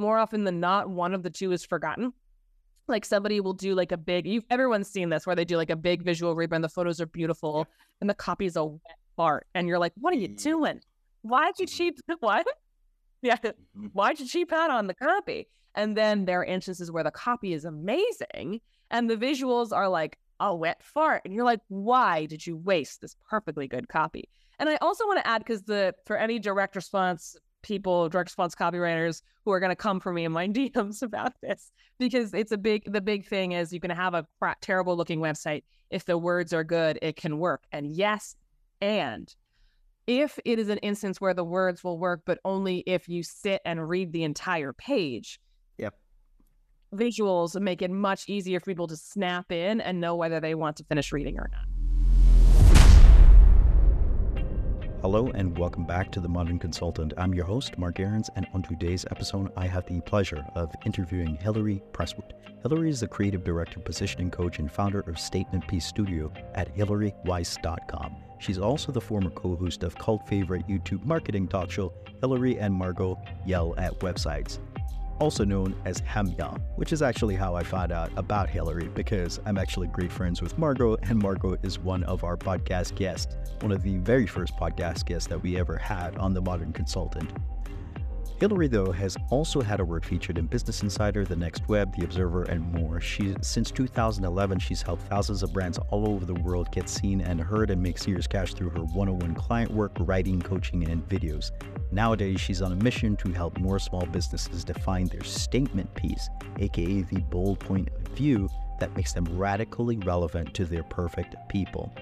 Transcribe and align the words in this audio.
more 0.00 0.18
often 0.18 0.44
than 0.44 0.58
not, 0.58 0.88
one 0.88 1.14
of 1.14 1.22
the 1.22 1.30
two 1.30 1.52
is 1.52 1.64
forgotten. 1.64 2.12
Like 2.88 3.04
somebody 3.04 3.40
will 3.40 3.52
do 3.52 3.74
like 3.74 3.92
a 3.92 3.96
big, 3.96 4.26
you've, 4.26 4.44
everyone's 4.50 4.88
seen 4.88 5.10
this 5.10 5.26
where 5.26 5.36
they 5.36 5.44
do 5.44 5.56
like 5.56 5.70
a 5.70 5.76
big 5.76 6.02
visual 6.02 6.34
rebrand. 6.34 6.62
The 6.62 6.68
photos 6.68 7.00
are 7.00 7.06
beautiful 7.06 7.66
and 8.00 8.10
the 8.10 8.14
copy 8.14 8.46
is 8.46 8.56
a 8.56 8.64
wet 8.64 8.98
fart. 9.16 9.46
And 9.54 9.68
you're 9.68 9.78
like, 9.78 9.92
what 9.96 10.12
are 10.12 10.18
you 10.18 10.28
doing? 10.28 10.80
Why'd 11.22 11.58
you 11.58 11.66
cheap? 11.66 12.00
What? 12.20 12.46
Yeah. 13.22 13.36
Mm-hmm. 13.36 13.86
Why'd 13.92 14.18
you 14.18 14.26
cheap 14.26 14.52
out 14.52 14.70
on 14.70 14.86
the 14.86 14.94
copy? 14.94 15.46
And 15.74 15.96
then 15.96 16.24
there 16.24 16.40
are 16.40 16.44
instances 16.44 16.90
where 16.90 17.04
the 17.04 17.10
copy 17.10 17.52
is 17.52 17.64
amazing 17.64 18.60
and 18.90 19.08
the 19.08 19.16
visuals 19.16 19.72
are 19.72 19.88
like 19.88 20.18
a 20.40 20.54
wet 20.56 20.82
fart. 20.82 21.22
And 21.24 21.34
you're 21.34 21.44
like, 21.44 21.60
why 21.68 22.26
did 22.26 22.44
you 22.46 22.56
waste 22.56 23.02
this 23.02 23.14
perfectly 23.28 23.68
good 23.68 23.88
copy? 23.88 24.28
And 24.58 24.68
I 24.68 24.76
also 24.76 25.06
want 25.06 25.20
to 25.20 25.26
add 25.26 25.42
because 25.42 25.62
the 25.62 25.94
for 26.06 26.16
any 26.16 26.38
direct 26.38 26.74
response 26.76 27.36
people, 27.62 28.08
direct 28.08 28.30
response 28.30 28.54
copywriters 28.54 29.22
who 29.44 29.52
are 29.52 29.60
going 29.60 29.70
to 29.70 29.76
come 29.76 30.00
for 30.00 30.12
me 30.12 30.24
in 30.24 30.32
my 30.32 30.48
DMs 30.48 31.02
about 31.02 31.32
this, 31.40 31.70
because 31.98 32.34
it's 32.34 32.52
a 32.52 32.58
big 32.58 32.90
the 32.90 33.00
big 33.00 33.26
thing 33.26 33.52
is 33.52 33.72
you 33.72 33.80
can 33.80 33.90
have 33.90 34.14
a 34.14 34.26
crap, 34.38 34.60
terrible 34.60 34.96
looking 34.96 35.20
website. 35.20 35.64
If 35.90 36.04
the 36.04 36.18
words 36.18 36.52
are 36.52 36.64
good, 36.64 36.98
it 37.02 37.16
can 37.16 37.38
work. 37.38 37.64
And 37.72 37.90
yes, 37.90 38.36
and 38.80 39.34
if 40.06 40.38
it 40.44 40.58
is 40.58 40.68
an 40.68 40.78
instance 40.78 41.20
where 41.20 41.34
the 41.34 41.44
words 41.44 41.84
will 41.84 41.98
work, 41.98 42.22
but 42.24 42.38
only 42.44 42.78
if 42.86 43.08
you 43.08 43.22
sit 43.22 43.60
and 43.64 43.88
read 43.88 44.12
the 44.12 44.24
entire 44.24 44.72
page. 44.72 45.40
Yep. 45.78 45.94
Visuals 46.94 47.60
make 47.60 47.82
it 47.82 47.90
much 47.90 48.28
easier 48.28 48.58
for 48.58 48.66
people 48.66 48.88
to 48.88 48.96
snap 48.96 49.52
in 49.52 49.80
and 49.80 50.00
know 50.00 50.16
whether 50.16 50.40
they 50.40 50.54
want 50.54 50.76
to 50.78 50.84
finish 50.84 51.12
reading 51.12 51.38
or 51.38 51.48
not. 51.52 51.79
Hello 55.02 55.28
and 55.34 55.56
welcome 55.56 55.84
back 55.84 56.12
to 56.12 56.20
The 56.20 56.28
Modern 56.28 56.58
Consultant. 56.58 57.14
I'm 57.16 57.32
your 57.32 57.46
host, 57.46 57.78
Mark 57.78 57.98
Aarons, 57.98 58.28
and 58.36 58.46
on 58.52 58.62
today's 58.62 59.06
episode, 59.10 59.50
I 59.56 59.66
have 59.66 59.86
the 59.86 60.02
pleasure 60.02 60.44
of 60.54 60.74
interviewing 60.84 61.36
Hillary 61.36 61.82
Presswood. 61.92 62.32
Hillary 62.60 62.90
is 62.90 63.00
the 63.00 63.08
creative 63.08 63.42
director, 63.42 63.80
positioning 63.80 64.30
coach, 64.30 64.58
and 64.58 64.70
founder 64.70 65.00
of 65.00 65.18
Statement 65.18 65.66
Piece 65.66 65.86
Studio 65.86 66.30
at 66.54 66.76
HillaryWeiss.com. 66.76 68.16
She's 68.40 68.58
also 68.58 68.92
the 68.92 69.00
former 69.00 69.30
co 69.30 69.56
host 69.56 69.84
of 69.84 69.96
cult 69.96 70.28
favorite 70.28 70.68
YouTube 70.68 71.02
marketing 71.06 71.48
talk 71.48 71.70
show 71.70 71.94
Hillary 72.20 72.58
and 72.58 72.74
Margo 72.74 73.18
Yell 73.46 73.74
at 73.78 73.98
Websites 74.00 74.58
also 75.20 75.44
known 75.44 75.74
as 75.84 76.00
Hamya, 76.02 76.60
which 76.76 76.92
is 76.92 77.02
actually 77.02 77.36
how 77.36 77.54
I 77.54 77.62
found 77.62 77.92
out 77.92 78.10
about 78.16 78.48
Hillary 78.48 78.88
because 78.88 79.38
I'm 79.44 79.58
actually 79.58 79.86
great 79.88 80.10
friends 80.10 80.42
with 80.42 80.58
Margo, 80.58 80.96
and 81.02 81.22
Margo 81.22 81.56
is 81.62 81.78
one 81.78 82.02
of 82.04 82.24
our 82.24 82.36
podcast 82.36 82.96
guests, 82.96 83.36
one 83.60 83.70
of 83.70 83.82
the 83.82 83.98
very 83.98 84.26
first 84.26 84.56
podcast 84.56 85.04
guests 85.04 85.28
that 85.28 85.40
we 85.40 85.58
ever 85.58 85.76
had 85.76 86.16
on 86.16 86.34
The 86.34 86.40
Modern 86.40 86.72
Consultant. 86.72 87.30
Hillary, 88.40 88.68
though, 88.68 88.90
has 88.90 89.18
also 89.28 89.60
had 89.60 89.80
her 89.80 89.84
work 89.84 90.02
featured 90.02 90.38
in 90.38 90.46
Business 90.46 90.82
Insider, 90.82 91.26
The 91.26 91.36
Next 91.36 91.68
Web, 91.68 91.94
The 91.94 92.04
Observer, 92.04 92.44
and 92.44 92.72
more. 92.72 92.98
She, 92.98 93.34
since 93.42 93.70
2011, 93.70 94.58
she's 94.60 94.80
helped 94.80 95.02
thousands 95.02 95.42
of 95.42 95.52
brands 95.52 95.78
all 95.90 96.08
over 96.08 96.24
the 96.24 96.40
world 96.40 96.72
get 96.72 96.88
seen 96.88 97.20
and 97.20 97.38
heard 97.38 97.68
and 97.68 97.82
make 97.82 97.98
serious 97.98 98.26
cash 98.26 98.54
through 98.54 98.70
her 98.70 98.80
one-on-one 98.80 99.34
client 99.34 99.70
work, 99.70 99.92
writing, 100.00 100.40
coaching, 100.40 100.88
and 100.88 101.06
videos. 101.06 101.50
Nowadays, 101.92 102.40
she's 102.40 102.62
on 102.62 102.72
a 102.72 102.76
mission 102.76 103.14
to 103.16 103.30
help 103.30 103.58
more 103.58 103.78
small 103.78 104.06
businesses 104.06 104.64
define 104.64 105.08
their 105.08 105.22
statement 105.22 105.94
piece, 105.94 106.30
aka 106.60 107.02
the 107.02 107.20
bold 107.28 107.60
point 107.60 107.90
of 107.90 108.08
view 108.16 108.48
that 108.78 108.96
makes 108.96 109.12
them 109.12 109.26
radically 109.36 109.98
relevant 109.98 110.54
to 110.54 110.64
their 110.64 110.84
perfect 110.84 111.36
people. 111.50 111.92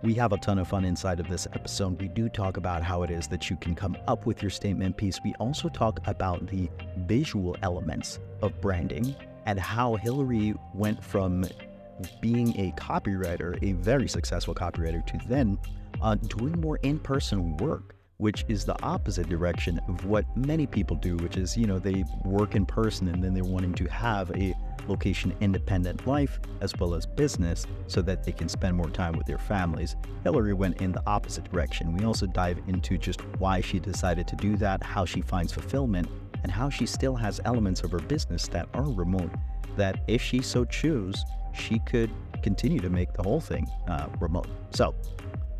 We 0.00 0.14
have 0.14 0.32
a 0.32 0.38
ton 0.38 0.60
of 0.60 0.68
fun 0.68 0.84
inside 0.84 1.18
of 1.18 1.28
this 1.28 1.48
episode. 1.52 2.00
We 2.00 2.06
do 2.06 2.28
talk 2.28 2.56
about 2.56 2.84
how 2.84 3.02
it 3.02 3.10
is 3.10 3.26
that 3.28 3.50
you 3.50 3.56
can 3.56 3.74
come 3.74 3.96
up 4.06 4.26
with 4.26 4.42
your 4.42 4.50
statement 4.50 4.96
piece. 4.96 5.18
We 5.24 5.34
also 5.40 5.68
talk 5.68 5.98
about 6.06 6.46
the 6.46 6.70
visual 6.98 7.56
elements 7.62 8.20
of 8.40 8.60
branding 8.60 9.16
and 9.46 9.58
how 9.58 9.96
Hillary 9.96 10.54
went 10.72 11.02
from 11.02 11.44
being 12.20 12.50
a 12.60 12.72
copywriter, 12.80 13.60
a 13.60 13.72
very 13.72 14.06
successful 14.06 14.54
copywriter, 14.54 15.04
to 15.04 15.18
then 15.28 15.58
uh, 16.00 16.14
doing 16.14 16.60
more 16.60 16.76
in 16.84 17.00
person 17.00 17.56
work 17.56 17.96
which 18.18 18.44
is 18.48 18.64
the 18.64 18.80
opposite 18.82 19.28
direction 19.28 19.80
of 19.88 20.04
what 20.04 20.24
many 20.36 20.66
people 20.66 20.96
do, 20.96 21.16
which 21.16 21.36
is, 21.36 21.56
you 21.56 21.66
know, 21.66 21.78
they 21.78 22.04
work 22.24 22.56
in 22.56 22.66
person 22.66 23.08
and 23.08 23.22
then 23.22 23.32
they're 23.32 23.44
wanting 23.44 23.72
to 23.72 23.84
have 23.86 24.30
a 24.32 24.54
location 24.88 25.32
independent 25.40 26.04
life 26.06 26.40
as 26.60 26.72
well 26.78 26.94
as 26.94 27.06
business 27.06 27.64
so 27.86 28.02
that 28.02 28.24
they 28.24 28.32
can 28.32 28.48
spend 28.48 28.76
more 28.76 28.90
time 28.90 29.16
with 29.16 29.26
their 29.26 29.38
families. 29.38 29.94
Hillary 30.24 30.52
went 30.52 30.80
in 30.80 30.90
the 30.90 31.02
opposite 31.06 31.50
direction. 31.50 31.96
We 31.96 32.04
also 32.04 32.26
dive 32.26 32.58
into 32.66 32.98
just 32.98 33.20
why 33.38 33.60
she 33.60 33.78
decided 33.78 34.26
to 34.28 34.36
do 34.36 34.56
that, 34.56 34.82
how 34.82 35.04
she 35.04 35.20
finds 35.20 35.52
fulfillment, 35.52 36.08
and 36.42 36.50
how 36.50 36.70
she 36.70 36.86
still 36.86 37.14
has 37.14 37.40
elements 37.44 37.82
of 37.82 37.92
her 37.92 38.00
business 38.00 38.48
that 38.48 38.68
are 38.74 38.90
remote 38.90 39.30
that 39.76 40.00
if 40.08 40.20
she 40.20 40.40
so 40.40 40.64
choose, 40.64 41.24
she 41.54 41.78
could 41.80 42.10
continue 42.42 42.80
to 42.80 42.90
make 42.90 43.12
the 43.12 43.22
whole 43.22 43.40
thing 43.40 43.66
uh, 43.86 44.08
remote. 44.20 44.48
So, 44.70 44.94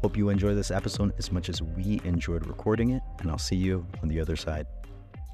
Hope 0.02 0.16
you 0.16 0.28
enjoy 0.28 0.54
this 0.54 0.70
episode 0.70 1.12
as 1.18 1.32
much 1.32 1.48
as 1.48 1.60
we 1.60 2.00
enjoyed 2.04 2.46
recording 2.46 2.90
it, 2.90 3.02
and 3.20 3.30
I'll 3.30 3.38
see 3.38 3.56
you 3.56 3.84
on 4.00 4.08
the 4.08 4.20
other 4.20 4.36
side. 4.36 4.66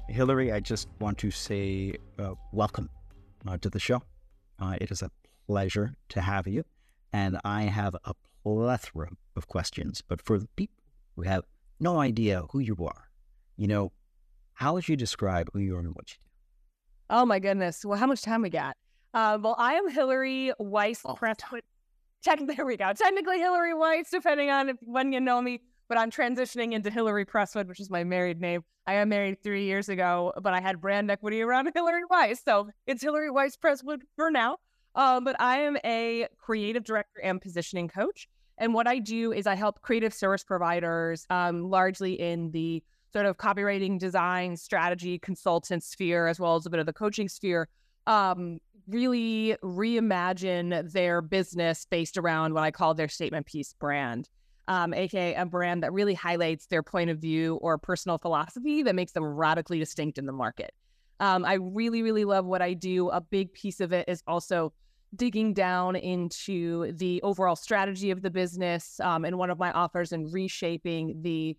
Hillary, 0.09 0.51
I 0.51 0.59
just 0.59 0.87
want 0.99 1.19
to 1.19 1.29
say 1.29 1.95
uh, 2.17 2.33
welcome 2.51 2.89
uh, 3.47 3.57
to 3.57 3.69
the 3.69 3.79
show. 3.79 4.01
Uh, 4.59 4.75
it 4.81 4.89
is 4.89 5.03
a 5.03 5.11
pleasure 5.45 5.93
to 6.09 6.21
have 6.21 6.47
you, 6.47 6.63
and 7.13 7.39
I 7.45 7.63
have 7.63 7.95
a 8.05 8.13
plethora 8.43 9.11
of 9.35 9.47
questions. 9.47 10.01
But 10.07 10.19
for 10.21 10.39
the 10.39 10.47
people 10.55 10.83
who 11.15 11.21
have 11.23 11.43
no 11.79 11.99
idea 11.99 12.43
who 12.51 12.59
you 12.59 12.75
are, 12.81 13.09
you 13.57 13.67
know, 13.67 13.91
how 14.53 14.73
would 14.73 14.89
you 14.89 14.95
describe 14.95 15.47
who 15.53 15.59
you 15.59 15.75
are 15.75 15.79
and 15.79 15.89
what 15.93 16.09
you 16.09 16.17
do? 16.23 16.29
Oh 17.11 17.25
my 17.25 17.37
goodness. 17.37 17.85
Well, 17.85 17.99
how 17.99 18.07
much 18.07 18.23
time 18.23 18.41
we 18.41 18.49
got? 18.49 18.77
Uh, 19.13 19.37
well, 19.39 19.55
I 19.59 19.75
am 19.75 19.89
Hillary 19.89 20.53
Weiss 20.57 21.01
Oh, 21.05 21.13
Presswood. 21.13 21.61
There 22.47 22.65
we 22.65 22.77
go. 22.77 22.91
Technically 22.93 23.39
Hillary 23.39 23.73
Weiss, 23.73 24.09
depending 24.09 24.49
on 24.49 24.69
if, 24.69 24.77
when 24.81 25.13
you 25.13 25.19
know 25.19 25.41
me, 25.41 25.61
but 25.87 25.97
I'm 25.97 26.09
transitioning 26.09 26.73
into 26.73 26.89
Hillary 26.89 27.25
Presswood, 27.25 27.67
which 27.67 27.79
is 27.79 27.89
my 27.89 28.03
married 28.03 28.41
name. 28.41 28.63
I 28.87 28.93
am 28.95 29.09
married 29.09 29.43
three 29.43 29.65
years 29.65 29.89
ago, 29.89 30.33
but 30.41 30.53
I 30.53 30.59
had 30.59 30.81
brand 30.81 31.11
equity 31.11 31.41
around 31.41 31.69
Hillary 31.75 32.03
Weiss, 32.09 32.41
so 32.43 32.69
it's 32.87 33.03
Hillary 33.03 33.29
Weiss 33.29 33.55
Presswood 33.57 34.01
for 34.15 34.31
now. 34.31 34.57
Um, 34.95 35.23
but 35.23 35.35
I 35.39 35.59
am 35.59 35.77
a 35.83 36.27
creative 36.37 36.83
director 36.83 37.21
and 37.21 37.41
positioning 37.41 37.89
coach, 37.89 38.27
and 38.57 38.73
what 38.73 38.87
I 38.87 38.99
do 38.99 39.31
is 39.31 39.45
I 39.45 39.55
help 39.55 39.81
creative 39.81 40.13
service 40.13 40.43
providers, 40.43 41.27
um, 41.29 41.69
largely 41.69 42.13
in 42.13 42.51
the 42.51 42.81
sort 43.13 43.25
of 43.25 43.37
copywriting, 43.37 43.99
design, 43.99 44.57
strategy, 44.57 45.19
consultant 45.19 45.83
sphere, 45.83 46.27
as 46.27 46.39
well 46.39 46.55
as 46.55 46.65
a 46.65 46.69
bit 46.69 46.79
of 46.79 46.85
the 46.85 46.93
coaching 46.93 47.29
sphere, 47.29 47.67
um, 48.07 48.59
really 48.87 49.55
reimagine 49.63 50.91
their 50.91 51.21
business 51.21 51.85
based 51.89 52.17
around 52.17 52.53
what 52.53 52.63
I 52.63 52.71
call 52.71 52.93
their 52.93 53.07
statement 53.07 53.45
piece 53.45 53.73
brand, 53.73 54.29
um, 54.67 54.93
aka 54.93 55.33
a 55.35 55.45
brand 55.45 55.83
that 55.83 55.93
really 55.93 56.13
highlights 56.13 56.67
their 56.67 56.83
point 56.83 57.09
of 57.09 57.19
view 57.19 57.55
or 57.61 57.77
personal 57.77 58.17
philosophy 58.17 58.83
that 58.83 58.95
makes 58.95 59.13
them 59.13 59.23
radically 59.23 59.79
distinct 59.79 60.17
in 60.17 60.25
the 60.25 60.33
market. 60.33 60.73
Um, 61.19 61.45
I 61.45 61.53
really, 61.53 62.03
really 62.03 62.25
love 62.25 62.45
what 62.45 62.61
I 62.61 62.73
do. 62.73 63.09
A 63.09 63.21
big 63.21 63.53
piece 63.53 63.79
of 63.79 63.93
it 63.93 64.07
is 64.07 64.21
also 64.27 64.73
digging 65.15 65.53
down 65.53 65.95
into 65.95 66.91
the 66.91 67.21
overall 67.21 67.55
strategy 67.55 68.11
of 68.11 68.21
the 68.21 68.29
business 68.29 68.99
um, 68.99 69.23
and 69.23 69.37
one 69.37 69.49
of 69.49 69.57
my 69.57 69.71
offers 69.71 70.11
and 70.11 70.31
reshaping 70.33 71.21
the 71.21 71.55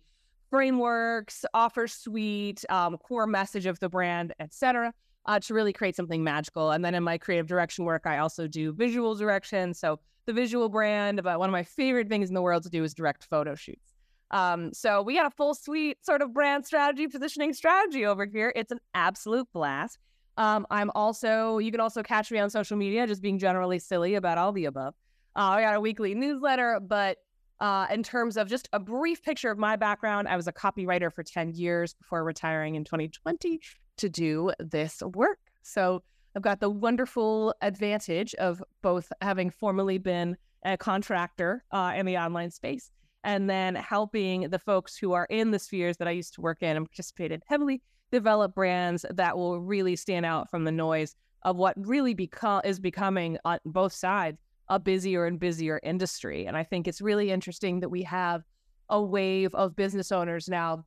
frameworks, 0.51 1.43
offer 1.55 1.87
suite, 1.87 2.63
um, 2.69 2.97
core 2.97 3.25
message 3.25 3.65
of 3.65 3.79
the 3.79 3.89
brand, 3.89 4.33
etc 4.39 4.93
uh, 5.27 5.39
to 5.41 5.53
really 5.53 5.73
create 5.73 5.95
something 5.95 6.23
magical. 6.23 6.71
And 6.71 6.83
then 6.83 6.95
in 6.95 7.03
my 7.03 7.17
creative 7.17 7.47
direction 7.47 7.85
work, 7.85 8.03
I 8.05 8.17
also 8.19 8.47
do 8.47 8.71
visual 8.73 9.15
direction. 9.15 9.73
So 9.73 9.99
the 10.25 10.33
visual 10.33 10.69
brand, 10.69 11.21
but 11.23 11.39
one 11.39 11.49
of 11.49 11.53
my 11.53 11.63
favorite 11.63 12.09
things 12.09 12.29
in 12.29 12.35
the 12.35 12.41
world 12.41 12.63
to 12.63 12.69
do 12.69 12.83
is 12.83 12.93
direct 12.93 13.25
photo 13.25 13.55
shoots. 13.55 13.93
Um, 14.31 14.73
so 14.73 15.01
we 15.01 15.15
got 15.15 15.25
a 15.25 15.31
full 15.31 15.53
suite 15.53 16.05
sort 16.05 16.21
of 16.21 16.33
brand 16.33 16.65
strategy, 16.65 17.07
positioning 17.07 17.53
strategy 17.53 18.05
over 18.05 18.25
here. 18.25 18.51
It's 18.55 18.71
an 18.71 18.79
absolute 18.93 19.47
blast. 19.53 19.99
Um, 20.37 20.67
I'm 20.69 20.91
also, 20.95 21.57
you 21.57 21.71
can 21.71 21.79
also 21.79 22.03
catch 22.03 22.31
me 22.31 22.39
on 22.39 22.49
social 22.49 22.77
media, 22.77 23.07
just 23.07 23.21
being 23.21 23.39
generally 23.39 23.79
silly 23.79 24.15
about 24.15 24.37
all 24.37 24.51
the 24.51 24.65
above. 24.65 24.93
Uh, 25.35 25.41
I 25.41 25.61
got 25.61 25.75
a 25.75 25.79
weekly 25.79 26.13
newsletter, 26.13 26.79
but 26.81 27.17
uh, 27.59 27.87
in 27.91 28.03
terms 28.03 28.37
of 28.37 28.47
just 28.47 28.69
a 28.73 28.79
brief 28.79 29.23
picture 29.23 29.49
of 29.49 29.57
my 29.57 29.75
background, 29.75 30.27
I 30.27 30.35
was 30.35 30.47
a 30.47 30.53
copywriter 30.53 31.11
for 31.11 31.23
10 31.23 31.53
years 31.53 31.93
before 31.95 32.23
retiring 32.23 32.75
in 32.75 32.83
2020 32.83 33.59
to 33.97 34.09
do 34.09 34.51
this 34.59 35.01
work. 35.01 35.39
So 35.61 36.03
I've 36.35 36.41
got 36.41 36.59
the 36.59 36.69
wonderful 36.69 37.53
advantage 37.61 38.35
of 38.35 38.63
both 38.81 39.11
having 39.21 39.49
formerly 39.49 39.97
been 39.97 40.37
a 40.63 40.77
contractor 40.77 41.63
uh, 41.71 41.93
in 41.95 42.05
the 42.05 42.17
online 42.17 42.51
space 42.51 42.91
and 43.23 43.49
then 43.49 43.75
helping 43.75 44.49
the 44.49 44.59
folks 44.59 44.97
who 44.97 45.13
are 45.13 45.27
in 45.29 45.51
the 45.51 45.59
spheres 45.59 45.97
that 45.97 46.07
I 46.07 46.11
used 46.11 46.33
to 46.35 46.41
work 46.41 46.61
in 46.61 46.77
and 46.77 46.85
participated 46.85 47.43
heavily 47.47 47.81
develop 48.11 48.55
brands 48.55 49.05
that 49.09 49.37
will 49.37 49.59
really 49.59 49.95
stand 49.95 50.25
out 50.25 50.49
from 50.49 50.63
the 50.63 50.71
noise 50.71 51.15
of 51.43 51.55
what 51.55 51.75
really 51.77 52.13
become 52.13 52.61
is 52.63 52.79
becoming 52.79 53.37
on 53.45 53.59
both 53.65 53.93
sides 53.93 54.37
a 54.69 54.79
busier 54.79 55.25
and 55.25 55.39
busier 55.39 55.79
industry. 55.83 56.45
And 56.45 56.57
I 56.57 56.63
think 56.63 56.87
it's 56.87 57.01
really 57.01 57.31
interesting 57.31 57.79
that 57.79 57.89
we 57.89 58.03
have 58.03 58.43
a 58.89 59.01
wave 59.01 59.53
of 59.55 59.75
business 59.75 60.11
owners 60.11 60.49
now, 60.49 60.85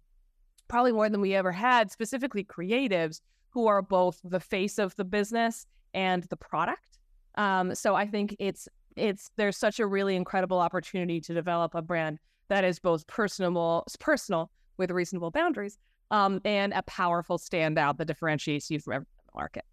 probably 0.71 0.93
more 0.93 1.11
than 1.11 1.21
we 1.21 1.35
ever 1.35 1.53
had, 1.53 1.91
specifically 1.91 2.45
creatives, 2.45 3.21
who 3.51 3.67
are 3.67 3.83
both 3.83 4.21
the 4.23 4.39
face 4.39 4.79
of 4.79 4.95
the 4.95 5.05
business 5.05 5.67
and 5.93 6.23
the 6.25 6.37
product. 6.37 6.99
Um, 7.35 7.75
so 7.75 7.97
I 7.97 8.07
think 8.07 8.37
it's 8.39 8.69
it's 8.97 9.31
there's 9.37 9.57
such 9.57 9.81
a 9.81 9.87
really 9.87 10.15
incredible 10.17 10.61
opportunity 10.61 11.21
to 11.23 11.35
develop 11.35 11.75
a 11.75 11.83
brand 11.83 12.19
that 12.49 12.65
is 12.65 12.79
both 12.79 13.07
personable, 13.07 13.85
personal 13.99 14.51
with 14.79 14.91
reasonable 14.91 15.31
boundaries, 15.31 15.79
um, 16.11 16.41
and 16.45 16.73
a 16.73 16.83
powerful 16.83 17.39
standout 17.39 17.99
that 17.99 18.07
differentiates 18.07 18.71
you 18.71 18.79
from 18.79 18.93
everyone 18.93 19.07
in 19.19 19.27
the 19.27 19.39
market. 19.39 19.65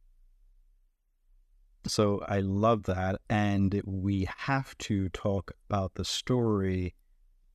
So 1.85 2.23
I 2.27 2.39
love 2.39 2.83
that, 2.83 3.21
and 3.29 3.81
we 3.85 4.27
have 4.35 4.77
to 4.79 5.09
talk 5.09 5.51
about 5.69 5.93
the 5.93 6.05
story 6.05 6.95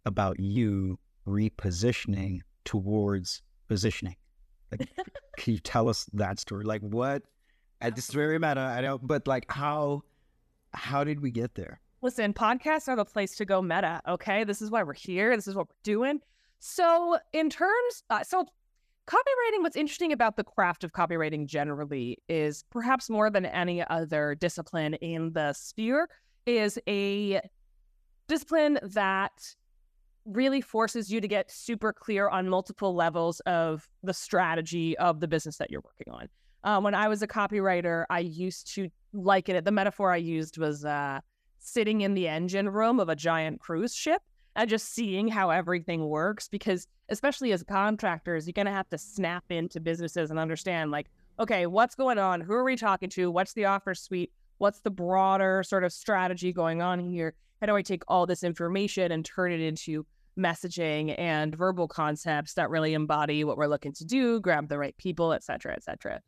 about 0.04 0.38
you 0.38 0.98
repositioning 1.26 2.40
towards 2.64 3.42
positioning. 3.68 4.16
Like, 4.70 4.88
can 5.36 5.54
you 5.54 5.60
tell 5.60 5.88
us 5.88 6.06
that 6.12 6.38
story? 6.38 6.64
Like 6.64 6.82
what? 6.82 7.22
It's 7.80 8.12
very 8.12 8.38
meta, 8.38 8.60
I 8.60 8.80
know, 8.80 8.98
but 8.98 9.26
like 9.26 9.50
how 9.50 10.02
how 10.72 11.04
did 11.04 11.20
we 11.20 11.30
get 11.30 11.54
there? 11.54 11.80
Listen, 12.00 12.32
podcasts 12.32 12.88
are 12.88 12.96
the 12.96 13.04
place 13.04 13.36
to 13.36 13.44
go 13.44 13.60
meta. 13.60 14.00
Okay, 14.08 14.44
this 14.44 14.62
is 14.62 14.70
why 14.70 14.82
we're 14.82 14.94
here. 14.94 15.36
This 15.36 15.46
is 15.46 15.54
what 15.54 15.68
we're 15.68 15.82
doing. 15.82 16.20
So, 16.58 17.18
in 17.32 17.50
terms, 17.50 18.04
uh, 18.08 18.22
so 18.22 18.46
copywriting. 19.06 19.62
What's 19.62 19.76
interesting 19.76 20.12
about 20.12 20.36
the 20.36 20.44
craft 20.44 20.84
of 20.84 20.92
copywriting 20.92 21.46
generally 21.46 22.18
is 22.28 22.64
perhaps 22.70 23.10
more 23.10 23.30
than 23.30 23.46
any 23.46 23.84
other 23.88 24.34
discipline 24.34 24.94
in 24.94 25.32
the 25.32 25.52
sphere 25.52 26.08
is 26.46 26.78
a 26.88 27.40
discipline 28.28 28.78
that 28.82 29.54
really 30.24 30.60
forces 30.60 31.10
you 31.10 31.20
to 31.20 31.28
get 31.28 31.50
super 31.50 31.92
clear 31.92 32.28
on 32.28 32.48
multiple 32.48 32.94
levels 32.94 33.40
of 33.40 33.88
the 34.02 34.14
strategy 34.14 34.96
of 34.98 35.20
the 35.20 35.28
business 35.28 35.56
that 35.56 35.70
you're 35.70 35.82
working 35.84 36.12
on. 36.12 36.28
Um, 36.64 36.84
when 36.84 36.94
I 36.94 37.08
was 37.08 37.22
a 37.22 37.26
copywriter, 37.26 38.04
I 38.08 38.20
used 38.20 38.72
to 38.74 38.88
liken 39.12 39.56
it. 39.56 39.64
The 39.64 39.72
metaphor 39.72 40.12
I 40.12 40.16
used 40.16 40.58
was 40.58 40.84
uh, 40.84 41.20
sitting 41.58 42.02
in 42.02 42.14
the 42.14 42.28
engine 42.28 42.68
room 42.68 43.00
of 43.00 43.08
a 43.08 43.16
giant 43.16 43.60
cruise 43.60 43.94
ship 43.94 44.22
and 44.54 44.70
just 44.70 44.94
seeing 44.94 45.26
how 45.28 45.50
everything 45.50 46.08
works. 46.08 46.48
Because 46.48 46.86
especially 47.08 47.52
as 47.52 47.64
contractors, 47.64 48.46
you're 48.46 48.52
going 48.52 48.66
to 48.66 48.72
have 48.72 48.88
to 48.90 48.98
snap 48.98 49.44
into 49.50 49.80
businesses 49.80 50.30
and 50.30 50.38
understand, 50.38 50.92
like, 50.92 51.08
okay, 51.40 51.66
what's 51.66 51.96
going 51.96 52.18
on? 52.18 52.40
Who 52.40 52.52
are 52.52 52.64
we 52.64 52.76
talking 52.76 53.10
to? 53.10 53.30
What's 53.30 53.54
the 53.54 53.64
offer 53.64 53.94
suite? 53.94 54.30
What's 54.58 54.80
the 54.80 54.90
broader 54.90 55.64
sort 55.64 55.82
of 55.82 55.92
strategy 55.92 56.52
going 56.52 56.80
on 56.80 57.00
here? 57.00 57.34
How 57.62 57.66
do 57.66 57.76
I 57.76 57.82
take 57.82 58.02
all 58.08 58.26
this 58.26 58.42
information 58.42 59.12
and 59.12 59.24
turn 59.24 59.52
it 59.52 59.60
into 59.60 60.04
messaging 60.36 61.14
and 61.16 61.54
verbal 61.54 61.86
concepts 61.86 62.54
that 62.54 62.70
really 62.70 62.92
embody 62.92 63.44
what 63.44 63.56
we're 63.56 63.68
looking 63.68 63.92
to 63.92 64.04
do, 64.04 64.40
grab 64.40 64.68
the 64.68 64.76
right 64.76 64.96
people, 64.96 65.32
et 65.32 65.44
cetera, 65.44 65.72
et 65.72 65.84
cetera. 65.84 66.20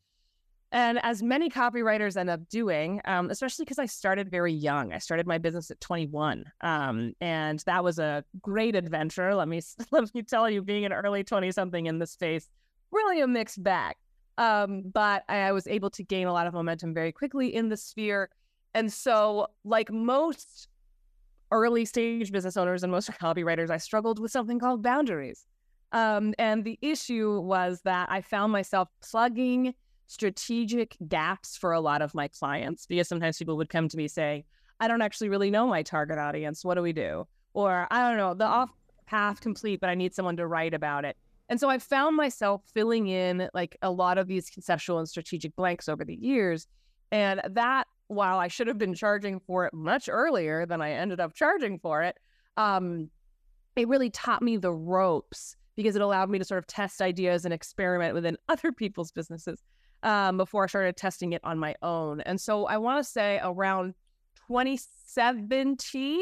And 0.70 1.00
as 1.02 1.24
many 1.24 1.50
copywriters 1.50 2.16
end 2.16 2.30
up 2.30 2.48
doing, 2.48 3.00
um, 3.04 3.30
especially 3.30 3.64
because 3.64 3.80
I 3.80 3.86
started 3.86 4.30
very 4.30 4.52
young, 4.52 4.92
I 4.92 4.98
started 4.98 5.26
my 5.26 5.38
business 5.38 5.72
at 5.72 5.80
21, 5.80 6.44
um, 6.60 7.14
and 7.20 7.58
that 7.66 7.82
was 7.82 7.98
a 7.98 8.24
great 8.40 8.76
adventure. 8.76 9.34
Let 9.34 9.48
me 9.48 9.60
let 9.90 10.14
me 10.14 10.22
tell 10.22 10.48
you, 10.48 10.62
being 10.62 10.84
an 10.84 10.92
early 10.92 11.24
20 11.24 11.50
something 11.50 11.86
in 11.86 11.98
this 11.98 12.12
space, 12.12 12.48
really 12.92 13.20
a 13.20 13.26
mixed 13.26 13.60
bag. 13.60 13.96
Um, 14.38 14.82
but 14.82 15.24
I 15.28 15.50
was 15.50 15.66
able 15.66 15.90
to 15.90 16.04
gain 16.04 16.28
a 16.28 16.32
lot 16.32 16.46
of 16.46 16.54
momentum 16.54 16.94
very 16.94 17.10
quickly 17.10 17.52
in 17.52 17.70
the 17.70 17.76
sphere, 17.76 18.30
and 18.72 18.92
so 18.92 19.48
like 19.64 19.90
most 19.90 20.68
early 21.54 21.84
stage 21.84 22.32
business 22.32 22.56
owners 22.56 22.82
and 22.82 22.92
most 22.92 23.10
copywriters, 23.22 23.70
I 23.70 23.78
struggled 23.78 24.18
with 24.18 24.30
something 24.30 24.58
called 24.58 24.82
boundaries. 24.82 25.46
Um, 25.92 26.34
and 26.38 26.64
the 26.64 26.78
issue 26.82 27.40
was 27.40 27.80
that 27.84 28.10
I 28.10 28.20
found 28.20 28.52
myself 28.52 28.88
plugging 29.00 29.74
strategic 30.08 30.96
gaps 31.08 31.56
for 31.56 31.72
a 31.72 31.80
lot 31.80 32.02
of 32.02 32.14
my 32.14 32.28
clients 32.28 32.84
because 32.86 33.08
sometimes 33.08 33.38
people 33.38 33.56
would 33.56 33.70
come 33.70 33.88
to 33.88 33.96
me 33.96 34.08
saying, 34.08 34.44
I 34.80 34.88
don't 34.88 35.02
actually 35.02 35.28
really 35.28 35.50
know 35.50 35.68
my 35.68 35.82
target 35.82 36.18
audience. 36.18 36.64
What 36.64 36.74
do 36.74 36.82
we 36.82 36.92
do? 36.92 37.26
Or 37.54 37.86
I 37.90 38.08
don't 38.08 38.18
know, 38.18 38.34
the 38.34 38.44
off 38.44 38.70
path 39.06 39.40
complete, 39.40 39.80
but 39.80 39.88
I 39.88 39.94
need 39.94 40.14
someone 40.14 40.36
to 40.38 40.46
write 40.46 40.74
about 40.74 41.04
it. 41.04 41.16
And 41.48 41.60
so 41.60 41.68
I 41.68 41.78
found 41.78 42.16
myself 42.16 42.62
filling 42.72 43.06
in 43.06 43.48
like 43.54 43.76
a 43.80 43.90
lot 43.90 44.18
of 44.18 44.26
these 44.26 44.50
conceptual 44.50 44.98
and 44.98 45.08
strategic 45.08 45.54
blanks 45.54 45.88
over 45.88 46.04
the 46.04 46.16
years. 46.16 46.66
And 47.12 47.40
that, 47.50 47.86
while 48.14 48.38
I 48.38 48.48
should 48.48 48.66
have 48.66 48.78
been 48.78 48.94
charging 48.94 49.40
for 49.40 49.66
it 49.66 49.74
much 49.74 50.08
earlier 50.08 50.66
than 50.66 50.80
I 50.80 50.92
ended 50.92 51.20
up 51.20 51.34
charging 51.34 51.78
for 51.78 52.02
it, 52.02 52.18
um, 52.56 53.10
it 53.76 53.88
really 53.88 54.10
taught 54.10 54.42
me 54.42 54.56
the 54.56 54.72
ropes 54.72 55.56
because 55.76 55.96
it 55.96 56.02
allowed 56.02 56.30
me 56.30 56.38
to 56.38 56.44
sort 56.44 56.58
of 56.58 56.66
test 56.66 57.02
ideas 57.02 57.44
and 57.44 57.52
experiment 57.52 58.14
within 58.14 58.36
other 58.48 58.72
people's 58.72 59.10
businesses 59.12 59.62
um, 60.02 60.36
before 60.36 60.64
I 60.64 60.66
started 60.66 60.96
testing 60.96 61.32
it 61.32 61.40
on 61.44 61.58
my 61.58 61.74
own. 61.82 62.20
And 62.20 62.40
so 62.40 62.66
I 62.66 62.76
want 62.76 63.04
to 63.04 63.10
say 63.10 63.40
around 63.42 63.94
2017, 64.48 66.20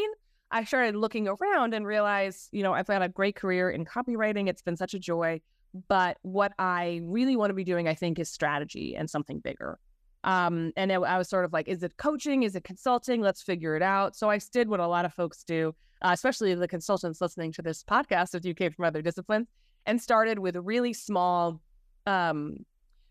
I 0.50 0.64
started 0.64 0.96
looking 0.96 1.28
around 1.28 1.74
and 1.74 1.86
realized, 1.86 2.48
you 2.52 2.62
know, 2.62 2.72
I've 2.72 2.86
had 2.86 3.02
a 3.02 3.08
great 3.08 3.36
career 3.36 3.70
in 3.70 3.84
copywriting. 3.84 4.48
It's 4.48 4.62
been 4.62 4.76
such 4.76 4.94
a 4.94 4.98
joy. 4.98 5.40
But 5.88 6.18
what 6.22 6.52
I 6.58 7.00
really 7.04 7.36
want 7.36 7.50
to 7.50 7.54
be 7.54 7.64
doing, 7.64 7.88
I 7.88 7.94
think, 7.94 8.18
is 8.18 8.28
strategy 8.28 8.94
and 8.94 9.08
something 9.08 9.40
bigger. 9.40 9.78
Um, 10.24 10.72
and 10.76 10.92
it, 10.92 11.00
I 11.00 11.18
was 11.18 11.28
sort 11.28 11.44
of 11.44 11.52
like, 11.52 11.68
is 11.68 11.82
it 11.82 11.96
coaching? 11.96 12.44
Is 12.44 12.54
it 12.54 12.64
consulting? 12.64 13.20
Let's 13.20 13.42
figure 13.42 13.74
it 13.76 13.82
out. 13.82 14.14
So 14.16 14.30
I 14.30 14.38
did 14.38 14.68
what 14.68 14.80
a 14.80 14.86
lot 14.86 15.04
of 15.04 15.12
folks 15.12 15.42
do, 15.42 15.74
uh, 16.02 16.10
especially 16.12 16.54
the 16.54 16.68
consultants 16.68 17.20
listening 17.20 17.52
to 17.52 17.62
this 17.62 17.82
podcast 17.82 18.34
if 18.34 18.44
you 18.44 18.54
came 18.54 18.72
from 18.72 18.84
other 18.84 19.02
disciplines, 19.02 19.48
and 19.86 20.00
started 20.00 20.38
with 20.38 20.56
really 20.56 20.92
small 20.92 21.60
um, 22.06 22.64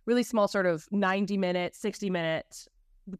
really 0.05 0.23
small 0.23 0.47
sort 0.47 0.65
of 0.65 0.85
90 0.91 1.37
minute 1.37 1.75
60 1.75 2.09
minute 2.09 2.67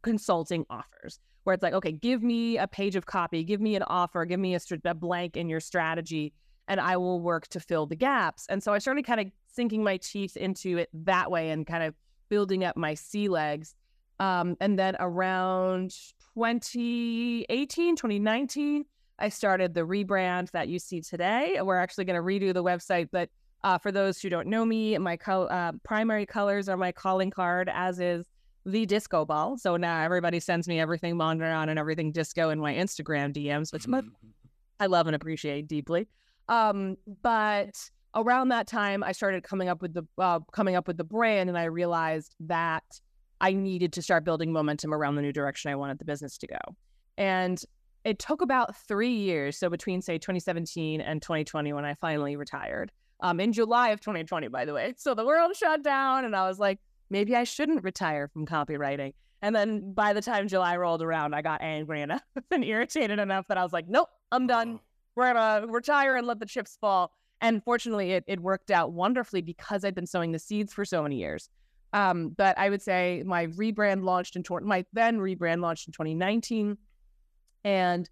consulting 0.02 0.64
offers 0.70 1.18
where 1.44 1.54
it's 1.54 1.62
like 1.62 1.72
okay 1.72 1.92
give 1.92 2.22
me 2.22 2.58
a 2.58 2.66
page 2.66 2.96
of 2.96 3.06
copy 3.06 3.44
give 3.44 3.60
me 3.60 3.76
an 3.76 3.82
offer 3.84 4.24
give 4.24 4.40
me 4.40 4.54
a, 4.54 4.60
a 4.84 4.94
blank 4.94 5.36
in 5.36 5.48
your 5.48 5.60
strategy 5.60 6.32
and 6.68 6.80
i 6.80 6.96
will 6.96 7.20
work 7.20 7.46
to 7.48 7.60
fill 7.60 7.86
the 7.86 7.96
gaps 7.96 8.46
and 8.48 8.62
so 8.62 8.72
i 8.72 8.78
started 8.78 9.04
kind 9.04 9.20
of 9.20 9.26
sinking 9.48 9.82
my 9.82 9.96
teeth 9.98 10.36
into 10.36 10.78
it 10.78 10.88
that 10.92 11.30
way 11.30 11.50
and 11.50 11.66
kind 11.66 11.82
of 11.82 11.94
building 12.28 12.64
up 12.64 12.76
my 12.76 12.94
sea 12.94 13.28
legs 13.28 13.74
um, 14.20 14.56
and 14.60 14.78
then 14.78 14.96
around 15.00 15.90
2018 16.34 17.96
2019 17.96 18.84
i 19.18 19.28
started 19.28 19.74
the 19.74 19.82
rebrand 19.82 20.50
that 20.52 20.68
you 20.68 20.78
see 20.78 21.00
today 21.00 21.58
we're 21.62 21.76
actually 21.76 22.04
going 22.04 22.16
to 22.16 22.22
redo 22.22 22.54
the 22.54 22.62
website 22.62 23.08
but 23.12 23.28
uh, 23.64 23.78
for 23.78 23.92
those 23.92 24.20
who 24.20 24.28
don't 24.28 24.48
know 24.48 24.64
me, 24.64 24.98
my 24.98 25.16
co- 25.16 25.44
uh, 25.44 25.72
primary 25.84 26.26
colors 26.26 26.68
are 26.68 26.76
my 26.76 26.92
calling 26.92 27.30
card, 27.30 27.70
as 27.72 28.00
is 28.00 28.26
the 28.66 28.86
disco 28.86 29.24
ball. 29.24 29.56
So 29.56 29.76
now 29.76 30.02
everybody 30.02 30.40
sends 30.40 30.68
me 30.68 30.80
everything 30.80 31.16
Mondrian 31.16 31.68
and 31.68 31.78
everything 31.78 32.12
disco 32.12 32.50
in 32.50 32.58
my 32.58 32.74
Instagram 32.74 33.32
DMs, 33.32 33.72
which 33.72 33.86
I 34.80 34.86
love 34.86 35.06
and 35.06 35.14
appreciate 35.14 35.68
deeply. 35.68 36.08
Um, 36.48 36.96
but 37.22 37.78
around 38.14 38.48
that 38.48 38.66
time, 38.66 39.02
I 39.04 39.12
started 39.12 39.44
coming 39.44 39.68
up 39.68 39.80
with 39.80 39.94
the 39.94 40.04
uh, 40.18 40.40
coming 40.52 40.74
up 40.74 40.88
with 40.88 40.96
the 40.96 41.04
brand, 41.04 41.48
and 41.48 41.56
I 41.56 41.64
realized 41.64 42.34
that 42.40 42.84
I 43.42 43.52
needed 43.52 43.92
to 43.94 44.02
start 44.02 44.24
building 44.24 44.52
momentum 44.52 44.94
around 44.94 45.16
the 45.16 45.22
new 45.22 45.32
direction 45.32 45.70
I 45.72 45.74
wanted 45.74 45.98
the 45.98 46.04
business 46.04 46.38
to 46.38 46.46
go. 46.46 46.58
And 47.18 47.62
it 48.04 48.20
took 48.20 48.40
about 48.40 48.76
three 48.76 49.12
years, 49.12 49.58
so 49.58 49.68
between 49.68 50.00
say 50.00 50.16
2017 50.16 51.00
and 51.00 51.20
2020, 51.20 51.72
when 51.72 51.84
I 51.84 51.94
finally 51.94 52.36
retired, 52.36 52.92
um, 53.20 53.40
in 53.40 53.52
July 53.52 53.90
of 53.90 54.00
2020, 54.00 54.48
by 54.48 54.64
the 54.64 54.72
way. 54.72 54.94
So 54.96 55.14
the 55.14 55.26
world 55.26 55.54
shut 55.56 55.82
down, 55.82 56.24
and 56.24 56.34
I 56.34 56.48
was 56.48 56.60
like, 56.60 56.78
maybe 57.10 57.34
I 57.34 57.44
shouldn't 57.44 57.82
retire 57.82 58.28
from 58.28 58.46
copywriting. 58.46 59.12
And 59.42 59.54
then 59.56 59.92
by 59.92 60.12
the 60.12 60.22
time 60.22 60.46
July 60.46 60.76
rolled 60.76 61.02
around, 61.02 61.34
I 61.34 61.42
got 61.42 61.62
angry 61.62 62.00
enough 62.00 62.22
and 62.52 62.64
irritated 62.64 63.18
enough 63.18 63.48
that 63.48 63.58
I 63.58 63.64
was 63.64 63.72
like, 63.72 63.88
nope, 63.88 64.08
I'm 64.30 64.46
done. 64.46 64.78
We're 65.16 65.32
gonna 65.32 65.66
retire 65.66 66.16
and 66.16 66.28
let 66.28 66.38
the 66.38 66.46
chips 66.46 66.78
fall. 66.80 67.12
And 67.40 67.62
fortunately, 67.64 68.12
it, 68.12 68.24
it 68.28 68.38
worked 68.38 68.70
out 68.70 68.92
wonderfully 68.92 69.42
because 69.42 69.84
I'd 69.84 69.96
been 69.96 70.06
sowing 70.06 70.30
the 70.30 70.38
seeds 70.38 70.72
for 70.72 70.84
so 70.84 71.02
many 71.02 71.16
years. 71.16 71.50
Um, 71.92 72.30
but 72.30 72.56
I 72.58 72.70
would 72.70 72.82
say 72.82 73.22
my 73.26 73.48
rebrand 73.48 74.04
launched 74.04 74.36
in 74.36 74.44
my 74.62 74.84
then 74.92 75.18
rebrand 75.18 75.60
launched 75.60 75.88
in 75.88 75.92
2019, 75.92 76.78
and 77.64 78.08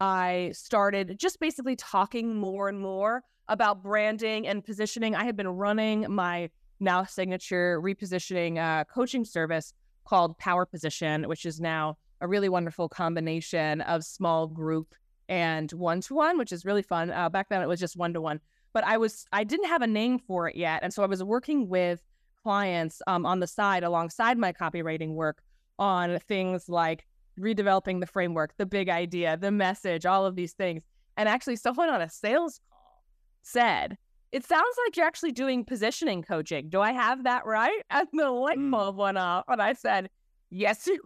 I 0.00 0.50
started 0.54 1.18
just 1.18 1.38
basically 1.38 1.76
talking 1.76 2.34
more 2.34 2.68
and 2.68 2.80
more 2.80 3.22
about 3.48 3.82
branding 3.82 4.48
and 4.48 4.64
positioning. 4.64 5.14
I 5.14 5.24
had 5.24 5.36
been 5.36 5.48
running 5.48 6.06
my 6.08 6.50
now 6.80 7.04
signature 7.04 7.80
repositioning 7.82 8.58
uh, 8.58 8.84
coaching 8.84 9.24
service 9.24 9.74
called 10.04 10.38
Power 10.38 10.64
Position, 10.66 11.28
which 11.28 11.44
is 11.44 11.60
now 11.60 11.98
a 12.20 12.26
really 12.26 12.48
wonderful 12.48 12.88
combination 12.88 13.80
of 13.82 14.04
small 14.04 14.46
group 14.46 14.94
and 15.28 15.70
one 15.72 16.00
to 16.02 16.14
one, 16.14 16.38
which 16.38 16.52
is 16.52 16.64
really 16.64 16.82
fun. 16.82 17.10
Uh, 17.10 17.28
back 17.28 17.48
then, 17.48 17.62
it 17.62 17.68
was 17.68 17.78
just 17.78 17.96
one 17.96 18.12
to 18.14 18.20
one, 18.20 18.40
but 18.72 18.82
I 18.84 18.96
was 18.96 19.26
I 19.32 19.44
didn't 19.44 19.68
have 19.68 19.82
a 19.82 19.86
name 19.86 20.18
for 20.18 20.48
it 20.48 20.56
yet, 20.56 20.80
and 20.82 20.92
so 20.92 21.02
I 21.02 21.06
was 21.06 21.22
working 21.22 21.68
with 21.68 22.02
clients 22.42 23.02
um, 23.06 23.26
on 23.26 23.40
the 23.40 23.46
side 23.46 23.82
alongside 23.82 24.38
my 24.38 24.52
copywriting 24.52 25.14
work 25.14 25.42
on 25.78 26.18
things 26.20 26.68
like 26.68 27.06
redeveloping 27.38 28.00
the 28.00 28.06
framework, 28.06 28.54
the 28.56 28.66
big 28.66 28.88
idea, 28.88 29.36
the 29.36 29.50
message, 29.50 30.04
all 30.06 30.26
of 30.26 30.36
these 30.36 30.52
things. 30.52 30.82
And 31.16 31.28
actually, 31.28 31.56
someone 31.56 31.88
on 31.88 32.00
a 32.00 32.08
sales 32.10 32.60
call 32.70 33.02
said, 33.42 33.96
it 34.32 34.44
sounds 34.44 34.76
like 34.84 34.96
you're 34.96 35.06
actually 35.06 35.32
doing 35.32 35.64
positioning 35.64 36.22
coaching. 36.22 36.68
Do 36.68 36.80
I 36.80 36.92
have 36.92 37.24
that 37.24 37.44
right? 37.46 37.82
And 37.90 38.06
the 38.12 38.30
light 38.30 38.58
Mm. 38.58 38.70
bulb 38.70 38.96
went 38.96 39.18
off, 39.18 39.44
and 39.48 39.60
I 39.60 39.72
said, 39.72 40.08
Yes, 40.50 40.86
you 40.86 41.00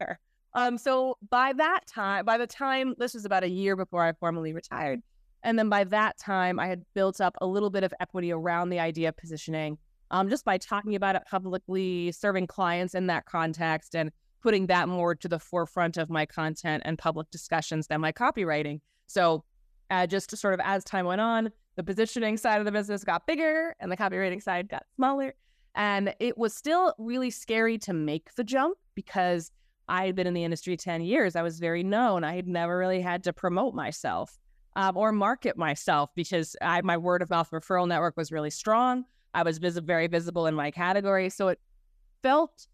are. 0.00 0.18
Um, 0.54 0.78
so 0.78 1.18
by 1.30 1.52
that 1.52 1.80
time, 1.86 2.24
by 2.24 2.38
the 2.38 2.46
time 2.46 2.94
this 2.98 3.14
was 3.14 3.24
about 3.24 3.42
a 3.42 3.48
year 3.48 3.74
before 3.76 4.04
I 4.04 4.12
formally 4.12 4.52
retired, 4.52 5.00
and 5.42 5.58
then 5.58 5.68
by 5.68 5.84
that 5.84 6.16
time, 6.18 6.58
I 6.58 6.66
had 6.66 6.82
built 6.94 7.20
up 7.20 7.36
a 7.40 7.46
little 7.46 7.70
bit 7.70 7.84
of 7.84 7.92
equity 8.00 8.32
around 8.32 8.70
the 8.70 8.78
idea 8.78 9.10
of 9.10 9.16
positioning, 9.16 9.78
um, 10.10 10.28
just 10.28 10.44
by 10.44 10.58
talking 10.58 10.94
about 10.94 11.16
it 11.16 11.22
publicly, 11.30 12.12
serving 12.12 12.46
clients 12.46 12.94
in 12.94 13.06
that 13.08 13.26
context, 13.26 13.94
and 13.94 14.10
putting 14.42 14.66
that 14.66 14.88
more 14.88 15.14
to 15.14 15.28
the 15.28 15.38
forefront 15.38 15.96
of 15.96 16.10
my 16.10 16.26
content 16.26 16.82
and 16.84 16.98
public 16.98 17.30
discussions 17.30 17.86
than 17.86 18.00
my 18.00 18.12
copywriting. 18.12 18.80
So, 19.06 19.44
uh, 19.90 20.06
just 20.06 20.36
sort 20.36 20.54
of 20.54 20.60
as 20.62 20.84
time 20.84 21.06
went 21.06 21.20
on, 21.20 21.50
the 21.76 21.82
positioning 21.82 22.36
side 22.36 22.58
of 22.58 22.64
the 22.64 22.72
business 22.72 23.04
got 23.04 23.26
bigger 23.26 23.74
and 23.80 23.90
the 23.90 23.96
copywriting 23.96 24.42
side 24.42 24.68
got 24.68 24.84
smaller. 24.96 25.34
And 25.74 26.14
it 26.20 26.38
was 26.38 26.54
still 26.54 26.94
really 26.98 27.30
scary 27.30 27.78
to 27.78 27.92
make 27.92 28.34
the 28.34 28.44
jump 28.44 28.78
because 28.94 29.50
I 29.88 30.06
had 30.06 30.14
been 30.14 30.26
in 30.26 30.34
the 30.34 30.44
industry 30.44 30.76
10 30.76 31.02
years. 31.02 31.36
I 31.36 31.42
was 31.42 31.58
very 31.58 31.82
known. 31.82 32.24
I 32.24 32.36
had 32.36 32.46
never 32.46 32.78
really 32.78 33.00
had 33.00 33.24
to 33.24 33.32
promote 33.32 33.74
myself 33.74 34.38
um, 34.76 34.96
or 34.96 35.12
market 35.12 35.56
myself 35.56 36.10
because 36.14 36.56
I, 36.62 36.80
my 36.82 36.96
word 36.96 37.22
of 37.22 37.30
mouth 37.30 37.50
referral 37.50 37.88
network 37.88 38.16
was 38.16 38.32
really 38.32 38.50
strong. 38.50 39.04
I 39.34 39.42
was 39.42 39.58
vis- 39.58 39.78
very 39.78 40.06
visible 40.06 40.46
in 40.46 40.54
my 40.54 40.70
category. 40.70 41.28
So 41.28 41.48
it 41.48 41.60
felt 42.22 42.66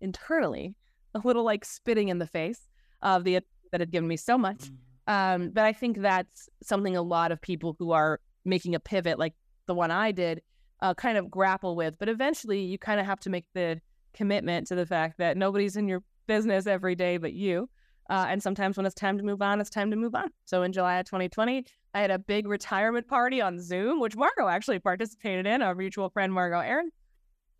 internally 0.00 0.74
a 1.14 1.20
little 1.24 1.44
like 1.44 1.64
spitting 1.64 2.08
in 2.08 2.18
the 2.18 2.26
face 2.26 2.68
of 3.02 3.24
the 3.24 3.40
that 3.70 3.80
had 3.80 3.90
given 3.90 4.08
me 4.08 4.16
so 4.16 4.38
much. 4.38 4.70
Um, 5.06 5.50
but 5.50 5.64
I 5.64 5.72
think 5.72 6.00
that's 6.00 6.48
something 6.62 6.96
a 6.96 7.02
lot 7.02 7.32
of 7.32 7.40
people 7.40 7.76
who 7.78 7.92
are 7.92 8.20
making 8.44 8.74
a 8.74 8.80
pivot 8.80 9.18
like 9.18 9.34
the 9.66 9.74
one 9.74 9.90
I 9.90 10.12
did 10.12 10.42
uh, 10.80 10.94
kind 10.94 11.18
of 11.18 11.30
grapple 11.30 11.76
with. 11.76 11.98
But 11.98 12.08
eventually, 12.08 12.60
you 12.60 12.78
kind 12.78 13.00
of 13.00 13.06
have 13.06 13.20
to 13.20 13.30
make 13.30 13.46
the 13.54 13.80
commitment 14.14 14.66
to 14.68 14.74
the 14.74 14.86
fact 14.86 15.18
that 15.18 15.36
nobody's 15.36 15.76
in 15.76 15.88
your 15.88 16.02
business 16.26 16.66
every 16.66 16.94
day 16.94 17.16
but 17.16 17.32
you. 17.32 17.68
Uh, 18.08 18.26
and 18.28 18.42
sometimes 18.42 18.76
when 18.76 18.86
it's 18.86 18.94
time 18.94 19.18
to 19.18 19.24
move 19.24 19.42
on, 19.42 19.60
it's 19.60 19.70
time 19.70 19.90
to 19.90 19.96
move 19.96 20.14
on. 20.14 20.28
So 20.44 20.62
in 20.62 20.72
July 20.72 20.98
of 20.98 21.06
2020, 21.06 21.64
I 21.94 22.00
had 22.00 22.10
a 22.10 22.18
big 22.18 22.46
retirement 22.46 23.06
party 23.06 23.40
on 23.40 23.60
Zoom, 23.60 24.00
which 24.00 24.16
Margo 24.16 24.48
actually 24.48 24.78
participated 24.78 25.46
in, 25.46 25.60
our 25.60 25.74
mutual 25.74 26.08
friend 26.08 26.32
Margo 26.32 26.60
Aaron. 26.60 26.90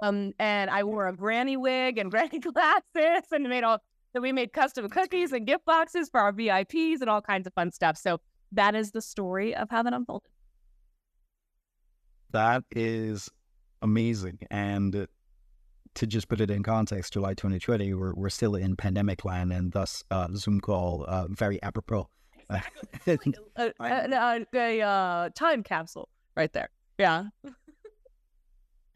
Um, 0.02 0.32
and 0.38 0.70
I 0.70 0.84
wore 0.84 1.08
a 1.08 1.12
granny 1.12 1.56
wig 1.56 1.98
and 1.98 2.10
granny 2.10 2.38
glasses 2.38 3.24
and 3.32 3.48
made 3.48 3.64
all 3.64 3.80
so 4.14 4.22
we 4.22 4.32
made 4.32 4.52
custom 4.54 4.88
cookies 4.88 5.32
and 5.32 5.46
gift 5.46 5.66
boxes 5.66 6.08
for 6.08 6.20
our 6.20 6.32
VIPs 6.32 7.02
and 7.02 7.10
all 7.10 7.20
kinds 7.20 7.46
of 7.46 7.52
fun 7.52 7.70
stuff. 7.70 7.98
So 7.98 8.20
that 8.52 8.74
is 8.74 8.90
the 8.90 9.02
story 9.02 9.54
of 9.54 9.68
how 9.70 9.82
that 9.82 9.92
unfolded. 9.92 10.30
That 12.30 12.64
is 12.74 13.28
amazing. 13.82 14.38
And 14.50 15.06
to 15.94 16.06
just 16.06 16.28
put 16.28 16.40
it 16.40 16.50
in 16.50 16.62
context, 16.62 17.12
July 17.12 17.34
2020, 17.34 17.94
we're, 17.94 18.14
we're 18.14 18.30
still 18.30 18.54
in 18.54 18.76
pandemic 18.76 19.24
land, 19.24 19.52
and 19.52 19.72
thus 19.72 20.04
uh, 20.10 20.28
Zoom 20.34 20.60
call 20.60 21.04
uh, 21.08 21.26
very 21.28 21.62
apropos. 21.62 22.08
A, 22.50 22.62
a, 23.56 23.74
a, 23.80 24.46
a, 24.54 24.80
uh, 24.80 25.28
time 25.34 25.62
capsule 25.62 26.08
right 26.36 26.52
there. 26.52 26.70
Yeah. 26.98 27.24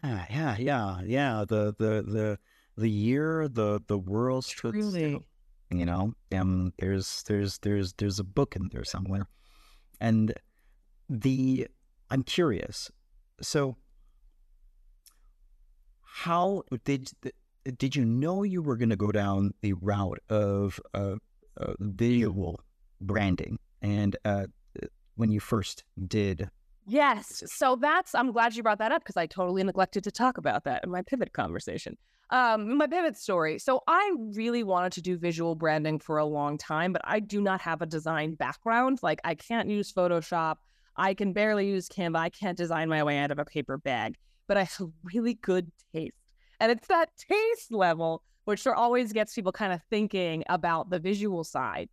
Ah, 0.05 0.27
yeah, 0.31 0.57
yeah, 0.59 1.01
yeah. 1.05 1.45
The 1.47 1.77
the 1.79 2.03
the 2.03 2.39
the 2.77 2.91
year 2.91 3.47
the 3.47 3.81
the 3.87 3.99
world 3.99 4.45
stood 4.45 4.75
still. 4.75 4.91
Truly. 4.91 5.21
You 5.71 5.87
know, 5.87 6.15
um, 6.33 6.73
there's 6.79 7.23
there's 7.29 7.59
there's 7.59 7.93
there's 7.95 8.19
a 8.19 8.25
book 8.25 8.57
in 8.57 8.69
there 8.73 8.85
somewhere, 8.85 9.29
and 10.01 10.35
the 11.09 11.69
I'm 12.11 12.23
curious. 12.25 12.91
So, 13.41 13.77
how 16.13 16.63
did 16.85 17.11
did 17.79 17.97
you 17.97 18.05
know 18.05 18.43
you 18.43 18.61
were 18.61 18.77
going 18.77 18.91
to 18.91 18.97
go 18.97 19.13
down 19.13 19.55
the 19.63 19.73
route 19.75 20.19
of 20.29 20.81
uh, 20.95 21.17
uh, 21.57 21.73
visual 21.79 22.61
branding, 23.01 23.59
and 23.81 24.17
uh, 24.25 24.47
when 25.17 25.31
you 25.31 25.41
first 25.41 25.85
did 26.07 26.51
Yes. 26.87 27.43
So 27.47 27.77
that's, 27.77 28.15
I'm 28.15 28.33
glad 28.33 28.57
you 28.57 28.63
brought 28.63 28.79
that 28.79 28.93
up 28.93 29.03
because 29.03 29.17
I 29.17 29.27
totally 29.27 29.63
neglected 29.63 30.03
to 30.05 30.11
talk 30.11 30.39
about 30.39 30.65
that 30.65 30.83
in 30.83 30.91
my 30.91 31.03
pivot 31.03 31.33
conversation. 31.33 31.97
Um, 32.31 32.77
my 32.77 32.87
pivot 32.87 33.17
story. 33.17 33.59
So 33.59 33.83
I 33.87 34.15
really 34.35 34.63
wanted 34.63 34.93
to 34.93 35.03
do 35.03 35.17
visual 35.17 35.55
branding 35.55 35.99
for 35.99 36.19
a 36.19 36.25
long 36.25 36.59
time, 36.59 36.93
but 36.93 37.03
I 37.05 37.21
do 37.21 37.41
not 37.41 37.61
have 37.61 37.83
a 37.83 37.87
design 37.87 38.35
background. 38.35 38.99
Like 39.03 39.21
I 39.23 39.35
can't 39.35 39.69
use 39.69 39.93
Photoshop. 39.93 40.57
I 40.97 41.15
can 41.15 41.33
barely 41.33 41.69
use 41.69 41.89
Canva. 41.89 42.17
I 42.17 42.31
can't 42.31 42.57
design 42.57 42.89
my 42.89 43.03
way 43.05 43.19
out 43.19 43.31
of 43.31 43.39
a 43.39 43.45
paper 43.45 43.79
bag, 43.79 44.17
but 44.47 44.57
I 44.57 44.65
have 44.65 44.91
really 45.03 45.35
good 45.35 45.71
taste. 45.95 46.15
And 46.61 46.71
it's 46.71 46.87
that 46.89 47.11
taste 47.17 47.73
level 47.73 48.23
which 48.45 48.67
always 48.67 49.13
gets 49.13 49.35
people 49.35 49.53
kind 49.53 49.73
of 49.73 49.81
thinking 49.89 50.45
about 50.49 50.91
the 50.91 50.99
visual 50.99 51.45
side. 51.45 51.89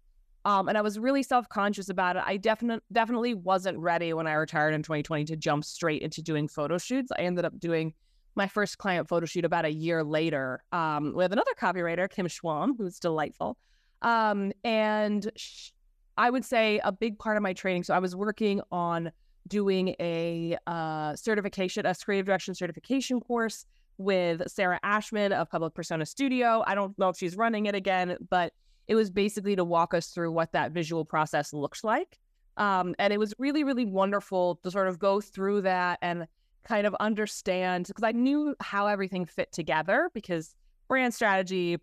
Um, 0.46 0.68
and 0.70 0.78
I 0.78 0.82
was 0.82 0.98
really 0.98 1.22
self 1.22 1.48
conscious 1.50 1.90
about 1.90 2.16
it. 2.16 2.24
I 2.26 2.38
definitely 2.38 2.84
definitely 2.92 3.34
wasn't 3.34 3.78
ready 3.78 4.14
when 4.14 4.26
I 4.26 4.34
retired 4.34 4.74
in 4.74 4.82
2020 4.82 5.26
to 5.26 5.36
jump 5.36 5.66
straight 5.66 6.02
into 6.02 6.22
doing 6.22 6.48
photo 6.48 6.78
shoots. 6.78 7.12
I 7.18 7.22
ended 7.22 7.46
up 7.46 7.60
doing 7.60 7.94
my 8.36 8.48
first 8.48 8.78
client 8.78 9.10
photo 9.10 9.26
shoot 9.26 9.44
about 9.44 9.66
a 9.66 9.72
year 9.72 10.04
later 10.04 10.64
um, 10.72 11.14
with 11.14 11.34
another 11.34 11.52
copywriter, 11.60 12.10
Kim 12.10 12.28
Schwalm, 12.28 12.72
who's 12.78 13.00
delightful. 13.00 13.58
Um, 14.02 14.54
and 14.64 15.30
sh- 15.36 15.72
I 16.18 16.30
would 16.30 16.46
say 16.46 16.80
a 16.84 16.92
big 16.92 17.20
part 17.20 17.36
of 17.36 17.44
my 17.44 17.54
training. 17.54 17.84
So 17.84 17.94
I 17.94 18.00
was 18.00 18.16
working 18.16 18.62
on 18.72 19.12
doing 19.50 19.96
a 20.00 20.58
uh, 20.68 21.16
certification, 21.16 21.86
a 21.86 21.96
creative 21.96 22.26
direction 22.26 22.56
certification 22.56 23.20
course 23.20 23.66
with 23.98 24.42
Sarah 24.50 24.80
Ashman 24.84 25.34
of 25.34 25.50
Public 25.50 25.74
Persona 25.74 26.06
Studio. 26.06 26.64
I 26.66 26.74
don't 26.76 26.98
know 26.98 27.10
if 27.10 27.18
she's 27.18 27.36
running 27.36 27.66
it 27.66 27.76
again, 27.76 28.18
but 28.30 28.54
it 28.88 28.96
was 28.96 29.10
basically 29.10 29.56
to 29.56 29.64
walk 29.64 29.94
us 29.94 30.08
through 30.08 30.32
what 30.32 30.52
that 30.54 30.72
visual 30.72 31.04
process 31.04 31.54
looks 31.54 31.84
like. 31.84 32.18
Um, 32.58 32.96
and 32.98 33.14
it 33.14 33.20
was 33.20 33.34
really, 33.38 33.64
really 33.64 33.86
wonderful 33.86 34.60
to 34.64 34.72
sort 34.72 34.88
of 34.88 35.00
go 35.00 35.22
through 35.22 35.62
that 35.62 36.00
and 36.02 36.28
kind 36.64 36.88
of 36.88 36.96
understand 37.00 37.88
because 37.88 38.04
I 38.04 38.12
knew 38.12 38.56
how 38.60 38.88
everything 38.88 39.26
fit 39.26 39.52
together 39.52 40.10
because 40.14 40.56
brand 40.88 41.14
strategy, 41.14 41.78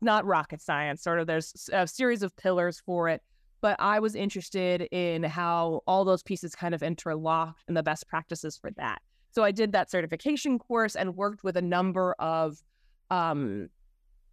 not 0.00 0.24
rocket 0.24 0.60
science, 0.60 1.02
sort 1.02 1.18
of 1.18 1.26
there's 1.26 1.68
a 1.72 1.86
series 1.86 2.22
of 2.22 2.36
pillars 2.36 2.80
for 2.84 3.08
it. 3.08 3.22
But 3.60 3.76
I 3.78 4.00
was 4.00 4.14
interested 4.14 4.82
in 4.90 5.22
how 5.22 5.82
all 5.86 6.04
those 6.04 6.22
pieces 6.22 6.54
kind 6.54 6.74
of 6.74 6.82
interlocked 6.82 7.62
and 7.68 7.76
the 7.76 7.82
best 7.82 8.08
practices 8.08 8.56
for 8.56 8.70
that. 8.72 9.02
So 9.32 9.44
I 9.44 9.52
did 9.52 9.72
that 9.72 9.90
certification 9.90 10.58
course 10.58 10.96
and 10.96 11.16
worked 11.16 11.44
with 11.44 11.56
a 11.56 11.62
number 11.62 12.14
of 12.18 12.62
um, 13.10 13.68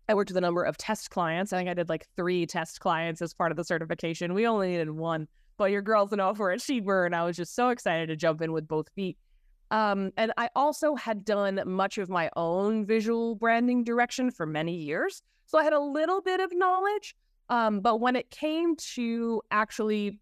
I 0.10 0.14
worked 0.14 0.30
with 0.30 0.38
a 0.38 0.42
number 0.42 0.64
of 0.64 0.78
test 0.78 1.10
clients. 1.10 1.52
I 1.52 1.58
think 1.58 1.70
I 1.70 1.74
did 1.74 1.90
like 1.90 2.08
three 2.16 2.46
test 2.46 2.80
clients 2.80 3.22
as 3.22 3.34
part 3.34 3.52
of 3.52 3.58
the 3.58 3.64
certification. 3.64 4.34
We 4.34 4.48
only 4.48 4.70
needed 4.70 4.92
one, 4.92 5.28
but 5.58 5.72
your 5.72 5.82
girls. 5.82 6.14
She 6.64 6.80
were, 6.80 7.06
and 7.06 7.14
I 7.14 7.26
was 7.26 7.36
just 7.36 7.56
so 7.56 7.70
excited 7.70 8.08
to 8.08 8.16
jump 8.16 8.42
in 8.42 8.54
with 8.54 8.68
both 8.68 8.88
feet. 8.96 9.18
Um, 9.70 10.12
and 10.16 10.32
I 10.38 10.50
also 10.56 10.96
had 10.96 11.26
done 11.26 11.62
much 11.66 11.98
of 11.98 12.10
my 12.10 12.30
own 12.38 12.86
visual 12.86 13.36
branding 13.36 13.84
direction 13.84 14.32
for 14.32 14.46
many 14.46 14.76
years. 14.76 15.22
So 15.46 15.58
I 15.58 15.64
had 15.66 15.74
a 15.74 15.80
little 15.80 16.22
bit 16.22 16.40
of 16.40 16.52
knowledge. 16.56 17.16
Um, 17.50 17.80
but 17.80 18.00
when 18.00 18.16
it 18.16 18.30
came 18.30 18.76
to 18.76 19.42
actually 19.52 20.20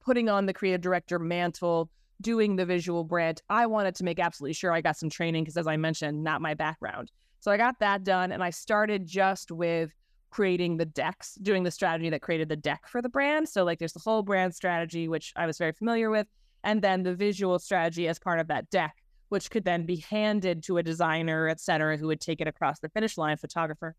putting 0.00 0.28
on 0.28 0.46
the 0.46 0.52
creative 0.52 0.80
director 0.80 1.18
mantle, 1.18 1.90
doing 2.20 2.56
the 2.56 2.66
visual 2.66 3.04
brand, 3.04 3.42
I 3.48 3.66
wanted 3.66 3.94
to 3.96 4.04
make 4.04 4.18
absolutely 4.18 4.54
sure 4.54 4.72
I 4.72 4.80
got 4.80 4.96
some 4.96 5.10
training 5.10 5.44
because, 5.44 5.56
as 5.56 5.66
I 5.66 5.76
mentioned, 5.76 6.22
not 6.24 6.40
my 6.40 6.54
background. 6.54 7.10
So 7.40 7.50
I 7.50 7.56
got 7.56 7.78
that 7.80 8.04
done 8.04 8.32
and 8.32 8.42
I 8.42 8.50
started 8.50 9.06
just 9.06 9.52
with 9.52 9.92
creating 10.30 10.76
the 10.76 10.84
decks, 10.84 11.36
doing 11.36 11.62
the 11.62 11.70
strategy 11.70 12.10
that 12.10 12.22
created 12.22 12.48
the 12.48 12.56
deck 12.56 12.88
for 12.88 13.00
the 13.00 13.08
brand. 13.08 13.48
So, 13.48 13.64
like, 13.64 13.78
there's 13.78 13.92
the 13.92 14.00
whole 14.00 14.22
brand 14.22 14.54
strategy, 14.54 15.08
which 15.08 15.32
I 15.36 15.46
was 15.46 15.58
very 15.58 15.72
familiar 15.72 16.10
with, 16.10 16.26
and 16.64 16.82
then 16.82 17.02
the 17.02 17.14
visual 17.14 17.58
strategy 17.58 18.08
as 18.08 18.18
part 18.18 18.40
of 18.40 18.48
that 18.48 18.68
deck, 18.70 18.96
which 19.28 19.50
could 19.50 19.64
then 19.64 19.86
be 19.86 19.96
handed 19.96 20.62
to 20.64 20.78
a 20.78 20.82
designer, 20.82 21.48
et 21.48 21.60
cetera, 21.60 21.96
who 21.96 22.08
would 22.08 22.20
take 22.20 22.40
it 22.40 22.48
across 22.48 22.80
the 22.80 22.88
finish 22.88 23.16
line, 23.16 23.36
photographer. 23.36 23.94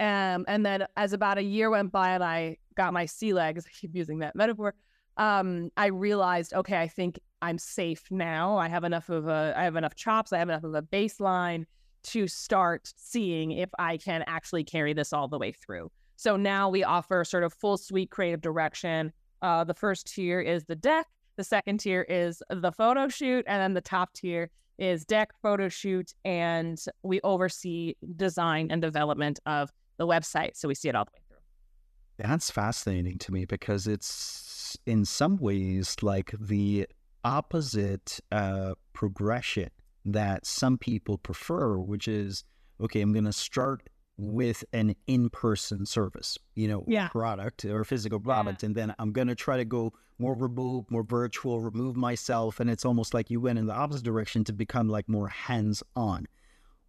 Um, 0.00 0.46
and 0.48 0.64
then 0.64 0.86
as 0.96 1.12
about 1.12 1.36
a 1.36 1.42
year 1.42 1.68
went 1.70 1.92
by 1.92 2.14
and 2.14 2.24
I 2.24 2.56
got 2.74 2.92
my 2.92 3.06
sea 3.06 3.34
legs, 3.34 3.66
I 3.68 3.70
keep 3.78 3.94
using 3.94 4.18
that 4.20 4.34
metaphor, 4.34 4.74
um, 5.18 5.70
I 5.76 5.86
realized, 5.86 6.54
okay, 6.54 6.80
I 6.80 6.88
think 6.88 7.20
I'm 7.42 7.58
safe 7.58 8.02
now. 8.10 8.56
I 8.56 8.68
have 8.68 8.84
enough 8.84 9.10
of 9.10 9.28
a, 9.28 9.54
I 9.56 9.64
have 9.64 9.76
enough 9.76 9.94
chops, 9.94 10.32
I 10.32 10.38
have 10.38 10.48
enough 10.48 10.64
of 10.64 10.74
a 10.74 10.82
baseline 10.82 11.66
to 12.02 12.26
start 12.26 12.92
seeing 12.96 13.52
if 13.52 13.68
I 13.78 13.98
can 13.98 14.24
actually 14.26 14.64
carry 14.64 14.94
this 14.94 15.12
all 15.12 15.28
the 15.28 15.38
way 15.38 15.52
through. 15.52 15.90
So 16.16 16.36
now 16.36 16.70
we 16.70 16.82
offer 16.82 17.24
sort 17.24 17.44
of 17.44 17.52
full 17.52 17.76
suite 17.76 18.10
creative 18.10 18.40
direction. 18.40 19.12
Uh, 19.42 19.64
the 19.64 19.74
first 19.74 20.06
tier 20.06 20.40
is 20.40 20.64
the 20.64 20.76
deck, 20.76 21.06
the 21.36 21.44
second 21.44 21.80
tier 21.80 22.02
is 22.02 22.42
the 22.50 22.72
photo 22.72 23.08
shoot, 23.08 23.44
and 23.46 23.60
then 23.60 23.74
the 23.74 23.80
top 23.80 24.14
tier 24.14 24.50
is 24.78 25.04
deck, 25.04 25.30
photo 25.42 25.68
shoot, 25.68 26.14
and 26.24 26.82
we 27.02 27.20
oversee 27.22 27.94
design 28.16 28.68
and 28.70 28.80
development 28.80 29.38
of 29.44 29.70
the 30.00 30.06
website. 30.06 30.56
So 30.56 30.66
we 30.66 30.74
see 30.74 30.88
it 30.88 30.96
all 30.96 31.04
the 31.04 31.12
way 31.12 31.20
through. 31.28 32.26
That's 32.26 32.50
fascinating 32.50 33.18
to 33.18 33.32
me 33.32 33.44
because 33.44 33.86
it's 33.86 34.76
in 34.86 35.04
some 35.04 35.36
ways 35.36 35.96
like 36.02 36.34
the 36.40 36.86
opposite 37.22 38.18
uh, 38.32 38.74
progression 38.94 39.68
that 40.06 40.46
some 40.46 40.78
people 40.78 41.18
prefer, 41.18 41.76
which 41.76 42.08
is 42.08 42.44
okay, 42.80 43.02
I'm 43.02 43.12
going 43.12 43.26
to 43.26 43.32
start 43.32 43.90
with 44.16 44.64
an 44.72 44.96
in-person 45.06 45.84
service, 45.84 46.38
you 46.54 46.66
know, 46.66 46.84
yeah. 46.86 47.08
product 47.08 47.66
or 47.66 47.84
physical 47.84 48.18
product, 48.18 48.62
yeah. 48.62 48.66
and 48.66 48.74
then 48.74 48.94
I'm 48.98 49.12
going 49.12 49.28
to 49.28 49.34
try 49.34 49.58
to 49.58 49.66
go 49.66 49.92
more 50.18 50.34
remote, 50.34 50.86
more 50.90 51.02
virtual, 51.02 51.60
remove 51.60 51.96
myself, 51.96 52.58
and 52.58 52.70
it's 52.70 52.86
almost 52.86 53.12
like 53.12 53.30
you 53.30 53.40
went 53.40 53.58
in 53.58 53.66
the 53.66 53.74
opposite 53.74 54.04
direction 54.04 54.44
to 54.44 54.54
become 54.54 54.88
like 54.88 55.08
more 55.10 55.28
hands-on. 55.28 56.26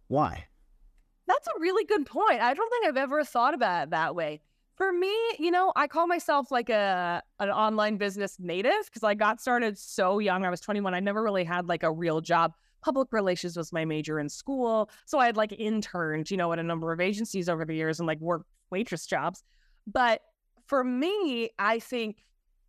Why? 0.08 0.46
That's 1.44 1.56
a 1.56 1.60
really 1.60 1.84
good 1.84 2.06
point. 2.06 2.40
I 2.40 2.54
don't 2.54 2.70
think 2.70 2.86
I've 2.86 2.96
ever 2.96 3.24
thought 3.24 3.54
about 3.54 3.84
it 3.84 3.90
that 3.90 4.14
way. 4.14 4.40
For 4.76 4.92
me, 4.92 5.12
you 5.40 5.50
know, 5.50 5.72
I 5.74 5.88
call 5.88 6.06
myself 6.06 6.52
like 6.52 6.70
a 6.70 7.20
an 7.40 7.50
online 7.50 7.96
business 7.96 8.36
native 8.38 8.84
because 8.86 9.02
I 9.02 9.14
got 9.14 9.40
started 9.40 9.76
so 9.76 10.20
young. 10.20 10.44
I 10.44 10.50
was 10.50 10.60
21. 10.60 10.94
I 10.94 11.00
never 11.00 11.20
really 11.20 11.42
had 11.42 11.66
like 11.66 11.82
a 11.82 11.90
real 11.90 12.20
job. 12.20 12.52
Public 12.80 13.12
relations 13.12 13.56
was 13.56 13.72
my 13.72 13.84
major 13.84 14.20
in 14.20 14.28
school. 14.28 14.88
So 15.04 15.18
I 15.18 15.26
had 15.26 15.36
like 15.36 15.52
interned, 15.52 16.30
you 16.30 16.36
know, 16.36 16.52
at 16.52 16.60
a 16.60 16.62
number 16.62 16.92
of 16.92 17.00
agencies 17.00 17.48
over 17.48 17.64
the 17.64 17.74
years 17.74 17.98
and 17.98 18.06
like 18.06 18.20
worked 18.20 18.46
waitress 18.70 19.06
jobs. 19.06 19.42
But 19.84 20.20
for 20.66 20.84
me, 20.84 21.50
I 21.58 21.80
think 21.80 22.24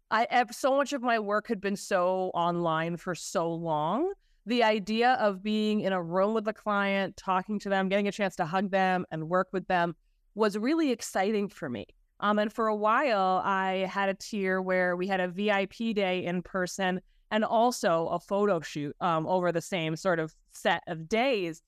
I 0.10 0.26
have 0.32 0.52
so 0.52 0.76
much 0.76 0.94
of 0.94 1.04
my 1.04 1.20
work 1.20 1.48
had 1.48 1.62
been 1.62 1.76
so 1.76 2.32
online 2.34 2.98
for 2.98 3.14
so 3.14 3.54
long. 3.54 4.14
The 4.46 4.64
idea 4.64 5.14
of 5.14 5.42
being 5.42 5.82
in 5.82 5.94
a 5.94 6.04
room 6.04 6.34
with 6.34 6.48
a 6.48 6.54
client, 6.54 7.16
talking 7.16 7.60
to 7.60 7.70
them, 7.70 7.88
getting 7.88 8.08
a 8.08 8.12
chance 8.12 8.36
to 8.38 8.46
hug 8.46 8.72
them 8.72 9.06
and 9.12 9.30
work 9.30 9.48
with 9.54 9.68
them 9.68 9.96
was 10.36 10.58
really 10.58 10.92
exciting 10.92 11.48
for 11.48 11.70
me. 11.70 11.86
Um, 12.20 12.40
and 12.40 12.52
for 12.52 12.68
a 12.68 12.76
while, 12.76 13.42
I 13.44 13.88
had 13.90 14.10
a 14.10 14.14
tier 14.14 14.62
where 14.62 14.96
we 14.96 15.08
had 15.08 15.20
a 15.20 15.28
VIP 15.28 15.96
day 15.96 16.26
in 16.26 16.42
person 16.42 17.02
and 17.32 17.44
also 17.44 18.08
a 18.08 18.20
photo 18.20 18.60
shoot 18.60 18.96
um, 19.02 19.26
over 19.28 19.52
the 19.52 19.62
same 19.62 19.96
sort 19.96 20.20
of 20.20 20.36
set 20.52 20.84
of 20.88 21.08
days. 21.08 21.62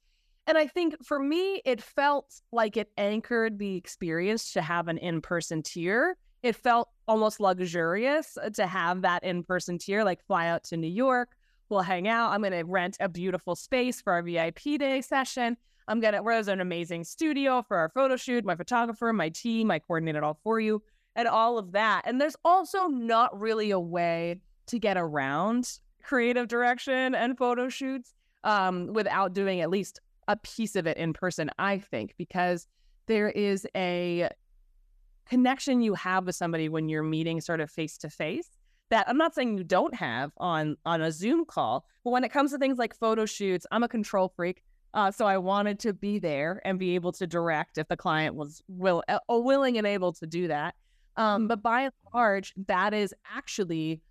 And 0.47 0.57
I 0.57 0.67
think 0.67 1.03
for 1.03 1.19
me, 1.19 1.61
it 1.65 1.81
felt 1.81 2.41
like 2.51 2.77
it 2.77 2.91
anchored 2.97 3.57
the 3.57 3.75
experience 3.75 4.53
to 4.53 4.61
have 4.61 4.87
an 4.87 4.97
in 4.97 5.21
person 5.21 5.63
tier. 5.63 6.17
It 6.43 6.55
felt 6.55 6.89
almost 7.07 7.39
luxurious 7.39 8.37
to 8.53 8.67
have 8.67 9.01
that 9.01 9.23
in 9.23 9.43
person 9.43 9.79
tier, 9.79 10.03
like 10.03 10.23
fly 10.25 10.47
out 10.47 10.63
to 10.65 10.77
New 10.77 10.87
York. 10.87 11.35
We'll 11.69 11.81
hang 11.81 12.07
out. 12.07 12.31
I'm 12.31 12.41
going 12.41 12.53
to 12.53 12.63
rent 12.63 12.97
a 12.99 13.09
beautiful 13.09 13.55
space 13.55 14.01
for 14.01 14.13
our 14.13 14.21
VIP 14.21 14.79
day 14.79 15.01
session. 15.01 15.57
I'm 15.87 15.99
gonna 15.99 16.23
where's 16.23 16.47
an 16.47 16.61
amazing 16.61 17.03
studio 17.03 17.61
for 17.61 17.77
our 17.77 17.89
photo 17.89 18.15
shoot, 18.15 18.43
my 18.43 18.55
photographer, 18.55 19.11
my 19.13 19.29
team, 19.29 19.69
I 19.69 19.79
coordinate 19.79 20.15
it 20.15 20.23
all 20.23 20.39
for 20.43 20.59
you, 20.59 20.81
and 21.15 21.27
all 21.27 21.57
of 21.57 21.73
that. 21.73 22.03
And 22.05 22.19
there's 22.19 22.35
also 22.43 22.87
not 22.87 23.39
really 23.39 23.71
a 23.71 23.79
way 23.79 24.41
to 24.67 24.79
get 24.79 24.97
around 24.97 25.79
creative 26.03 26.47
direction 26.47 27.13
and 27.15 27.37
photo 27.37 27.69
shoots 27.69 28.13
um, 28.43 28.93
without 28.93 29.33
doing 29.33 29.61
at 29.61 29.69
least 29.69 29.99
a 30.27 30.37
piece 30.37 30.75
of 30.75 30.87
it 30.87 30.97
in 30.97 31.13
person, 31.13 31.51
I 31.59 31.77
think, 31.77 32.15
because 32.17 32.67
there 33.05 33.29
is 33.29 33.67
a 33.75 34.29
connection 35.27 35.81
you 35.81 35.93
have 35.93 36.25
with 36.25 36.35
somebody 36.35 36.69
when 36.69 36.89
you're 36.89 37.03
meeting 37.03 37.41
sort 37.41 37.61
of 37.61 37.69
face 37.69 37.97
to 37.99 38.09
face 38.09 38.49
that 38.95 39.09
I'm 39.09 39.17
not 39.17 39.35
saying 39.35 39.57
you 39.57 39.65
don't 39.65 39.93
have 39.93 40.31
on 40.37 40.77
on 40.85 41.01
a 41.01 41.11
Zoom 41.11 41.43
call, 41.43 41.85
but 42.05 42.11
when 42.11 42.23
it 42.23 42.31
comes 42.31 42.51
to 42.51 42.57
things 42.57 42.77
like 42.77 42.95
photo 42.95 43.25
shoots, 43.25 43.67
I'm 43.69 43.83
a 43.83 43.89
control 43.89 44.29
freak. 44.29 44.63
Uh, 44.93 45.11
so 45.11 45.25
I 45.25 45.37
wanted 45.37 45.79
to 45.79 45.91
be 45.91 46.17
there 46.17 46.61
and 46.63 46.79
be 46.79 46.95
able 46.95 47.11
to 47.11 47.27
direct 47.27 47.77
if 47.77 47.89
the 47.89 47.97
client 47.97 48.35
was 48.35 48.63
will 48.69 49.03
uh, 49.09 49.19
willing 49.29 49.77
and 49.77 49.85
able 49.85 50.13
to 50.13 50.25
do 50.25 50.47
that. 50.47 50.75
Um, 51.17 51.49
but 51.49 51.61
by 51.61 51.81
and 51.81 51.91
large, 52.13 52.53
that 52.67 52.93
is 52.93 53.13
actually, 53.35 54.01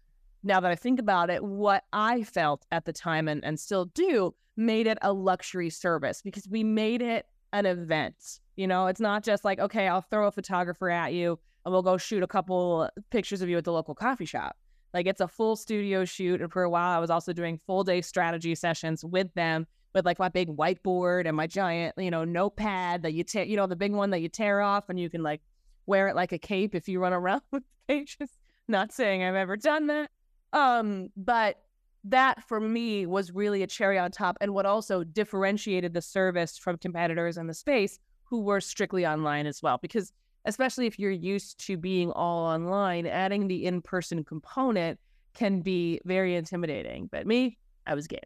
now 0.42 0.60
that 0.60 0.70
I 0.70 0.76
think 0.76 1.00
about 1.00 1.30
it, 1.30 1.42
what 1.42 1.84
I 1.94 2.22
felt 2.22 2.66
at 2.70 2.84
the 2.84 2.92
time 2.92 3.26
and, 3.26 3.42
and 3.42 3.58
still 3.58 3.86
do 3.86 4.34
made 4.58 4.86
it 4.86 4.98
a 5.00 5.14
luxury 5.14 5.70
service 5.70 6.20
because 6.20 6.46
we 6.46 6.62
made 6.62 7.00
it 7.00 7.24
an 7.54 7.64
event. 7.64 8.40
You 8.56 8.66
know, 8.66 8.88
it's 8.88 9.00
not 9.00 9.24
just 9.24 9.46
like, 9.46 9.60
okay, 9.60 9.88
I'll 9.88 10.02
throw 10.02 10.26
a 10.26 10.30
photographer 10.30 10.90
at 10.90 11.14
you 11.14 11.38
and 11.64 11.72
we'll 11.72 11.82
go 11.82 11.96
shoot 11.96 12.22
a 12.22 12.26
couple 12.26 12.90
pictures 13.10 13.40
of 13.40 13.48
you 13.48 13.56
at 13.56 13.64
the 13.64 13.72
local 13.72 13.94
coffee 13.94 14.26
shop. 14.26 14.56
Like 14.94 15.06
it's 15.06 15.20
a 15.20 15.28
full 15.28 15.56
studio 15.56 16.04
shoot. 16.04 16.40
And 16.40 16.50
for 16.50 16.62
a 16.62 16.70
while, 16.70 16.96
I 16.96 16.98
was 16.98 17.10
also 17.10 17.32
doing 17.32 17.60
full 17.66 17.82
day 17.82 18.00
strategy 18.00 18.54
sessions 18.54 19.04
with 19.04 19.34
them 19.34 19.66
with 19.92 20.06
like 20.06 20.20
my 20.20 20.28
big 20.28 20.48
whiteboard 20.56 21.26
and 21.26 21.36
my 21.36 21.48
giant, 21.48 21.94
you 21.98 22.10
know, 22.10 22.24
notepad 22.24 23.02
that 23.02 23.12
you 23.12 23.24
tear, 23.24 23.44
you 23.44 23.56
know, 23.56 23.66
the 23.66 23.76
big 23.76 23.92
one 23.92 24.10
that 24.10 24.20
you 24.20 24.28
tear 24.28 24.60
off 24.60 24.88
and 24.88 24.98
you 24.98 25.10
can 25.10 25.22
like 25.22 25.40
wear 25.86 26.08
it 26.08 26.16
like 26.16 26.32
a 26.32 26.38
cape 26.38 26.74
if 26.74 26.88
you 26.88 27.00
run 27.00 27.12
around 27.12 27.42
with 27.50 27.64
pages. 27.88 28.30
Not 28.68 28.92
saying 28.92 29.22
I've 29.22 29.34
ever 29.34 29.56
done 29.56 29.88
that. 29.88 30.10
Um, 30.52 31.10
but 31.16 31.58
that 32.04 32.42
for 32.44 32.60
me 32.60 33.06
was 33.06 33.32
really 33.32 33.62
a 33.62 33.66
cherry 33.66 33.98
on 33.98 34.10
top 34.10 34.36
and 34.40 34.54
what 34.54 34.66
also 34.66 35.02
differentiated 35.02 35.92
the 35.92 36.02
service 36.02 36.56
from 36.56 36.78
competitors 36.78 37.36
in 37.36 37.46
the 37.46 37.54
space 37.54 37.98
who 38.24 38.40
were 38.40 38.60
strictly 38.60 39.06
online 39.06 39.46
as 39.46 39.62
well. 39.62 39.78
Because 39.78 40.12
especially 40.44 40.86
if 40.86 40.98
you're 40.98 41.10
used 41.10 41.58
to 41.66 41.76
being 41.76 42.10
all 42.12 42.44
online, 42.44 43.06
adding 43.06 43.48
the 43.48 43.64
in-person 43.64 44.24
component 44.24 44.98
can 45.34 45.60
be 45.60 46.00
very 46.04 46.34
intimidating. 46.36 47.08
But 47.10 47.26
me, 47.26 47.58
I 47.86 47.94
was 47.94 48.06
game. 48.06 48.20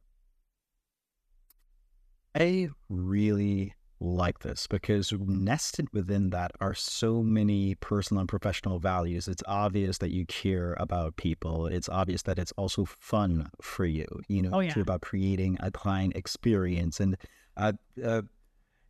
I 2.35 2.69
really 2.89 3.75
like 4.01 4.41
this 4.41 4.69
because 4.69 5.13
nested 5.13 5.89
within 5.93 6.31
that 6.31 6.53
are 6.61 6.75
so 6.75 7.23
many 7.23 7.75
personal 7.77 8.21
and 8.21 8.29
professional 8.29 8.79
values. 8.79 9.27
It's 9.27 9.43
obvious 9.47 9.99
that 9.99 10.13
you 10.13 10.25
care 10.27 10.77
about 10.79 11.17
people. 11.17 11.67
It's 11.67 11.89
obvious 11.89 12.23
that 12.23 12.39
it's 12.39 12.53
also 12.53 12.85
fun 12.85 13.51
for 13.61 13.87
you. 13.87 14.07
You 14.29 14.43
know, 14.43 14.51
oh, 14.53 14.61
yeah. 14.61 14.79
about 14.79 15.01
creating 15.01 15.57
a 15.61 15.71
client 15.71 16.15
experience. 16.15 17.01
And, 17.01 17.17
uh, 17.57 17.73
uh, 18.05 18.23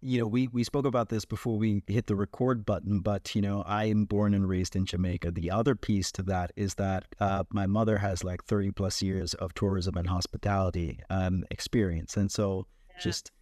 you 0.00 0.20
know, 0.20 0.26
we, 0.26 0.48
we 0.48 0.62
spoke 0.62 0.86
about 0.86 1.08
this 1.08 1.24
before 1.24 1.58
we 1.58 1.82
hit 1.86 2.06
the 2.06 2.14
record 2.14 2.64
button, 2.64 3.00
but, 3.00 3.34
you 3.34 3.42
know, 3.42 3.62
I 3.66 3.86
am 3.86 4.04
born 4.04 4.32
and 4.32 4.48
raised 4.48 4.76
in 4.76 4.86
Jamaica. 4.86 5.32
The 5.32 5.50
other 5.50 5.74
piece 5.74 6.12
to 6.12 6.22
that 6.24 6.52
is 6.56 6.74
that 6.74 7.06
uh, 7.18 7.44
my 7.50 7.66
mother 7.66 7.98
has 7.98 8.22
like 8.22 8.44
30 8.44 8.70
plus 8.72 9.02
years 9.02 9.34
of 9.34 9.54
tourism 9.54 9.96
and 9.96 10.08
hospitality 10.08 11.00
um, 11.10 11.44
experience. 11.50 12.16
And 12.16 12.30
so 12.30 12.66
yeah. 12.90 13.02
just 13.02 13.32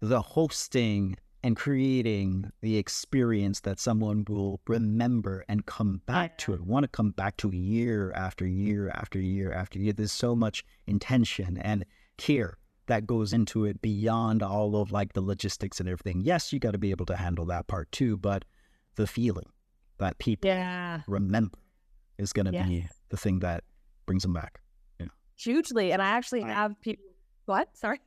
the 0.00 0.20
hosting 0.20 1.16
and 1.44 1.56
creating 1.56 2.50
the 2.60 2.76
experience 2.76 3.60
that 3.60 3.80
someone 3.80 4.24
will 4.28 4.60
remember 4.66 5.44
and 5.48 5.66
come 5.66 6.00
back 6.06 6.38
to 6.38 6.52
it, 6.52 6.60
want 6.60 6.84
to 6.84 6.88
come 6.88 7.10
back 7.10 7.36
to 7.38 7.50
year 7.54 8.12
after 8.14 8.46
year 8.46 8.90
after 8.90 9.20
year 9.20 9.52
after 9.52 9.78
year. 9.78 9.92
There's 9.92 10.12
so 10.12 10.34
much 10.34 10.64
intention 10.86 11.58
and 11.58 11.84
care 12.16 12.58
that 12.86 13.06
goes 13.06 13.32
into 13.32 13.64
it 13.64 13.80
beyond 13.80 14.42
all 14.42 14.76
of 14.76 14.92
like 14.92 15.12
the 15.12 15.20
logistics 15.20 15.80
and 15.80 15.88
everything. 15.88 16.20
Yes, 16.20 16.52
you 16.52 16.58
got 16.58 16.72
to 16.72 16.78
be 16.78 16.90
able 16.90 17.06
to 17.06 17.16
handle 17.16 17.46
that 17.46 17.66
part 17.66 17.90
too, 17.92 18.16
but 18.16 18.44
the 18.96 19.06
feeling 19.06 19.46
that 19.98 20.18
people 20.18 20.48
yeah. 20.48 21.00
remember 21.06 21.58
is 22.18 22.32
going 22.32 22.46
to 22.46 22.52
yes. 22.52 22.68
be 22.68 22.86
the 23.08 23.16
thing 23.16 23.38
that 23.40 23.64
brings 24.06 24.22
them 24.22 24.32
back. 24.32 24.60
Yeah. 24.98 25.06
Hugely. 25.38 25.92
And 25.92 26.02
I 26.02 26.08
actually 26.08 26.42
have 26.42 26.80
people, 26.80 27.04
what? 27.46 27.68
Sorry. 27.76 28.00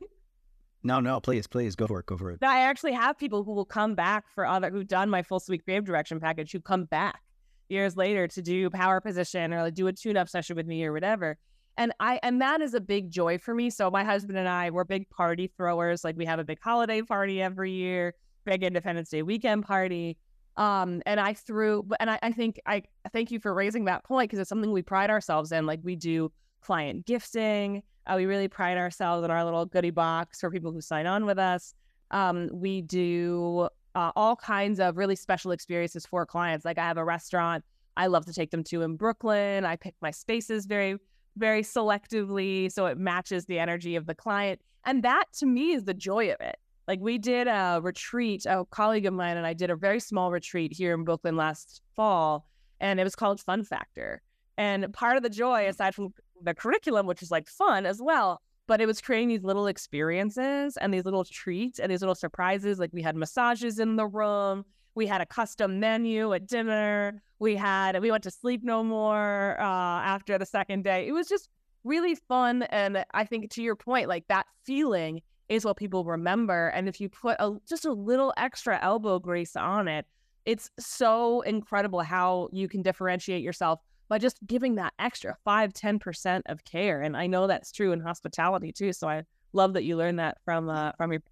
No, 0.82 1.00
no, 1.00 1.20
please, 1.20 1.46
please 1.46 1.74
go 1.74 1.86
for 1.86 2.00
it. 2.00 2.06
Go 2.06 2.16
for 2.16 2.30
it. 2.30 2.42
I 2.42 2.60
actually 2.60 2.92
have 2.92 3.18
people 3.18 3.42
who 3.42 3.52
will 3.52 3.64
come 3.64 3.94
back 3.94 4.24
for 4.34 4.46
other 4.46 4.70
who've 4.70 4.86
done 4.86 5.10
my 5.10 5.22
full 5.22 5.40
suite 5.40 5.64
creative 5.64 5.84
direction 5.84 6.20
package 6.20 6.52
who 6.52 6.60
come 6.60 6.84
back 6.84 7.20
years 7.68 7.96
later 7.96 8.28
to 8.28 8.42
do 8.42 8.70
power 8.70 9.00
position 9.00 9.52
or 9.52 9.62
like 9.62 9.74
do 9.74 9.88
a 9.88 9.92
tune-up 9.92 10.28
session 10.28 10.54
with 10.54 10.66
me 10.66 10.84
or 10.84 10.92
whatever. 10.92 11.38
And 11.78 11.92
I 12.00 12.18
and 12.22 12.40
that 12.40 12.60
is 12.60 12.74
a 12.74 12.80
big 12.80 13.10
joy 13.10 13.38
for 13.38 13.54
me. 13.54 13.70
So 13.70 13.90
my 13.90 14.04
husband 14.04 14.38
and 14.38 14.48
I, 14.48 14.70
we're 14.70 14.84
big 14.84 15.08
party 15.10 15.52
throwers. 15.56 16.04
Like 16.04 16.16
we 16.16 16.24
have 16.24 16.38
a 16.38 16.44
big 16.44 16.58
holiday 16.60 17.02
party 17.02 17.42
every 17.42 17.72
year, 17.72 18.14
big 18.44 18.62
Independence 18.62 19.10
Day 19.10 19.22
weekend 19.22 19.64
party. 19.64 20.16
Um, 20.56 21.02
and 21.04 21.20
I 21.20 21.34
threw, 21.34 21.86
and 22.00 22.08
I, 22.08 22.18
I 22.22 22.32
think 22.32 22.58
I 22.64 22.82
thank 23.12 23.30
you 23.30 23.38
for 23.38 23.52
raising 23.52 23.84
that 23.86 24.04
point 24.04 24.30
because 24.30 24.38
it's 24.38 24.48
something 24.48 24.72
we 24.72 24.82
pride 24.82 25.10
ourselves 25.10 25.52
in. 25.52 25.66
Like 25.66 25.80
we 25.82 25.96
do 25.96 26.32
client 26.62 27.04
gifting. 27.04 27.82
Uh, 28.06 28.14
we 28.16 28.24
really 28.24 28.48
pride 28.48 28.78
ourselves 28.78 29.24
in 29.24 29.30
our 29.30 29.44
little 29.44 29.66
goodie 29.66 29.90
box 29.90 30.40
for 30.40 30.50
people 30.50 30.72
who 30.72 30.80
sign 30.80 31.06
on 31.06 31.26
with 31.26 31.38
us. 31.38 31.74
Um, 32.10 32.48
we 32.52 32.80
do 32.80 33.68
uh, 33.94 34.12
all 34.16 34.36
kinds 34.36 34.80
of 34.80 34.96
really 34.96 35.16
special 35.16 35.50
experiences 35.50 36.06
for 36.06 36.24
clients. 36.24 36.64
Like 36.64 36.78
I 36.78 36.84
have 36.84 36.96
a 36.96 37.04
restaurant 37.04 37.64
I 37.96 38.08
love 38.08 38.26
to 38.26 38.32
take 38.32 38.50
them 38.50 38.62
to 38.64 38.82
in 38.82 38.96
Brooklyn. 38.96 39.64
I 39.64 39.76
pick 39.76 39.94
my 40.02 40.10
spaces 40.10 40.66
very, 40.66 40.98
very 41.36 41.62
selectively 41.62 42.70
so 42.70 42.86
it 42.86 42.98
matches 42.98 43.46
the 43.46 43.58
energy 43.58 43.96
of 43.96 44.06
the 44.06 44.14
client. 44.14 44.60
And 44.84 45.02
that 45.02 45.24
to 45.38 45.46
me 45.46 45.72
is 45.72 45.84
the 45.84 45.94
joy 45.94 46.30
of 46.30 46.40
it. 46.40 46.56
Like 46.88 47.00
we 47.00 47.18
did 47.18 47.48
a 47.48 47.80
retreat, 47.82 48.46
a 48.46 48.64
colleague 48.70 49.06
of 49.06 49.14
mine 49.14 49.36
and 49.36 49.46
I 49.46 49.52
did 49.52 49.70
a 49.70 49.76
very 49.76 50.00
small 50.00 50.30
retreat 50.30 50.72
here 50.72 50.94
in 50.94 51.04
Brooklyn 51.04 51.36
last 51.36 51.82
fall, 51.96 52.46
and 52.80 53.00
it 53.00 53.04
was 53.04 53.16
called 53.16 53.40
Fun 53.40 53.64
Factor. 53.64 54.22
And 54.56 54.92
part 54.92 55.16
of 55.16 55.22
the 55.22 55.30
joy, 55.30 55.64
mm. 55.64 55.68
aside 55.68 55.94
from 55.94 56.14
the 56.42 56.54
curriculum, 56.54 57.06
which 57.06 57.22
is 57.22 57.30
like 57.30 57.48
fun 57.48 57.86
as 57.86 58.00
well. 58.00 58.40
But 58.68 58.80
it 58.80 58.86
was 58.86 59.00
creating 59.00 59.28
these 59.28 59.44
little 59.44 59.68
experiences 59.68 60.76
and 60.76 60.92
these 60.92 61.04
little 61.04 61.24
treats 61.24 61.78
and 61.78 61.90
these 61.90 62.00
little 62.00 62.14
surprises. 62.16 62.78
Like 62.78 62.90
we 62.92 63.02
had 63.02 63.16
massages 63.16 63.78
in 63.78 63.96
the 63.96 64.06
room. 64.06 64.64
We 64.96 65.06
had 65.06 65.20
a 65.20 65.26
custom 65.26 65.78
menu 65.78 66.32
at 66.32 66.46
dinner. 66.46 67.22
We 67.38 67.54
had 67.54 68.00
we 68.00 68.10
went 68.10 68.24
to 68.24 68.30
sleep 68.30 68.62
no 68.64 68.82
more 68.82 69.56
uh, 69.60 69.62
after 69.62 70.38
the 70.38 70.46
second 70.46 70.84
day. 70.84 71.06
It 71.06 71.12
was 71.12 71.28
just 71.28 71.48
really 71.84 72.14
fun. 72.14 72.62
And 72.64 73.04
I 73.12 73.24
think 73.24 73.50
to 73.52 73.62
your 73.62 73.76
point, 73.76 74.08
like 74.08 74.26
that 74.28 74.46
feeling 74.64 75.20
is 75.48 75.64
what 75.64 75.76
people 75.76 76.04
remember. 76.04 76.68
And 76.68 76.88
if 76.88 77.00
you 77.00 77.08
put 77.08 77.36
a, 77.38 77.52
just 77.68 77.84
a 77.84 77.92
little 77.92 78.32
extra 78.36 78.82
elbow 78.82 79.18
grease 79.20 79.54
on 79.54 79.86
it, 79.86 80.06
it's 80.46 80.70
so 80.78 81.42
incredible 81.42 82.00
how 82.00 82.48
you 82.52 82.66
can 82.66 82.82
differentiate 82.82 83.42
yourself 83.42 83.80
by 84.08 84.18
just 84.18 84.38
giving 84.46 84.76
that 84.76 84.94
extra 84.98 85.36
5 85.44 85.72
10% 85.72 86.42
of 86.46 86.64
care 86.64 87.02
and 87.02 87.16
i 87.16 87.26
know 87.26 87.48
that's 87.48 87.72
true 87.72 87.90
in 87.90 87.98
hospitality 87.98 88.70
too 88.70 88.92
so 88.92 89.08
i 89.08 89.24
love 89.52 89.72
that 89.72 89.82
you 89.82 89.96
learned 89.96 90.20
that 90.20 90.38
from 90.44 90.68
uh, 90.68 90.92
from 90.96 91.10
your 91.10 91.22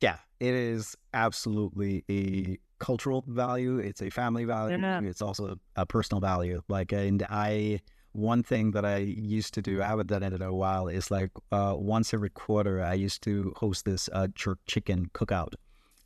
yeah 0.00 0.18
it 0.40 0.54
is 0.54 0.96
absolutely 1.14 2.04
a 2.10 2.58
cultural 2.78 3.24
value 3.26 3.78
it's 3.78 4.02
a 4.02 4.10
family 4.10 4.44
value 4.44 4.78
yeah. 4.78 5.00
it's 5.02 5.22
also 5.22 5.56
a 5.76 5.84
personal 5.84 6.20
value 6.20 6.62
like 6.68 6.92
and 6.92 7.26
i 7.28 7.80
one 8.12 8.42
thing 8.42 8.72
that 8.72 8.84
I 8.84 8.98
used 8.98 9.54
to 9.54 9.62
do, 9.62 9.82
I 9.82 9.86
haven't 9.86 10.08
done 10.08 10.22
it 10.22 10.32
in 10.32 10.42
a 10.42 10.52
while, 10.52 10.88
is 10.88 11.10
like 11.10 11.30
uh, 11.52 11.74
once 11.76 12.12
every 12.12 12.30
quarter, 12.30 12.82
I 12.82 12.94
used 12.94 13.22
to 13.22 13.52
host 13.56 13.84
this 13.84 14.08
uh, 14.12 14.28
jerk 14.34 14.58
chicken 14.66 15.10
cookout. 15.14 15.54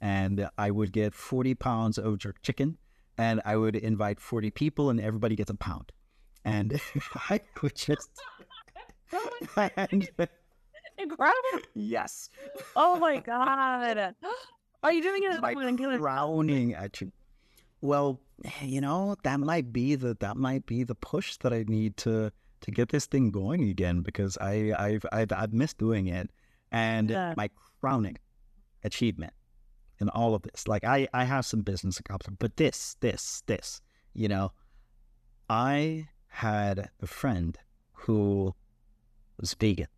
And 0.01 0.49
I 0.59 0.71
would 0.71 0.93
get 0.93 1.15
40 1.15 1.55
pounds 1.55 1.97
of 1.97 2.19
jerk 2.19 2.43
chicken 2.43 2.77
and 3.19 3.41
I 3.45 3.57
would 3.57 3.77
invite 3.77 4.21
40 4.21 4.51
people 4.51 4.91
and 4.91 5.01
everybody 5.01 5.37
gets 5.37 5.51
a 5.51 5.55
pound. 5.55 5.93
And 6.45 6.81
I 7.31 7.41
would 7.63 7.77
just. 7.77 8.11
and, 9.77 10.09
Incredible. 11.11 11.67
Yes. 11.75 12.31
Oh 12.77 12.99
my 12.99 13.19
God. 13.19 14.15
Are 14.83 14.93
you 14.93 15.03
doing 15.03 15.23
it? 15.25 15.41
Like 15.41 15.57
frowning 15.99 16.75
at 16.75 17.01
you. 17.01 17.13
Well, 17.81 18.21
you 18.61 18.81
know, 18.81 19.17
that 19.25 19.41
might 19.41 19.73
be 19.73 19.95
the 19.95 20.17
that 20.21 20.37
might 20.37 20.67
be 20.67 20.85
the 20.85 20.95
push 20.95 21.37
that 21.39 21.53
I 21.53 21.65
need 21.67 21.97
to 21.99 22.33
to 22.61 22.71
get 22.71 22.89
this 22.91 23.07
thing 23.07 23.31
going 23.31 23.69
again 23.69 24.01
because 24.03 24.39
I 24.41 24.73
I've 24.79 25.05
I've, 25.13 25.33
I've 25.33 25.53
missed 25.53 25.79
doing 25.79 26.07
it, 26.07 26.31
and 26.71 27.11
yeah. 27.11 27.35
my 27.37 27.51
crowning 27.81 28.19
achievement 28.85 29.33
in 30.01 30.09
all 30.09 30.35
of 30.35 30.43
this. 30.43 30.69
Like 30.69 30.85
I 30.85 31.09
I 31.13 31.25
have 31.25 31.45
some 31.45 31.63
business 31.63 31.99
accomplishment, 31.99 32.39
but 32.39 32.57
this 32.57 32.97
this 33.01 33.43
this 33.47 33.81
you 34.15 34.29
know, 34.29 34.53
I 35.49 36.09
had 36.29 36.91
a 37.01 37.07
friend 37.07 37.59
who 37.93 38.55
was 39.41 39.55
vegan, 39.55 39.89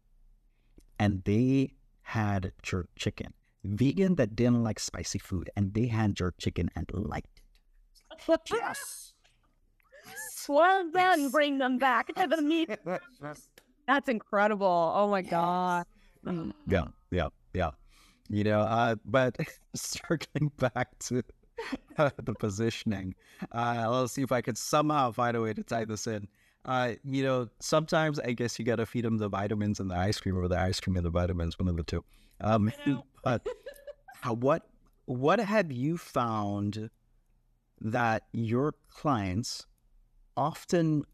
and 0.99 1.23
they 1.25 1.75
had 2.03 2.53
jerk 2.63 2.89
chicken. 2.97 3.33
Vegan 3.65 4.17
that 4.17 4.37
didn't 4.37 4.63
like 4.63 4.79
spicy 4.79 5.19
food, 5.19 5.51
and 5.57 5.73
they 5.75 5.87
had 5.87 6.15
jerk 6.15 6.35
chicken 6.39 6.71
and 6.77 6.91
liked 6.95 7.41
it. 8.29 8.41
yes. 8.51 9.15
Well, 10.49 10.91
then 10.93 11.31
bring 11.31 11.59
them 11.59 11.79
back 11.79 12.15
to 12.15 12.27
the 12.27 12.43
meat. 12.43 12.71
That's 13.87 14.09
incredible. 14.09 14.93
Oh 14.95 15.09
my 15.09 15.23
god. 15.23 15.87
Yeah, 16.67 16.85
yeah, 17.11 17.29
yeah. 17.53 17.71
You 18.29 18.45
know, 18.45 18.61
uh, 18.61 18.97
but 19.05 19.37
circling 19.75 20.51
back 20.59 20.99
to 21.01 21.23
uh, 21.99 22.11
the 22.23 22.35
positioning, 22.35 23.15
uh, 23.53 23.87
let's 23.91 24.13
see 24.13 24.23
if 24.23 24.33
I 24.33 24.41
could 24.41 24.57
somehow 24.57 25.13
find 25.13 25.37
a 25.37 25.41
way 25.41 25.53
to 25.53 25.63
tie 25.63 25.85
this 25.85 26.07
in. 26.07 26.29
Uh, 26.65 26.93
you 27.05 27.23
know, 27.23 27.49
sometimes 27.61 28.19
I 28.19 28.33
guess 28.33 28.59
you 28.59 28.65
got 28.65 28.77
to 28.77 28.87
feed 28.87 29.05
them 29.05 29.19
the 29.19 29.29
vitamins 29.29 29.81
and 29.81 29.91
the 29.91 29.97
ice 29.97 30.19
cream, 30.19 30.39
or 30.39 30.49
the 30.49 30.59
ice 30.59 30.81
cream 30.81 30.97
and 30.97 31.05
the 31.05 31.11
vitamins, 31.11 31.59
one 31.59 31.69
of 31.69 31.77
the 31.77 31.83
two. 31.83 32.05
Um, 32.41 32.73
but 33.25 33.47
what 34.39 34.67
what 35.05 35.39
have 35.39 35.71
you 35.71 35.99
found 35.99 36.91
that 37.81 38.25
your 38.33 38.75
clients 38.89 39.67
often 40.37 41.05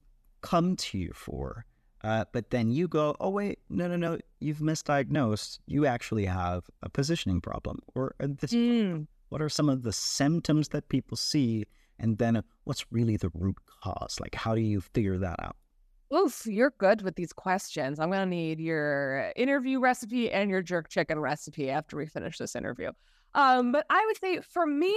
come 0.40 0.76
to 0.76 0.98
you 0.98 1.12
for. 1.14 1.64
Uh, 2.02 2.24
but 2.32 2.50
then 2.50 2.70
you 2.70 2.88
go, 2.88 3.14
oh, 3.20 3.28
wait, 3.28 3.58
no, 3.68 3.86
no, 3.86 3.96
no, 3.96 4.18
you've 4.40 4.58
misdiagnosed. 4.58 5.58
You 5.66 5.84
actually 5.84 6.24
have 6.24 6.64
a 6.82 6.88
positioning 6.88 7.42
problem. 7.42 7.80
Or 7.94 8.14
this, 8.18 8.52
mm. 8.52 9.06
what 9.28 9.42
are 9.42 9.50
some 9.50 9.68
of 9.68 9.82
the 9.82 9.92
symptoms 9.92 10.68
that 10.68 10.88
people 10.88 11.16
see? 11.16 11.66
And 12.00 12.18
then 12.18 12.42
what's 12.64 12.84
really 12.90 13.16
the 13.16 13.30
root 13.34 13.56
cause? 13.82 14.18
Like, 14.20 14.34
how 14.34 14.54
do 14.54 14.60
you 14.60 14.80
figure 14.80 15.18
that 15.18 15.36
out? 15.40 15.56
Oof, 16.12 16.44
you're 16.46 16.72
good 16.78 17.02
with 17.02 17.14
these 17.14 17.32
questions. 17.32 18.00
I'm 18.00 18.10
going 18.10 18.20
to 18.22 18.26
need 18.26 18.58
your 18.58 19.32
interview 19.36 19.78
recipe 19.78 20.30
and 20.30 20.50
your 20.50 20.60
jerk 20.60 20.88
chicken 20.88 21.20
recipe 21.20 21.70
after 21.70 21.96
we 21.96 22.06
finish 22.06 22.38
this 22.38 22.56
interview. 22.56 22.90
Um, 23.34 23.70
but 23.70 23.86
I 23.90 24.04
would 24.06 24.18
say 24.18 24.40
for 24.40 24.66
me, 24.66 24.96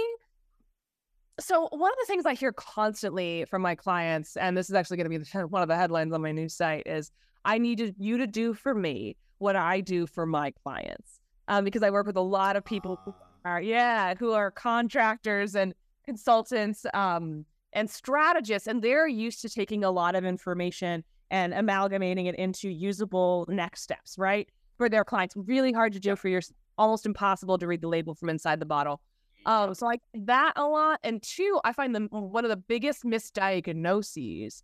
so 1.38 1.68
one 1.70 1.92
of 1.92 1.98
the 2.00 2.06
things 2.06 2.26
I 2.26 2.34
hear 2.34 2.52
constantly 2.52 3.44
from 3.44 3.62
my 3.62 3.76
clients, 3.76 4.36
and 4.36 4.56
this 4.56 4.68
is 4.68 4.74
actually 4.74 4.96
going 4.96 5.10
to 5.10 5.18
be 5.18 5.24
the, 5.24 5.46
one 5.46 5.62
of 5.62 5.68
the 5.68 5.76
headlines 5.76 6.12
on 6.12 6.22
my 6.22 6.32
new 6.32 6.48
site, 6.48 6.86
is 6.86 7.12
I 7.44 7.58
need 7.58 7.94
you 7.98 8.18
to 8.18 8.26
do 8.26 8.54
for 8.54 8.74
me 8.74 9.16
what 9.38 9.54
I 9.54 9.80
do 9.80 10.06
for 10.06 10.26
my 10.26 10.52
clients, 10.62 11.20
um, 11.48 11.64
because 11.64 11.82
I 11.82 11.90
work 11.90 12.06
with 12.06 12.16
a 12.16 12.22
lot 12.22 12.56
of 12.56 12.64
people 12.64 12.98
who 13.04 13.14
ah. 13.44 13.48
are 13.50 13.60
yeah 13.60 14.14
who 14.14 14.32
are 14.32 14.50
contractors 14.50 15.54
and 15.54 15.74
consultants 16.04 16.86
um, 16.94 17.44
and 17.72 17.88
strategists, 17.90 18.68
and 18.68 18.82
they're 18.82 19.08
used 19.08 19.42
to 19.42 19.48
taking 19.48 19.84
a 19.84 19.90
lot 19.90 20.14
of 20.14 20.24
information 20.24 21.04
and 21.30 21.52
amalgamating 21.54 22.26
it 22.26 22.34
into 22.36 22.68
usable 22.68 23.46
next 23.48 23.82
steps, 23.82 24.16
right, 24.18 24.48
for 24.76 24.88
their 24.88 25.04
clients. 25.04 25.34
Really 25.36 25.72
hard 25.72 25.92
to 25.94 26.00
do 26.00 26.16
for 26.16 26.28
your 26.28 26.42
almost 26.78 27.06
impossible 27.06 27.58
to 27.58 27.66
read 27.66 27.80
the 27.80 27.88
label 27.88 28.14
from 28.14 28.28
inside 28.28 28.60
the 28.60 28.66
bottle. 28.66 29.00
Um, 29.46 29.74
so 29.74 29.86
like 29.86 30.00
that 30.14 30.52
a 30.56 30.66
lot. 30.66 31.00
And 31.02 31.22
two, 31.22 31.60
I 31.64 31.72
find 31.72 31.94
them 31.94 32.08
one 32.10 32.44
of 32.44 32.50
the 32.50 32.56
biggest 32.56 33.04
misdiagnoses 33.04 34.62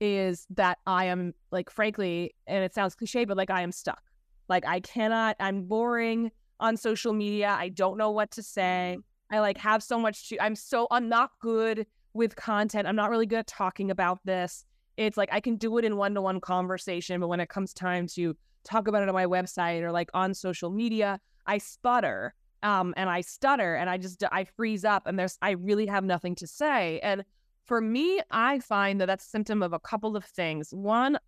is 0.00 0.46
that 0.50 0.78
I 0.86 1.06
am 1.06 1.34
like, 1.50 1.70
frankly, 1.70 2.34
and 2.46 2.64
it 2.64 2.74
sounds 2.74 2.94
cliche, 2.94 3.24
but 3.24 3.36
like 3.36 3.50
I 3.50 3.62
am 3.62 3.72
stuck. 3.72 4.02
Like 4.48 4.66
I 4.66 4.80
cannot, 4.80 5.36
I'm 5.40 5.62
boring 5.64 6.30
on 6.58 6.76
social 6.76 7.12
media. 7.12 7.56
I 7.58 7.68
don't 7.68 7.98
know 7.98 8.10
what 8.10 8.30
to 8.32 8.42
say. 8.42 8.98
I 9.30 9.40
like 9.40 9.58
have 9.58 9.82
so 9.82 9.98
much 9.98 10.28
to, 10.28 10.42
I'm 10.42 10.56
so, 10.56 10.86
I'm 10.90 11.08
not 11.08 11.30
good 11.40 11.86
with 12.14 12.36
content. 12.36 12.88
I'm 12.88 12.96
not 12.96 13.10
really 13.10 13.26
good 13.26 13.40
at 13.40 13.46
talking 13.46 13.90
about 13.90 14.18
this. 14.24 14.64
It's 14.96 15.16
like 15.16 15.30
I 15.32 15.40
can 15.40 15.56
do 15.56 15.78
it 15.78 15.84
in 15.84 15.96
one 15.96 16.14
to 16.14 16.20
one 16.20 16.40
conversation, 16.40 17.20
but 17.20 17.28
when 17.28 17.40
it 17.40 17.48
comes 17.48 17.72
time 17.72 18.06
to 18.08 18.36
talk 18.64 18.88
about 18.88 19.02
it 19.02 19.08
on 19.08 19.14
my 19.14 19.26
website 19.26 19.82
or 19.82 19.92
like 19.92 20.10
on 20.14 20.34
social 20.34 20.70
media, 20.70 21.20
I 21.46 21.58
sputter 21.58 22.34
um, 22.62 22.92
and 22.96 23.08
I 23.08 23.22
stutter 23.22 23.76
and 23.76 23.88
I 23.88 23.96
just 23.96 24.22
I 24.30 24.44
freeze 24.44 24.84
up 24.84 25.06
and 25.06 25.18
there's 25.18 25.38
I 25.40 25.52
really 25.52 25.86
have 25.86 26.04
nothing 26.04 26.34
to 26.36 26.46
say. 26.46 27.00
And 27.02 27.24
for 27.64 27.80
me, 27.80 28.20
I 28.30 28.58
find 28.58 29.00
that 29.00 29.06
that's 29.06 29.26
a 29.26 29.28
symptom 29.28 29.62
of 29.62 29.72
a 29.72 29.78
couple 29.78 30.16
of 30.16 30.24
things. 30.24 30.70
One, 30.74 31.18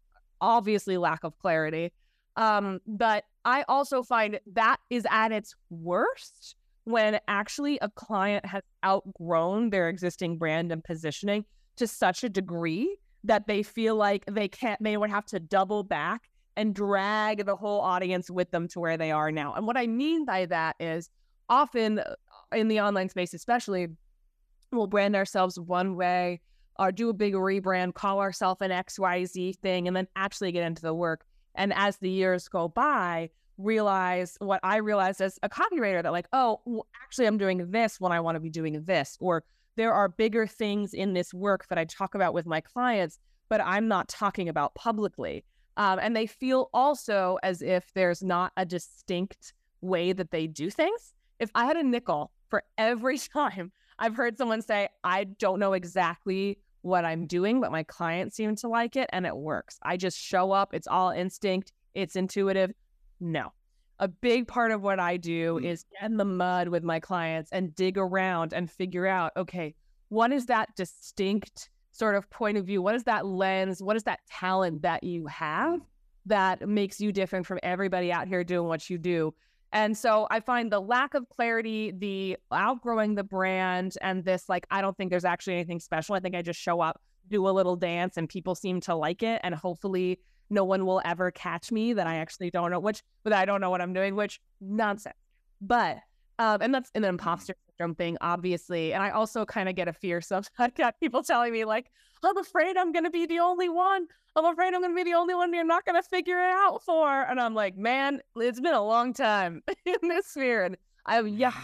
obviously 0.41 0.99
lack 0.99 1.25
of 1.25 1.39
clarity, 1.39 1.93
um, 2.37 2.81
but 2.87 3.25
I 3.45 3.65
also 3.69 4.03
find 4.03 4.41
that 4.53 4.79
is 4.91 5.07
at 5.11 5.33
its 5.33 5.55
worst 5.71 6.57
when 6.85 7.21
actually 7.29 7.79
a 7.81 7.89
client 7.91 8.45
has 8.45 8.63
outgrown 8.85 9.71
their 9.71 9.89
existing 9.89 10.39
brand 10.39 10.73
and 10.73 10.83
positioning 10.83 11.45
to 11.77 11.87
such 11.87 12.25
a 12.25 12.29
degree 12.29 12.97
that 13.25 13.47
they 13.47 13.63
feel 13.63 13.95
like 13.95 14.25
they 14.27 14.49
can't 14.49 14.83
they 14.83 14.97
would 14.97 15.11
have 15.11 15.25
to 15.25 15.39
double 15.39 15.85
back 15.85 16.29
and 16.57 16.75
drag 16.75 17.47
the 17.47 17.57
whole 17.57 17.81
audience 17.81 18.31
with 18.31 18.51
them 18.51 18.69
to 18.69 18.81
where 18.81 18.97
they 18.97 19.11
are 19.11 19.31
now. 19.31 19.55
And 19.55 19.67
what 19.67 19.77
I 19.77 19.87
mean 19.87 20.25
by 20.25 20.47
that 20.47 20.77
is 20.81 21.09
often 21.49 22.01
uh, 22.01 22.15
in 22.53 22.69
the 22.69 22.81
online 22.81 23.09
space, 23.09 23.33
especially, 23.35 23.89
we'll 24.71 24.87
brand 24.87 25.17
ourselves 25.17 25.59
one 25.59 25.97
way 25.97 26.41
or 26.79 26.93
do 26.93 27.09
a 27.09 27.15
big 27.15 27.35
rebrand, 27.35 27.95
call 27.95 28.21
ourselves 28.21 28.61
an 28.63 28.71
XYZ 28.71 29.57
thing, 29.59 29.87
and 29.87 29.97
then 29.97 30.09
actually 30.17 30.53
get 30.53 30.65
into 30.65 30.83
the 30.83 30.95
work. 30.95 31.25
And 31.55 31.73
as 31.75 31.99
the 31.99 32.11
years 32.11 32.49
go 32.49 32.69
by, 32.69 33.31
realize 33.63 34.37
what 34.41 34.61
I 34.63 34.77
realized 34.77 35.21
as 35.21 35.39
a 35.43 35.49
copywriter 35.49 36.03
that, 36.03 36.13
like, 36.13 36.29
oh, 36.33 36.61
well, 36.65 36.87
actually, 37.03 37.27
I'm 37.27 37.39
doing 37.39 37.71
this 37.71 38.01
when 38.01 38.13
I 38.13 38.21
want 38.21 38.37
to 38.37 38.41
be 38.41 38.51
doing 38.51 38.83
this. 38.85 39.17
Or 39.21 39.45
there 39.77 39.93
are 39.93 40.09
bigger 40.09 40.47
things 40.47 40.95
in 40.95 41.13
this 41.13 41.33
work 41.33 41.67
that 41.69 41.79
I 41.79 41.85
talk 41.85 42.15
about 42.15 42.35
with 42.35 42.47
my 42.47 42.61
clients, 42.61 43.19
but 43.49 43.61
I'm 43.61 43.89
not 43.89 44.09
talking 44.09 44.49
about 44.49 44.75
publicly. 44.75 45.45
Um, 45.77 45.99
and 46.01 46.15
they 46.15 46.27
feel 46.27 46.69
also 46.75 47.39
as 47.43 47.63
if 47.63 47.93
there's 47.95 48.23
not 48.23 48.53
a 48.57 48.67
distinct 48.67 49.55
way 49.81 50.13
that 50.13 50.31
they 50.31 50.47
do 50.47 50.71
things 50.71 51.15
if 51.39 51.51
I 51.55 51.65
had 51.65 51.77
a 51.77 51.83
nickel 51.83 52.31
for 52.49 52.63
every 52.79 53.19
time 53.35 53.73
I've 53.99 54.17
heard 54.17 54.37
someone 54.37 54.63
say, 54.63 54.89
I 55.05 55.25
don't 55.25 55.61
know 55.61 55.75
exactly 55.75 56.59
what 56.81 57.05
I'm 57.05 57.27
doing, 57.27 57.61
but 57.61 57.71
my 57.71 57.85
clients 57.85 58.35
seem 58.37 58.57
to 58.57 58.69
like 58.69 58.97
it 58.97 59.09
and 59.13 59.27
it 59.27 59.37
works. 59.37 59.79
I 59.83 59.97
just 59.97 60.19
show 60.19 60.51
up, 60.51 60.75
it's 60.75 60.89
all 60.89 61.11
instinct, 61.11 61.73
it's 61.95 62.17
intuitive. 62.17 62.73
No. 63.23 63.53
A 64.01 64.09
big 64.09 64.49
part 64.49 64.73
of 64.73 64.83
what 64.83 64.99
I 64.99 65.17
do 65.17 65.61
mm. 65.61 65.65
is 65.65 65.85
get 65.93 66.11
in 66.11 66.17
the 66.17 66.25
mud 66.25 66.69
with 66.69 66.83
my 66.83 66.99
clients 66.99 67.53
and 67.53 67.75
dig 67.75 67.97
around 67.97 68.53
and 68.53 68.69
figure 68.69 69.07
out, 69.07 69.33
okay, 69.37 69.75
what 70.09 70.33
is 70.33 70.47
that 70.47 70.75
distinct 70.77 71.71
sort 71.93 72.17
of 72.17 72.29
point 72.29 72.59
of 72.59 72.67
view? 72.67 72.83
What 72.83 72.97
is 72.97 73.05
that 73.05 73.25
lens? 73.25 73.81
What 73.83 73.97
is 73.97 74.03
that 74.03 74.21
talent 74.29 74.83
that 74.83 75.05
you 75.05 75.27
have 75.29 75.81
that 76.27 76.69
makes 76.69 77.01
you 77.01 77.13
different 77.13 77.47
from 77.47 77.61
everybody 77.63 78.11
out 78.11 78.27
here 78.27 78.43
doing 78.43 78.67
what 78.67 78.91
you 78.91 78.99
do? 78.99 79.33
And 79.73 79.97
so 79.97 80.27
I 80.31 80.41
find 80.41 80.71
the 80.71 80.81
lack 80.81 81.15
of 81.15 81.29
clarity, 81.29 81.93
the 81.97 82.37
outgrowing 82.51 83.15
the 83.15 83.25
brand, 83.25 83.95
and 84.03 84.25
this 84.25 84.49
like, 84.49 84.67
I 84.71 84.83
don't 84.83 84.97
think 84.97 85.11
there's 85.11 85.25
actually 85.25 85.55
anything 85.55 85.81
special. 85.81 86.15
I 86.17 86.21
think 86.21 86.35
I 86.35 86.43
just 86.43 86.61
show 86.61 86.81
up, 86.81 87.01
do 87.29 87.49
a 87.49 87.51
little 87.51 87.77
dance 87.77 88.17
and 88.17 88.29
people 88.29 88.55
seem 88.55 88.81
to 88.83 88.95
like 88.97 89.23
it. 89.23 89.41
And 89.45 89.55
hopefully 89.55 90.19
no 90.53 90.65
one 90.65 90.87
will 90.87 91.01
ever 91.05 91.31
catch 91.31 91.73
me 91.73 91.95
that 91.95 92.07
I 92.07 92.17
actually 92.17 92.51
don't 92.51 92.71
know 92.71 92.79
which, 92.79 93.03
but 93.25 93.33
I 93.33 93.45
don't 93.45 93.61
know 93.61 93.71
what 93.71 93.81
I'm 93.81 93.93
doing, 93.93 94.15
which 94.15 94.41
nonsense. 94.61 95.17
But, 95.61 95.99
um, 96.39 96.61
and 96.61 96.75
that's 96.75 96.91
an 96.95 97.05
imposter 97.05 97.55
syndrome 97.71 97.95
thing, 97.95 98.19
obviously. 98.21 98.93
And 98.93 99.03
I 99.03 99.11
also 99.11 99.45
kind 99.45 99.69
of 99.69 99.75
get 99.75 99.89
a 99.89 99.93
fear 99.93 100.21
sometimes. 100.21 100.51
I've 100.59 100.75
got 100.75 101.01
people 101.01 101.23
telling 101.23 101.53
me, 101.53 101.65
like, 101.65 101.91
I'm 102.23 102.37
afraid 102.37 102.77
I'm 102.77 102.93
going 102.93 103.05
to 103.05 103.11
be 103.11 103.27
the 103.27 103.39
only 103.39 103.69
one. 103.69 104.07
I'm 104.37 104.45
afraid 104.45 104.75
I'm 104.75 104.81
going 104.81 104.93
to 104.93 105.05
be 105.05 105.11
the 105.11 105.17
only 105.17 105.35
one 105.35 105.53
you're 105.53 105.65
not 105.65 105.85
going 105.85 106.01
to 106.01 106.09
figure 106.09 106.39
it 106.39 106.51
out 106.51 106.83
for. 106.83 107.23
And 107.23 107.41
I'm 107.41 107.55
like, 107.55 107.77
man, 107.77 108.21
it's 108.37 108.61
been 108.61 108.75
a 108.75 108.85
long 108.85 109.13
time 109.13 109.63
in 109.87 110.09
this 110.09 110.27
sphere. 110.27 110.65
And 110.65 110.77
I 111.07 111.17
have 111.17 111.29
yeah, 111.29 111.55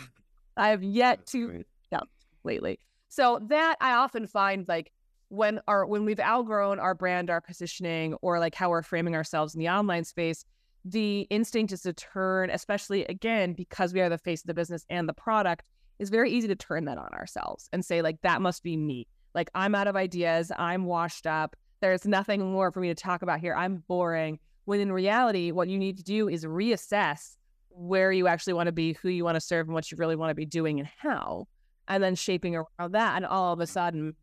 I 0.56 0.68
have 0.68 0.82
yet 0.82 1.26
to, 1.28 1.64
yeah, 1.92 2.00
lately. 2.42 2.78
So 3.08 3.40
that 3.48 3.76
I 3.80 3.92
often 3.92 4.26
find 4.26 4.66
like 4.68 4.92
when 5.28 5.60
our 5.68 5.86
when 5.86 6.04
we've 6.04 6.20
outgrown 6.20 6.78
our 6.78 6.94
brand, 6.94 7.30
our 7.30 7.40
positioning, 7.40 8.14
or 8.22 8.38
like 8.38 8.54
how 8.54 8.70
we're 8.70 8.82
framing 8.82 9.14
ourselves 9.14 9.54
in 9.54 9.60
the 9.60 9.68
online 9.68 10.04
space, 10.04 10.44
the 10.84 11.22
instinct 11.30 11.72
is 11.72 11.82
to 11.82 11.92
turn, 11.92 12.50
especially 12.50 13.04
again, 13.06 13.52
because 13.52 13.92
we 13.92 14.00
are 14.00 14.08
the 14.08 14.18
face 14.18 14.42
of 14.42 14.46
the 14.46 14.54
business 14.54 14.86
and 14.88 15.08
the 15.08 15.14
product, 15.14 15.64
is 15.98 16.10
very 16.10 16.30
easy 16.30 16.48
to 16.48 16.56
turn 16.56 16.84
that 16.86 16.98
on 16.98 17.12
ourselves 17.12 17.68
and 17.72 17.84
say, 17.84 18.00
like, 18.02 18.20
that 18.22 18.40
must 18.40 18.62
be 18.62 18.76
me. 18.76 19.06
Like, 19.34 19.50
I'm 19.54 19.74
out 19.74 19.86
of 19.86 19.96
ideas, 19.96 20.50
I'm 20.56 20.84
washed 20.84 21.26
up, 21.26 21.56
there's 21.80 22.06
nothing 22.06 22.52
more 22.52 22.72
for 22.72 22.80
me 22.80 22.88
to 22.88 22.94
talk 22.94 23.22
about 23.22 23.40
here, 23.40 23.54
I'm 23.54 23.84
boring. 23.88 24.38
When 24.64 24.80
in 24.80 24.92
reality, 24.92 25.50
what 25.50 25.68
you 25.68 25.78
need 25.78 25.96
to 25.98 26.02
do 26.02 26.28
is 26.28 26.44
reassess 26.44 27.36
where 27.70 28.12
you 28.12 28.26
actually 28.26 28.54
want 28.54 28.66
to 28.66 28.72
be, 28.72 28.94
who 28.94 29.08
you 29.08 29.24
want 29.24 29.36
to 29.36 29.40
serve, 29.40 29.66
and 29.66 29.74
what 29.74 29.90
you 29.90 29.96
really 29.96 30.16
want 30.16 30.30
to 30.30 30.34
be 30.34 30.46
doing 30.46 30.80
and 30.80 30.88
how, 30.98 31.46
and 31.86 32.02
then 32.02 32.14
shaping 32.14 32.56
around 32.56 32.92
that. 32.92 33.16
And 33.16 33.24
all 33.24 33.52
of 33.52 33.60
a 33.60 33.66
sudden, 33.66 34.14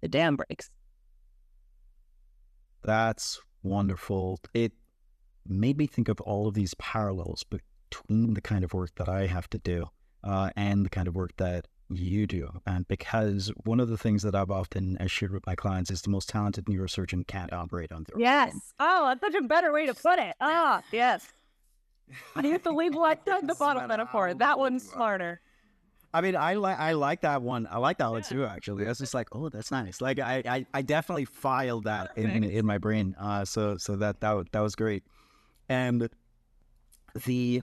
the 0.00 0.08
dam 0.08 0.36
breaks. 0.36 0.70
That's 2.82 3.40
wonderful. 3.62 4.40
It 4.54 4.72
made 5.46 5.78
me 5.78 5.86
think 5.86 6.08
of 6.08 6.20
all 6.20 6.48
of 6.48 6.54
these 6.54 6.74
parallels 6.74 7.44
between 7.44 8.34
the 8.34 8.40
kind 8.40 8.64
of 8.64 8.72
work 8.72 8.90
that 8.96 9.08
I 9.08 9.26
have 9.26 9.48
to 9.50 9.58
do 9.58 9.86
uh, 10.24 10.50
and 10.56 10.84
the 10.84 10.90
kind 10.90 11.08
of 11.08 11.14
work 11.14 11.36
that 11.36 11.66
you 11.90 12.26
do. 12.26 12.48
And 12.66 12.86
because 12.88 13.52
one 13.64 13.80
of 13.80 13.88
the 13.88 13.98
things 13.98 14.22
that 14.22 14.34
I've 14.34 14.50
often 14.50 14.96
shared 15.08 15.32
with 15.32 15.46
my 15.46 15.54
clients 15.54 15.90
is 15.90 16.02
the 16.02 16.10
most 16.10 16.28
talented 16.28 16.66
neurosurgeon 16.66 17.26
can't 17.26 17.52
operate 17.52 17.92
on 17.92 18.04
their 18.08 18.20
yes. 18.20 18.48
own. 18.48 18.54
Yes. 18.54 18.74
Oh, 18.78 19.06
that's 19.08 19.20
such 19.20 19.42
a 19.42 19.46
better 19.46 19.72
way 19.72 19.86
to 19.86 19.94
put 19.94 20.18
it. 20.18 20.36
Ah, 20.40 20.82
yes. 20.92 21.26
I 22.36 22.46
have 22.46 22.62
to 22.62 22.70
leave 22.70 22.94
like 22.94 23.24
the 23.24 23.56
bottle 23.58 23.86
metaphor. 23.86 24.34
That 24.34 24.58
one's 24.58 24.88
smarter. 24.88 25.40
I 26.12 26.20
mean, 26.20 26.34
I 26.34 26.54
like 26.54 26.78
I 26.78 26.92
like 26.92 27.20
that 27.20 27.42
one. 27.42 27.68
I 27.70 27.78
like 27.78 27.98
that 27.98 28.06
yeah. 28.06 28.10
one 28.10 28.22
too. 28.22 28.44
Actually, 28.44 28.84
that's 28.84 28.98
just 28.98 29.14
like, 29.14 29.28
oh, 29.32 29.48
that's 29.48 29.70
nice. 29.70 30.00
Like, 30.00 30.18
I 30.18 30.42
I, 30.44 30.66
I 30.74 30.82
definitely 30.82 31.24
filed 31.24 31.84
that 31.84 32.10
in, 32.16 32.30
in, 32.30 32.44
in 32.44 32.66
my 32.66 32.78
brain. 32.78 33.14
Uh, 33.18 33.44
so 33.44 33.76
so 33.76 33.96
that 33.96 34.20
that 34.20 34.50
that 34.52 34.60
was 34.60 34.74
great. 34.74 35.04
And 35.68 36.08
the 37.14 37.62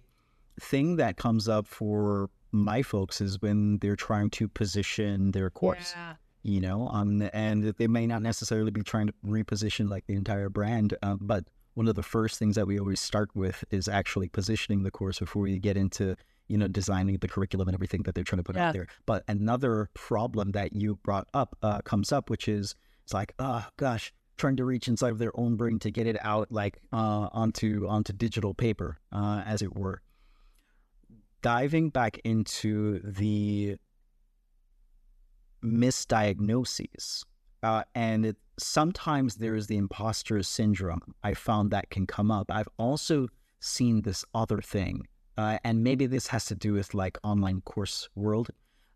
thing 0.61 0.95
that 0.95 1.17
comes 1.17 1.49
up 1.49 1.67
for 1.67 2.29
my 2.51 2.81
folks 2.81 3.19
is 3.21 3.41
when 3.41 3.79
they're 3.79 3.97
trying 3.97 4.29
to 4.31 4.47
position 4.47 5.31
their 5.31 5.49
course. 5.49 5.93
Yeah. 5.95 6.13
You 6.43 6.61
know, 6.61 6.87
um, 6.87 7.29
and 7.33 7.65
they 7.77 7.87
may 7.87 8.07
not 8.07 8.21
necessarily 8.21 8.71
be 8.71 8.81
trying 8.81 9.07
to 9.07 9.13
reposition 9.25 9.89
like 9.89 10.05
the 10.07 10.13
entire 10.13 10.47
brand, 10.47 10.95
uh, 11.03 11.17
but 11.19 11.43
one 11.73 11.89
of 11.89 11.95
the 11.95 12.03
first 12.03 12.39
things 12.39 12.55
that 12.55 12.65
we 12.65 12.79
always 12.79 13.01
start 13.01 13.29
with 13.35 13.65
is 13.69 13.89
actually 13.89 14.29
positioning 14.29 14.83
the 14.83 14.91
course 14.91 15.19
before 15.19 15.41
we 15.41 15.59
get 15.59 15.75
into 15.75 16.15
you 16.47 16.57
know, 16.57 16.67
designing 16.67 17.17
the 17.17 17.27
curriculum 17.27 17.67
and 17.67 17.75
everything 17.75 18.03
that 18.03 18.15
they're 18.15 18.23
trying 18.23 18.37
to 18.37 18.43
put 18.43 18.55
yeah. 18.55 18.69
out 18.69 18.73
there. 18.73 18.87
But 19.05 19.23
another 19.27 19.89
problem 19.93 20.51
that 20.51 20.73
you 20.73 20.95
brought 21.03 21.27
up 21.33 21.57
uh, 21.61 21.81
comes 21.81 22.11
up, 22.11 22.29
which 22.29 22.47
is 22.47 22.75
it's 23.03 23.13
like, 23.13 23.33
oh 23.39 23.65
gosh, 23.77 24.13
trying 24.37 24.55
to 24.57 24.65
reach 24.65 24.87
inside 24.87 25.11
of 25.11 25.17
their 25.17 25.37
own 25.39 25.55
brain 25.55 25.79
to 25.79 25.91
get 25.91 26.07
it 26.07 26.17
out 26.21 26.51
like 26.51 26.79
uh, 26.93 27.29
onto 27.31 27.87
onto 27.87 28.13
digital 28.13 28.53
paper, 28.53 28.97
uh, 29.11 29.43
as 29.45 29.61
it 29.61 29.75
were. 29.75 30.01
Diving 31.41 31.89
back 31.89 32.19
into 32.23 32.99
the 33.03 33.77
misdiagnoses, 35.63 37.23
uh, 37.63 37.83
and 37.95 38.25
it, 38.25 38.37
sometimes 38.57 39.35
there 39.35 39.55
is 39.55 39.67
the 39.67 39.77
imposter 39.77 40.41
syndrome. 40.43 41.13
I 41.23 41.33
found 41.33 41.71
that 41.71 41.89
can 41.89 42.07
come 42.07 42.31
up. 42.31 42.51
I've 42.51 42.69
also 42.77 43.27
seen 43.59 44.01
this 44.01 44.25
other 44.33 44.61
thing 44.61 45.07
uh, 45.37 45.59
and 45.63 45.83
maybe 45.83 46.05
this 46.05 46.27
has 46.27 46.45
to 46.45 46.55
do 46.55 46.73
with 46.73 46.93
like 46.93 47.17
online 47.23 47.61
course 47.61 48.09
world, 48.15 48.49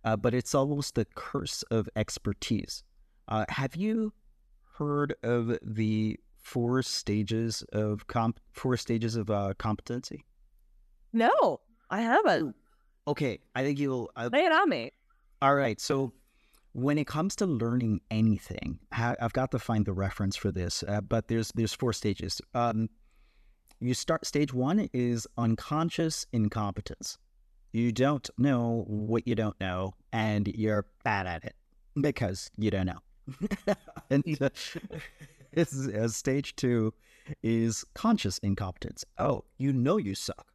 uh, 0.03 0.15
but 0.15 0.33
it's 0.33 0.55
almost 0.55 0.95
the 0.95 1.05
curse 1.15 1.63
of 1.71 1.87
expertise. 1.95 2.83
Uh, 3.27 3.45
have 3.49 3.75
you 3.75 4.13
heard 4.77 5.15
of 5.23 5.57
the 5.61 6.19
four 6.41 6.81
stages 6.81 7.63
of 7.71 8.07
comp 8.07 8.39
four 8.51 8.75
stages 8.77 9.15
of 9.15 9.29
uh, 9.29 9.53
competency? 9.57 10.25
No, 11.13 11.61
I 11.89 12.01
haven't. 12.01 12.55
Okay, 13.07 13.39
I 13.55 13.63
think 13.63 13.79
you'll 13.79 14.09
uh, 14.15 14.29
lay 14.31 14.45
it 14.45 14.51
on 14.51 14.69
me. 14.69 14.91
All 15.41 15.55
right, 15.55 15.79
so 15.79 16.13
when 16.73 16.97
it 16.97 17.05
comes 17.07 17.35
to 17.37 17.45
learning 17.45 18.01
anything, 18.09 18.79
I've 18.91 19.33
got 19.33 19.51
to 19.51 19.59
find 19.59 19.85
the 19.85 19.93
reference 19.93 20.35
for 20.35 20.51
this, 20.51 20.83
uh, 20.87 21.01
but 21.01 21.27
there's 21.27 21.51
there's 21.53 21.73
four 21.73 21.93
stages. 21.93 22.41
Um, 22.53 22.89
you 23.81 23.95
start 23.95 24.25
stage 24.25 24.53
one 24.53 24.87
is 24.93 25.27
unconscious 25.37 26.27
incompetence. 26.31 27.17
You 27.73 27.91
don't 27.91 28.29
know 28.37 28.83
what 28.87 29.27
you 29.27 29.33
don't 29.33 29.59
know, 29.59 29.95
and 30.13 30.47
you're 30.47 30.85
bad 31.03 31.25
at 31.25 31.43
it 31.43 31.55
because 31.99 32.51
you 32.57 32.69
don't 32.69 32.85
know. 32.85 32.99
and 34.09 34.23
uh, 34.41 36.07
stage 36.07 36.55
two 36.55 36.93
is 37.41 37.83
conscious 37.95 38.37
incompetence. 38.39 39.03
Oh, 39.17 39.45
you 39.57 39.73
know 39.73 39.97
you 39.97 40.13
suck, 40.13 40.47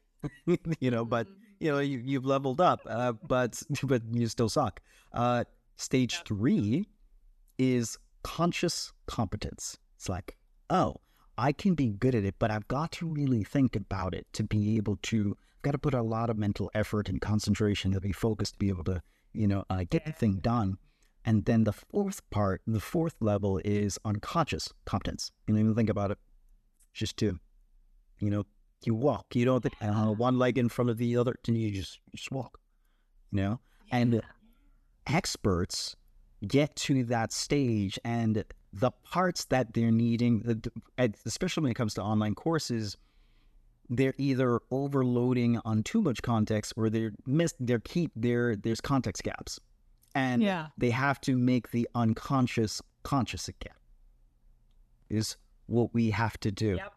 you 0.80 0.90
know, 0.90 1.04
but 1.04 1.26
mm-hmm. 1.26 1.42
you 1.60 1.72
know 1.72 1.78
you 1.80 1.98
you've 1.98 2.26
leveled 2.26 2.60
up, 2.60 2.80
uh, 2.86 3.12
but 3.26 3.60
but 3.82 4.02
you 4.12 4.28
still 4.28 4.48
suck. 4.48 4.80
Uh, 5.12 5.44
stage 5.76 6.22
three 6.24 6.86
is 7.58 7.98
conscious 8.22 8.92
competence. 9.06 9.78
It's 9.96 10.08
like, 10.08 10.36
oh, 10.70 10.96
I 11.38 11.52
can 11.52 11.74
be 11.74 11.90
good 11.90 12.16
at 12.16 12.24
it, 12.24 12.34
but 12.40 12.50
I've 12.50 12.66
got 12.66 12.90
to 12.92 13.06
really 13.06 13.44
think 13.44 13.76
about 13.76 14.12
it 14.12 14.26
to 14.32 14.42
be 14.42 14.76
able 14.76 14.98
to. 15.04 15.36
I've 15.56 15.62
got 15.62 15.70
to 15.72 15.78
put 15.78 15.94
a 15.94 16.02
lot 16.02 16.30
of 16.30 16.36
mental 16.36 16.70
effort 16.74 17.08
and 17.08 17.20
concentration 17.20 17.92
to 17.92 18.00
be 18.00 18.12
focused 18.12 18.54
to 18.54 18.58
be 18.58 18.68
able 18.68 18.84
to, 18.84 19.00
you 19.32 19.46
know, 19.46 19.64
uh, 19.70 19.84
get 19.88 20.04
the 20.04 20.12
thing 20.12 20.40
done. 20.40 20.78
And 21.24 21.44
then 21.44 21.64
the 21.64 21.72
fourth 21.72 22.28
part, 22.30 22.62
the 22.66 22.80
fourth 22.80 23.14
level 23.20 23.60
is 23.64 23.98
unconscious 24.04 24.72
competence. 24.84 25.30
You 25.46 25.54
know, 25.54 25.60
even 25.60 25.74
think 25.74 25.90
about 25.90 26.10
it. 26.10 26.18
Just 26.92 27.16
to, 27.18 27.38
you 28.18 28.30
know, 28.30 28.44
you 28.84 28.94
walk. 28.94 29.26
You 29.34 29.44
don't 29.44 29.62
think 29.62 29.74
uh, 29.80 30.06
one 30.06 30.38
leg 30.38 30.58
in 30.58 30.68
front 30.68 30.90
of 30.90 30.98
the 30.98 31.16
other, 31.16 31.36
and 31.46 31.56
you 31.56 31.70
just 31.70 32.00
you 32.10 32.16
just 32.16 32.32
walk. 32.32 32.58
You 33.30 33.42
know, 33.42 33.60
and 33.92 34.22
experts 35.06 35.96
get 36.46 36.74
to 36.76 37.04
that 37.04 37.32
stage 37.32 37.98
and 38.04 38.44
the 38.72 38.90
parts 38.90 39.44
that 39.46 39.74
they're 39.74 39.90
needing, 39.90 40.62
especially 41.26 41.62
when 41.62 41.70
it 41.72 41.74
comes 41.74 41.94
to 41.94 42.02
online 42.02 42.34
courses, 42.34 42.96
they're 43.88 44.14
either 44.18 44.60
overloading 44.70 45.58
on 45.64 45.82
too 45.82 46.02
much 46.02 46.20
context 46.22 46.74
or 46.76 46.90
they're 46.90 47.12
miss 47.26 47.54
they're 47.58 47.78
keep 47.78 48.12
there 48.14 48.54
there's 48.54 48.80
context 48.80 49.22
gaps. 49.22 49.58
And 50.14 50.42
yeah. 50.42 50.68
they 50.76 50.90
have 50.90 51.20
to 51.22 51.36
make 51.36 51.70
the 51.70 51.88
unconscious 51.94 52.82
conscious 53.02 53.48
again. 53.48 53.74
Is 55.08 55.36
what 55.66 55.94
we 55.94 56.10
have 56.10 56.38
to 56.40 56.50
do. 56.50 56.76
Yep. 56.76 56.92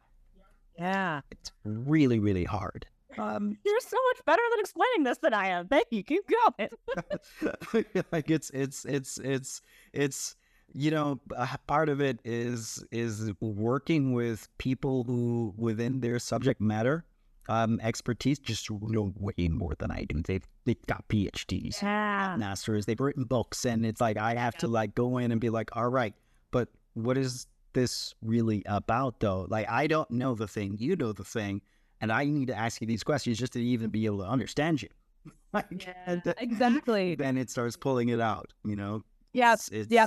Yeah. 0.78 1.22
It's 1.32 1.52
really, 1.64 2.20
really 2.20 2.44
hard. 2.44 2.88
Um, 3.18 3.58
You're 3.66 3.80
so 3.82 3.98
much 4.10 4.26
better 4.26 4.42
than 4.52 4.60
explaining 4.60 5.04
this 5.04 5.18
than 5.20 5.34
I 5.34 5.48
am. 5.48 5.68
Thank 5.68 5.88
you. 5.92 6.04
Keep 6.04 6.24
going. 6.58 7.86
like 8.12 8.30
it's 8.30 8.50
it's 8.52 8.86
it's 8.86 9.18
it's 9.20 9.62
it's 9.94 10.36
you 10.74 10.92
know 10.92 11.20
part 11.68 11.90
of 11.90 12.02
it 12.02 12.20
is 12.24 12.84
is 12.92 13.32
working 13.40 14.14
with 14.14 14.48
people 14.58 15.04
who 15.04 15.54
within 15.58 16.00
their 16.02 16.20
subject 16.20 16.62
matter 16.62 17.06
um, 17.50 17.80
expertise 17.82 18.40
just 18.40 18.70
know 18.70 19.14
way 19.18 19.48
more 19.50 19.74
than 19.80 19.92
I 19.92 20.06
do. 20.06 20.22
They've 20.22 20.46
they've 20.66 20.86
got 20.88 21.08
PhDs, 21.10 21.82
yeah. 21.82 22.36
masters. 22.38 22.86
They've 22.86 23.00
written 23.00 23.24
books, 23.24 23.66
and 23.66 23.86
it's 23.86 24.00
like 24.00 24.18
I 24.18 24.36
have 24.36 24.56
yeah. 24.56 24.60
to 24.62 24.68
like 24.68 24.96
go 24.96 25.18
in 25.18 25.32
and 25.32 25.42
be 25.42 25.50
like, 25.50 25.76
all 25.76 25.90
right, 25.90 26.14
but 26.52 26.70
what 26.94 27.18
is 27.18 27.48
this 27.74 28.14
really 28.22 28.64
about 28.68 29.20
though? 29.20 29.48
Like 29.50 29.70
I 29.70 29.88
don't 29.88 30.10
know 30.12 30.36
the 30.36 30.48
thing, 30.48 30.78
you 30.80 30.96
know 30.96 31.14
the 31.14 31.24
thing, 31.24 31.62
and 32.00 32.12
I 32.12 32.26
need 32.26 32.48
to 32.48 32.56
ask 32.56 32.80
you 32.80 32.88
these 32.88 33.04
questions 33.04 33.38
just 33.38 33.54
to 33.54 33.62
even 33.62 33.90
be 33.90 34.06
able 34.06 34.20
to 34.20 34.28
understand 34.28 34.82
you. 34.82 34.90
like, 35.54 35.66
yeah, 35.72 36.20
exactly. 36.38 37.16
Then 37.16 37.38
it 37.38 37.50
starts 37.50 37.76
pulling 37.76 38.10
it 38.10 38.22
out, 38.22 38.54
you 38.64 38.76
know. 38.76 39.04
Yes. 39.34 39.70
Yeah, 39.72 39.84
yeah 39.90 40.06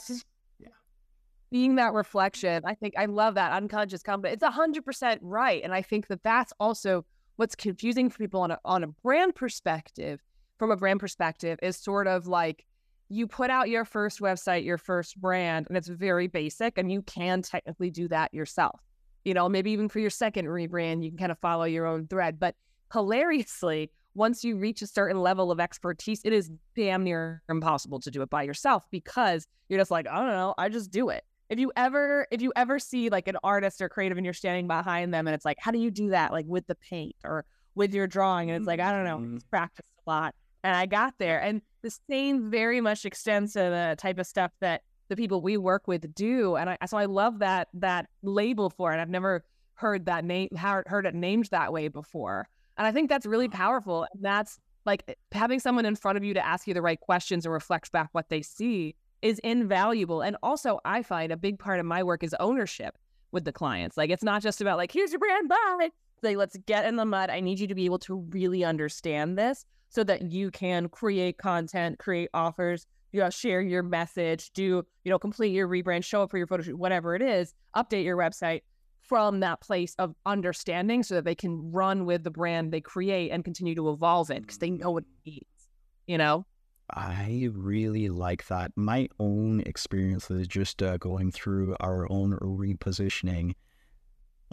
being 1.55 1.77
that 1.77 1.93
reflection, 1.93 2.65
I 2.67 2.75
think 2.75 2.95
I 2.99 3.05
love 3.05 3.37
that 3.37 3.53
unconscious 3.53 4.03
competence. 4.03 4.43
It's 4.43 4.55
hundred 4.55 4.85
percent 4.85 5.21
right, 5.23 5.63
and 5.63 5.73
I 5.73 5.83
think 5.83 6.09
that 6.09 6.25
that's 6.25 6.53
also 6.59 7.07
what's 7.37 7.55
confusing 7.55 8.11
for 8.11 8.19
people 8.19 8.41
on 8.41 8.51
a 8.51 8.59
on 8.65 8.83
a 8.83 8.89
brand 8.89 9.37
perspective. 9.37 10.21
From 10.59 10.73
a 10.73 10.77
brand 10.77 10.99
perspective, 10.99 11.61
is 11.63 11.77
sort 11.77 12.09
of 12.09 12.27
like 12.27 12.67
you 13.09 13.29
put 13.29 13.51
out 13.51 13.69
your 13.69 13.85
first 13.85 14.19
website, 14.19 14.65
your 14.65 14.79
first 14.79 15.21
brand, 15.21 15.69
and 15.69 15.77
it's 15.77 15.87
very 15.87 16.27
basic, 16.27 16.77
and 16.77 16.91
you 16.91 17.03
can 17.03 17.41
technically 17.41 17.89
do 17.89 18.09
that 18.09 18.35
yourself. 18.35 18.81
You 19.25 19.35
know, 19.35 19.49
maybe 19.49 19.71
even 19.71 19.89
for 19.89 20.01
your 20.01 20.11
second 20.11 20.47
rebrand, 20.47 21.05
you 21.05 21.11
can 21.11 21.19
kind 21.19 21.31
of 21.31 21.39
follow 21.39 21.67
your 21.67 21.87
own 21.87 22.09
thread. 22.09 22.41
But 22.41 22.57
hilariously, 22.93 23.93
once 24.15 24.43
you 24.43 24.57
reach 24.57 24.83
a 24.83 24.89
certain 24.89 25.21
level 25.21 25.53
of 25.53 25.61
expertise, 25.61 26.21
it 26.25 26.33
is 26.33 26.51
damn 26.75 27.05
near 27.05 27.45
impossible 27.49 28.01
to 28.01 28.11
do 28.11 28.23
it 28.23 28.31
by 28.31 28.43
yourself 28.43 28.83
because 28.91 29.47
you're 29.69 29.79
just 29.79 29.93
like, 29.93 30.09
I 30.09 30.17
don't 30.17 30.27
know, 30.27 30.55
I 30.59 30.69
just 30.69 30.91
do 30.91 31.11
it. 31.11 31.23
If 31.49 31.59
you 31.59 31.73
ever 31.77 32.27
if 32.31 32.41
you 32.41 32.53
ever 32.57 32.79
see 32.79 33.11
like 33.11 33.29
an 33.29 33.37
artist 33.45 33.83
or 33.83 33.89
creative 33.89 34.17
and 34.17 34.25
you're 34.25 34.35
standing 34.35 34.67
behind 34.67 35.13
them 35.13 35.27
and 35.27 35.35
it's 35.35 35.45
like, 35.45 35.59
how 35.61 35.71
do 35.71 35.79
you 35.79 35.91
do 35.91 36.11
that? 36.11 36.33
Like 36.33 36.47
with 36.47 36.67
the 36.67 36.75
paint 36.75 37.15
or 37.25 37.45
with 37.75 37.93
your 37.93 38.07
drawing? 38.07 38.51
And 38.51 38.59
it's 38.59 38.67
like, 38.67 38.81
I 38.81 38.91
don't 38.93 39.05
know, 39.05 39.19
mm. 39.19 39.37
it's 39.37 39.45
practiced 39.45 39.89
a 40.07 40.11
lot. 40.11 40.35
And 40.63 40.75
I 40.75 40.87
got 40.87 41.15
there. 41.19 41.41
And 41.41 41.61
the 41.83 41.91
same 42.09 42.51
very 42.51 42.81
much 42.81 43.05
extends 43.05 43.53
to 43.53 43.59
the 43.59 43.97
type 43.99 44.19
of 44.19 44.27
stuff 44.27 44.53
that 44.61 44.83
the 45.09 45.17
people 45.17 45.43
we 45.43 45.57
work 45.57 45.87
with 45.87 46.15
do. 46.15 46.57
And 46.57 46.71
I 46.71 46.79
so 46.87 46.97
I 46.97 47.05
love 47.05 47.41
that 47.41 47.69
that 47.75 48.09
label 48.23 48.71
for 48.71 48.93
it. 48.93 49.01
I've 49.01 49.11
never 49.11 49.45
heard 49.75 50.07
that 50.07 50.25
name 50.25 50.49
heard 50.57 50.89
heard 50.89 51.07
it 51.07 51.15
named 51.15 51.47
that 51.51 51.73
way 51.73 51.89
before. 51.89 52.49
And 52.77 52.87
I 52.87 52.93
think 52.93 53.09
that's 53.09 53.27
really 53.27 53.49
powerful. 53.49 54.07
And 54.15 54.25
that's 54.25 54.59
like 54.87 55.17
having 55.33 55.61
someone 55.61 55.85
in 55.85 55.97
front 55.97 56.19
of 56.19 56.25
you 56.25 56.35
to 56.35 56.45
ask 56.45 56.67
you 56.67 56.75
the 56.75 56.83
right 56.83 57.01
questions 57.01 57.45
and 57.45 57.53
reflect 57.53 57.93
back 57.93 58.09
what 58.13 58.29
they 58.29 58.43
see 58.43 58.95
is 59.23 59.39
invaluable. 59.41 60.23
And 60.23 60.37
also, 60.43 60.81
I 60.85 61.03
find 61.03 61.33
a 61.33 61.37
big 61.37 61.59
part 61.59 61.81
of 61.81 61.87
my 61.87 62.03
work 62.03 62.23
is 62.23 62.35
ownership 62.41 62.97
with 63.33 63.45
the 63.45 63.53
clients. 63.53 63.97
Like, 63.97 64.11
it's 64.11 64.23
not 64.23 64.43
just 64.43 64.61
about 64.61 64.77
like, 64.77 64.93
here's 64.93 65.13
your 65.13 65.19
brand, 65.19 65.49
bye. 65.49 65.91
Like, 66.23 66.37
let's 66.37 66.57
get 66.67 66.87
in 66.87 66.97
the 66.97 67.05
mud. 67.05 67.31
I 67.31 67.41
need 67.41 67.59
you 67.61 67.67
to 67.67 67.75
be 67.75 67.85
able 67.85 67.99
to 68.01 68.17
really 68.31 68.65
understand 68.65 69.37
this 69.39 69.65
so 69.89 70.03
that 70.05 70.33
you 70.33 70.51
can 70.51 70.89
create 70.89 71.39
content, 71.39 71.99
create 71.99 72.31
offers, 72.35 72.87
you 73.13 73.21
know, 73.21 73.31
share 73.31 73.61
your 73.61 73.83
message, 73.83 74.51
do, 74.55 74.63
you 75.05 75.11
know, 75.11 75.19
complete 75.19 75.53
your 75.53 75.69
rebrand, 75.69 76.05
show 76.05 76.23
up 76.23 76.31
for 76.31 76.39
your 76.39 76.47
photo 76.47 76.65
shoot, 76.65 76.77
whatever 76.77 77.15
it 77.15 77.23
is, 77.23 77.55
update 77.77 78.05
your 78.05 78.17
website 78.17 78.63
from 79.03 79.41
that 79.41 79.61
place 79.61 79.95
of 79.99 80.15
understanding 80.27 81.03
so 81.03 81.15
that 81.15 81.25
they 81.25 81.35
can 81.35 81.71
run 81.71 82.07
with 82.07 82.25
the 82.25 82.31
brand 82.31 82.73
they 82.73 82.81
create 82.81 83.31
and 83.31 83.45
continue 83.45 83.75
to 83.75 83.91
evolve 83.91 84.31
it 84.31 84.41
because 84.41 84.59
they 84.59 84.71
know 84.71 84.91
what 84.91 85.05
it 85.05 85.31
needs, 85.31 85.69
you 86.07 86.19
know? 86.19 86.45
I 86.91 87.49
really 87.53 88.09
like 88.09 88.47
that. 88.49 88.73
My 88.77 89.09
own 89.19 89.61
experience 89.61 90.31
is 90.31 90.47
just 90.47 90.83
uh, 90.83 90.99
going 90.99 91.31
through 91.31 91.77
our 91.81 92.11
own 92.11 92.39
repositioning. 92.41 93.55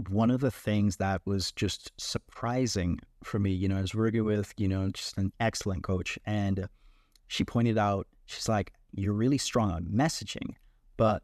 One 0.08 0.32
of 0.32 0.40
the 0.40 0.52
things 0.52 0.98
that 0.98 1.22
was 1.26 1.52
just 1.52 1.92
surprising 1.98 3.00
for 3.24 3.38
me, 3.38 3.52
you 3.52 3.68
know, 3.68 3.78
I 3.78 3.82
was 3.82 3.94
working 3.94 4.24
with, 4.24 4.54
you 4.58 4.68
know, 4.68 4.90
just 4.90 5.18
an 5.18 5.32
excellent 5.40 5.84
coach, 5.84 6.18
and 6.26 6.68
she 7.28 7.44
pointed 7.44 7.78
out, 7.78 8.08
she's 8.26 8.50
like, 8.50 8.74
"You're 8.94 9.14
really 9.14 9.38
strong 9.38 9.70
on 9.72 9.86
messaging, 9.86 10.56
but 10.98 11.24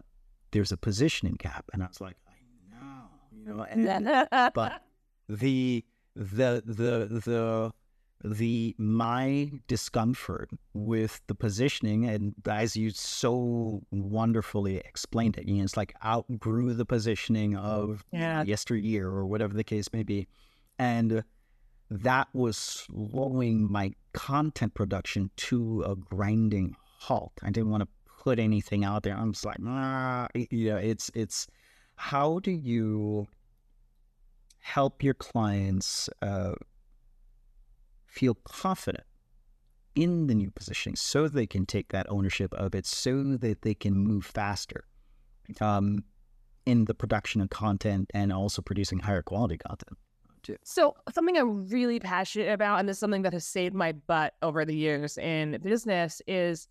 there's 0.52 0.72
a 0.72 0.78
positioning 0.78 1.36
gap," 1.40 1.66
and 1.74 1.82
I 1.82 1.88
was 1.88 2.02
like, 2.02 2.18
"I 2.28 2.76
know, 2.76 3.06
you 3.32 3.46
know," 3.46 3.64
and 3.64 4.28
but 4.54 4.84
the 5.30 5.84
the 6.16 6.62
the 6.66 7.22
the 7.26 7.74
the 8.24 8.76
my 8.80 9.52
discomfort 9.68 10.50
with 10.74 11.22
the 11.28 11.36
positioning 11.36 12.06
and 12.06 12.34
as 12.50 12.76
you 12.76 12.90
so 12.90 13.82
wonderfully 13.92 14.78
explained 14.78 15.38
it 15.38 15.48
you 15.48 15.56
know 15.58 15.64
it's 15.64 15.78
like 15.78 15.94
outgrew 16.04 16.74
the 16.74 16.86
positioning 16.86 17.56
of 17.56 18.04
Yeah. 18.12 18.44
yesteryear 18.44 19.08
or 19.08 19.26
whatever 19.28 19.54
the 19.54 19.64
case 19.64 19.94
may 19.94 20.04
be. 20.04 20.28
And 20.80 21.24
that 21.90 22.28
was 22.34 22.58
slowing 22.58 23.72
my 23.72 23.94
content 24.14 24.74
production 24.74 25.30
to 25.38 25.84
a 25.84 25.96
grinding 25.96 26.76
halt. 27.00 27.34
I 27.44 27.50
didn't 27.52 27.70
want 27.70 27.84
to 27.84 27.90
put 28.24 28.40
anything 28.40 28.84
out 28.84 29.04
there. 29.04 29.16
I'm 29.16 29.32
just 29.34 29.46
like 29.46 29.58
ah, 29.66 30.28
you 30.34 30.70
know 30.72 30.78
it's 30.78 31.10
it's 31.14 31.48
how 31.96 32.40
do 32.40 32.52
you 32.52 33.28
help 34.60 35.02
your 35.04 35.14
clients 35.14 36.10
uh, 36.22 36.54
feel 38.18 38.36
confident 38.44 39.04
in 39.96 40.28
the 40.28 40.36
new 40.36 40.52
positioning 40.52 40.96
so 40.96 41.28
they 41.28 41.48
can 41.48 41.66
take 41.66 41.90
that 41.90 42.06
ownership 42.10 42.54
of 42.54 42.76
it 42.76 42.86
so 42.86 43.38
that 43.38 43.62
they 43.62 43.74
can 43.74 43.96
move 43.96 44.26
faster 44.26 44.84
um, 45.62 46.04
in 46.66 46.86
the 46.86 46.94
production 46.94 47.42
of 47.42 47.50
content 47.50 48.10
and 48.14 48.32
also 48.32 48.62
producing 48.62 49.00
higher 49.00 49.22
quality 49.22 49.58
content. 49.58 49.98
Too. 50.44 50.56
So 50.64 50.96
something 51.14 51.38
I'm 51.38 51.68
really 51.68 52.00
passionate 52.00 52.52
about, 52.54 52.80
and 52.80 52.88
this 52.88 52.98
is 52.98 53.00
something 53.00 53.24
that 53.24 53.34
has 53.34 53.46
saved 53.46 53.76
my 53.76 53.92
butt 53.92 54.34
over 54.42 54.66
the 54.66 54.76
years 54.76 55.18
in 55.18 55.60
business, 55.64 56.22
is 56.28 56.68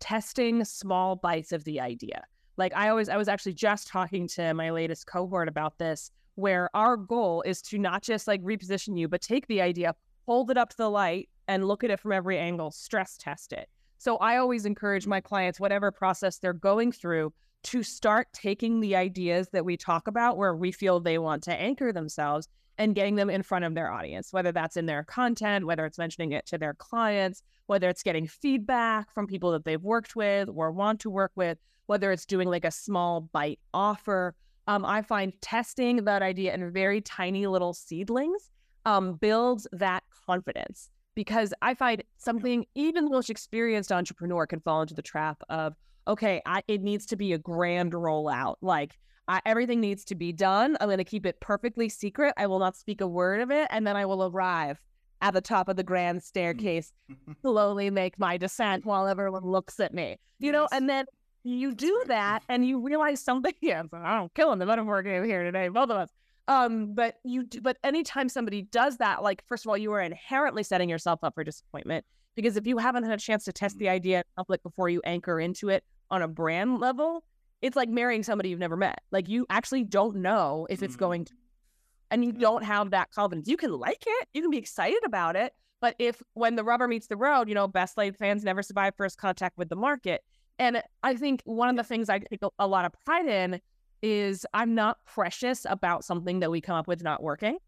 testing 0.00 0.64
small 0.64 1.16
bites 1.16 1.52
of 1.52 1.64
the 1.64 1.80
idea. 1.80 2.24
Like 2.56 2.72
I 2.74 2.88
always, 2.88 3.08
I 3.08 3.16
was 3.16 3.28
actually 3.28 3.54
just 3.54 3.88
talking 3.88 4.28
to 4.28 4.54
my 4.54 4.70
latest 4.70 5.06
cohort 5.06 5.48
about 5.48 5.78
this, 5.78 6.10
where 6.36 6.70
our 6.74 6.96
goal 6.96 7.42
is 7.42 7.60
to 7.62 7.78
not 7.78 8.02
just 8.02 8.28
like 8.28 8.42
reposition 8.42 8.98
you, 8.98 9.08
but 9.08 9.20
take 9.20 9.46
the 9.48 9.60
idea, 9.60 9.94
hold 10.28 10.50
it 10.50 10.58
up 10.58 10.68
to 10.68 10.76
the 10.76 10.90
light, 10.90 11.26
and 11.46 11.66
look 11.66 11.82
at 11.82 11.90
it 11.90 11.98
from 11.98 12.12
every 12.12 12.38
angle, 12.38 12.70
stress 12.70 13.16
test 13.16 13.50
it. 13.50 13.66
So 13.96 14.18
I 14.18 14.36
always 14.36 14.66
encourage 14.66 15.06
my 15.06 15.22
clients, 15.22 15.58
whatever 15.58 15.90
process 15.90 16.36
they're 16.36 16.52
going 16.52 16.92
through, 16.92 17.32
to 17.62 17.82
start 17.82 18.28
taking 18.34 18.80
the 18.80 18.94
ideas 18.94 19.48
that 19.54 19.64
we 19.64 19.78
talk 19.78 20.06
about 20.06 20.36
where 20.36 20.54
we 20.54 20.70
feel 20.70 21.00
they 21.00 21.16
want 21.16 21.42
to 21.44 21.54
anchor 21.54 21.94
themselves 21.94 22.46
and 22.76 22.94
getting 22.94 23.16
them 23.16 23.30
in 23.30 23.42
front 23.42 23.64
of 23.64 23.74
their 23.74 23.90
audience, 23.90 24.30
whether 24.30 24.52
that's 24.52 24.76
in 24.76 24.84
their 24.84 25.02
content, 25.02 25.64
whether 25.64 25.86
it's 25.86 25.96
mentioning 25.96 26.32
it 26.32 26.44
to 26.44 26.58
their 26.58 26.74
clients, 26.74 27.42
whether 27.64 27.88
it's 27.88 28.02
getting 28.02 28.26
feedback 28.26 29.10
from 29.14 29.26
people 29.26 29.50
that 29.52 29.64
they've 29.64 29.82
worked 29.82 30.14
with 30.14 30.50
or 30.54 30.70
want 30.70 31.00
to 31.00 31.08
work 31.08 31.32
with, 31.36 31.56
whether 31.86 32.12
it's 32.12 32.26
doing 32.26 32.50
like 32.50 32.66
a 32.66 32.70
small 32.70 33.22
bite 33.22 33.60
offer. 33.72 34.34
Um, 34.66 34.84
I 34.84 35.00
find 35.00 35.32
testing 35.40 36.04
that 36.04 36.20
idea 36.20 36.52
in 36.52 36.70
very 36.70 37.00
tiny 37.00 37.46
little 37.46 37.72
seedlings 37.72 38.50
um, 38.84 39.14
builds 39.14 39.66
that 39.72 40.02
confidence 40.26 40.90
because 41.14 41.52
I 41.62 41.74
find 41.74 42.02
something 42.16 42.64
even 42.74 43.04
the 43.04 43.10
most 43.10 43.30
experienced 43.30 43.90
entrepreneur 43.90 44.46
can 44.46 44.60
fall 44.60 44.82
into 44.82 44.94
the 44.94 45.02
trap 45.02 45.42
of, 45.48 45.74
okay, 46.06 46.40
I, 46.46 46.62
it 46.68 46.80
needs 46.82 47.06
to 47.06 47.16
be 47.16 47.32
a 47.32 47.38
grand 47.38 47.92
rollout. 47.92 48.56
Like 48.60 48.98
I, 49.26 49.40
everything 49.44 49.80
needs 49.80 50.04
to 50.06 50.14
be 50.14 50.32
done. 50.32 50.76
I'm 50.80 50.88
going 50.88 50.98
to 50.98 51.04
keep 51.04 51.26
it 51.26 51.40
perfectly 51.40 51.88
secret. 51.88 52.34
I 52.36 52.46
will 52.46 52.58
not 52.58 52.76
speak 52.76 53.00
a 53.00 53.06
word 53.06 53.40
of 53.40 53.50
it. 53.50 53.66
And 53.70 53.86
then 53.86 53.96
I 53.96 54.06
will 54.06 54.24
arrive 54.26 54.80
at 55.20 55.34
the 55.34 55.40
top 55.40 55.68
of 55.68 55.76
the 55.76 55.82
grand 55.82 56.22
staircase, 56.22 56.92
slowly 57.42 57.90
make 57.90 58.18
my 58.18 58.36
descent 58.36 58.86
while 58.86 59.06
everyone 59.06 59.44
looks 59.44 59.80
at 59.80 59.92
me, 59.92 60.18
you 60.38 60.52
know, 60.52 60.68
and 60.72 60.88
then 60.88 61.04
you 61.44 61.74
do 61.74 62.04
that 62.06 62.42
and 62.48 62.66
you 62.66 62.80
realize 62.80 63.20
something. 63.20 63.52
Yeah, 63.60 63.82
so 63.90 63.96
I'm 63.96 64.28
killing 64.34 64.58
the 64.58 64.66
metaphor 64.66 65.02
game 65.02 65.24
here 65.24 65.42
today, 65.42 65.68
both 65.68 65.90
of 65.90 65.96
us. 65.96 66.10
Um, 66.48 66.94
but 66.94 67.16
you 67.24 67.44
do, 67.44 67.60
but 67.60 67.76
anytime 67.84 68.28
somebody 68.28 68.62
does 68.62 68.96
that, 68.96 69.22
like 69.22 69.44
first 69.46 69.64
of 69.64 69.68
all, 69.68 69.76
you 69.76 69.92
are 69.92 70.00
inherently 70.00 70.62
setting 70.62 70.88
yourself 70.88 71.22
up 71.22 71.34
for 71.34 71.44
disappointment 71.44 72.04
because 72.34 72.56
if 72.56 72.66
you 72.66 72.78
haven't 72.78 73.04
had 73.04 73.12
a 73.12 73.22
chance 73.22 73.44
to 73.44 73.52
test 73.52 73.78
the 73.78 73.88
idea 73.88 74.18
in 74.18 74.24
public 74.36 74.62
before 74.62 74.88
you 74.88 75.00
anchor 75.04 75.38
into 75.38 75.68
it 75.68 75.84
on 76.10 76.22
a 76.22 76.28
brand 76.28 76.80
level, 76.80 77.22
it's 77.60 77.76
like 77.76 77.90
marrying 77.90 78.22
somebody 78.22 78.48
you've 78.48 78.58
never 78.58 78.76
met. 78.76 79.00
Like 79.12 79.28
you 79.28 79.44
actually 79.50 79.84
don't 79.84 80.16
know 80.16 80.66
if 80.70 80.82
it's 80.82 80.96
Mhm. 80.96 81.00
going 81.00 81.24
to, 81.26 81.34
and 82.10 82.24
you 82.24 82.32
don't 82.32 82.64
have 82.64 82.90
that 82.90 83.10
confidence. 83.10 83.46
You 83.46 83.58
can 83.58 83.72
like 83.72 84.04
it, 84.06 84.28
you 84.32 84.40
can 84.40 84.50
be 84.50 84.56
excited 84.58 85.00
about 85.04 85.36
it, 85.36 85.52
but 85.80 85.96
if 85.98 86.22
when 86.32 86.56
the 86.56 86.64
rubber 86.64 86.88
meets 86.88 87.08
the 87.08 87.16
road, 87.16 87.48
you 87.48 87.54
know, 87.54 87.68
best 87.68 87.98
laid 87.98 88.16
plans 88.16 88.42
never 88.42 88.62
survive 88.62 88.94
first 88.96 89.18
contact 89.18 89.58
with 89.58 89.68
the 89.68 89.76
market. 89.76 90.24
And 90.58 90.82
I 91.02 91.14
think 91.14 91.42
one 91.44 91.68
of 91.68 91.76
the 91.76 91.84
things 91.84 92.08
I 92.08 92.20
take 92.20 92.40
a 92.58 92.66
lot 92.66 92.84
of 92.86 92.92
pride 93.04 93.26
in 93.26 93.60
is 94.02 94.46
I'm 94.54 94.74
not 94.74 94.98
precious 95.04 95.66
about 95.68 96.04
something 96.04 96.40
that 96.40 96.50
we 96.50 96.60
come 96.60 96.76
up 96.76 96.86
with 96.86 97.02
not 97.02 97.22
working. 97.22 97.58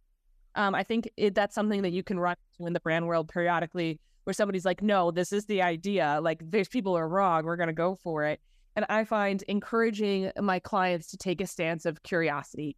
Um, 0.55 0.75
I 0.75 0.83
think 0.83 1.09
it, 1.16 1.35
that's 1.35 1.55
something 1.55 1.83
that 1.83 1.93
you 1.93 2.03
can 2.03 2.19
run 2.19 2.37
into 2.53 2.66
in 2.66 2.73
the 2.73 2.81
brand 2.81 3.07
world 3.07 3.29
periodically, 3.29 4.01
where 4.25 4.35
somebody's 4.35 4.64
like, 4.64 4.83
"No, 4.83 5.11
this 5.11 5.33
is 5.33 5.47
the 5.47 5.62
idea. 5.62 6.19
Like, 6.23 6.43
these 6.51 6.69
people 6.69 6.97
are 6.97 7.09
wrong. 7.09 7.45
We're 7.45 7.57
going 7.57 7.69
to 7.69 7.73
go 7.73 7.97
for 8.03 8.25
it." 8.25 8.40
And 8.77 8.85
I 8.88 9.05
find 9.05 9.43
encouraging 9.49 10.31
my 10.40 10.59
clients 10.59 11.09
to 11.09 11.16
take 11.16 11.40
a 11.40 11.47
stance 11.47 11.87
of 11.87 12.03
curiosity, 12.03 12.77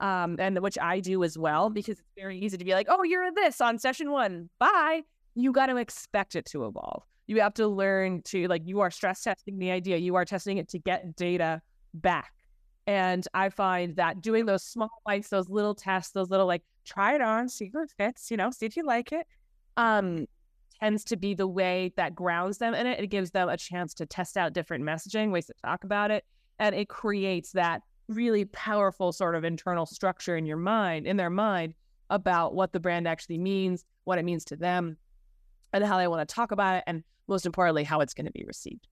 um, 0.00 0.36
and 0.38 0.58
which 0.60 0.78
I 0.78 1.00
do 1.00 1.22
as 1.24 1.36
well, 1.36 1.70
because 1.70 1.98
it's 1.98 2.12
very 2.16 2.38
easy 2.38 2.56
to 2.56 2.64
be 2.64 2.72
like, 2.72 2.86
"Oh, 2.88 3.02
you're 3.02 3.32
this 3.32 3.60
on 3.60 3.78
session 3.78 4.10
one. 4.10 4.48
Bye." 4.58 5.02
You 5.36 5.52
got 5.52 5.66
to 5.66 5.76
expect 5.76 6.34
it 6.34 6.44
to 6.46 6.66
evolve. 6.66 7.04
You 7.28 7.40
have 7.40 7.54
to 7.54 7.68
learn 7.68 8.22
to 8.22 8.48
like 8.48 8.62
you 8.66 8.80
are 8.80 8.90
stress 8.90 9.22
testing 9.22 9.58
the 9.58 9.70
idea. 9.70 9.96
You 9.96 10.16
are 10.16 10.24
testing 10.24 10.58
it 10.58 10.68
to 10.70 10.78
get 10.78 11.14
data 11.14 11.62
back. 11.94 12.32
And 12.90 13.24
I 13.34 13.50
find 13.50 13.94
that 13.94 14.20
doing 14.20 14.46
those 14.46 14.64
small 14.64 14.90
bites, 15.06 15.28
those 15.28 15.48
little 15.48 15.76
tests, 15.76 16.10
those 16.10 16.28
little 16.28 16.48
like 16.48 16.64
try 16.84 17.14
it 17.14 17.20
on, 17.20 17.48
see 17.48 17.66
if 17.66 17.74
it 17.76 17.92
fits, 17.96 18.32
you 18.32 18.36
know, 18.36 18.50
see 18.50 18.66
if 18.66 18.76
you 18.76 18.84
like 18.84 19.12
it, 19.12 19.28
um, 19.76 20.26
tends 20.80 21.04
to 21.04 21.16
be 21.16 21.32
the 21.34 21.46
way 21.46 21.92
that 21.94 22.16
grounds 22.16 22.58
them 22.58 22.74
in 22.74 22.88
it. 22.88 22.98
It 22.98 23.06
gives 23.06 23.30
them 23.30 23.48
a 23.48 23.56
chance 23.56 23.94
to 23.94 24.06
test 24.06 24.36
out 24.36 24.54
different 24.54 24.82
messaging, 24.82 25.30
ways 25.30 25.46
to 25.46 25.54
talk 25.64 25.84
about 25.84 26.10
it. 26.10 26.24
And 26.58 26.74
it 26.74 26.88
creates 26.88 27.52
that 27.52 27.82
really 28.08 28.44
powerful 28.46 29.12
sort 29.12 29.36
of 29.36 29.44
internal 29.44 29.86
structure 29.86 30.36
in 30.36 30.44
your 30.44 30.56
mind, 30.56 31.06
in 31.06 31.16
their 31.16 31.30
mind, 31.30 31.74
about 32.10 32.56
what 32.56 32.72
the 32.72 32.80
brand 32.80 33.06
actually 33.06 33.38
means, 33.38 33.84
what 34.02 34.18
it 34.18 34.24
means 34.24 34.44
to 34.46 34.56
them, 34.56 34.96
and 35.72 35.84
how 35.84 35.96
they 35.96 36.08
want 36.08 36.28
to 36.28 36.34
talk 36.34 36.50
about 36.50 36.78
it, 36.78 36.84
and 36.88 37.04
most 37.28 37.46
importantly, 37.46 37.84
how 37.84 38.00
it's 38.00 38.14
going 38.14 38.26
to 38.26 38.32
be 38.32 38.42
received. 38.48 38.88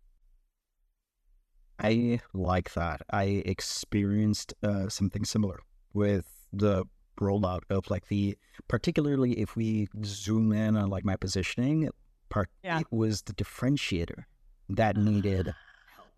I 1.78 2.20
like 2.32 2.72
that. 2.74 3.02
I 3.10 3.42
experienced 3.46 4.54
uh, 4.62 4.88
something 4.88 5.24
similar 5.24 5.60
with 5.92 6.26
the 6.52 6.84
rollout 7.20 7.60
of 7.70 7.88
like 7.90 8.08
the, 8.08 8.36
particularly 8.68 9.32
if 9.40 9.56
we 9.56 9.88
zoom 10.04 10.52
in 10.52 10.76
on 10.76 10.88
like 10.88 11.04
my 11.04 11.16
positioning, 11.16 11.88
part 12.28 12.48
Yeah. 12.62 12.80
it 12.80 12.86
was 12.90 13.22
the 13.22 13.32
differentiator 13.34 14.24
that 14.70 14.96
needed 14.96 15.54
help. 15.94 16.08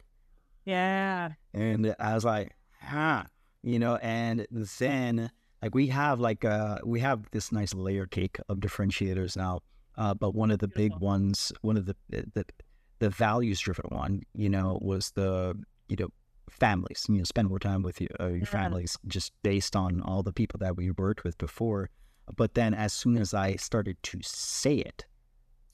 Yeah. 0.64 1.30
And 1.54 1.94
I 1.98 2.14
was 2.14 2.24
like, 2.24 2.54
huh, 2.80 3.24
you 3.62 3.78
know, 3.78 3.96
and 3.96 4.46
then 4.78 5.30
like 5.62 5.74
we 5.74 5.88
have 5.88 6.20
like 6.20 6.44
uh 6.44 6.78
we 6.84 7.00
have 7.00 7.30
this 7.32 7.52
nice 7.52 7.74
layer 7.74 8.06
cake 8.06 8.38
of 8.48 8.58
differentiators 8.58 9.36
now. 9.36 9.60
Uh, 9.96 10.14
but 10.14 10.34
one 10.34 10.50
of 10.50 10.58
the 10.58 10.68
big 10.68 10.96
ones, 10.98 11.52
one 11.62 11.76
of 11.76 11.86
the 11.86 11.96
the 12.10 12.44
the 13.00 13.10
values 13.10 13.58
driven 13.60 13.86
one, 13.88 14.22
you 14.34 14.48
know, 14.48 14.78
was 14.80 15.10
the 15.12 15.56
you 15.88 15.96
know 15.98 16.08
families. 16.48 17.06
You 17.08 17.18
know, 17.18 17.24
spend 17.24 17.48
more 17.48 17.58
time 17.58 17.82
with 17.82 18.00
you, 18.00 18.08
uh, 18.20 18.26
your 18.28 18.40
Yeah. 18.40 18.44
families, 18.60 18.96
just 19.06 19.32
based 19.42 19.74
on 19.76 20.00
all 20.02 20.22
the 20.22 20.32
people 20.32 20.58
that 20.58 20.76
we 20.76 20.90
worked 20.92 21.24
with 21.24 21.36
before. 21.38 21.90
But 22.36 22.54
then, 22.54 22.74
as 22.74 22.92
soon 22.92 23.16
as 23.18 23.34
I 23.34 23.56
started 23.56 23.96
to 24.04 24.18
say 24.22 24.76
it, 24.76 25.06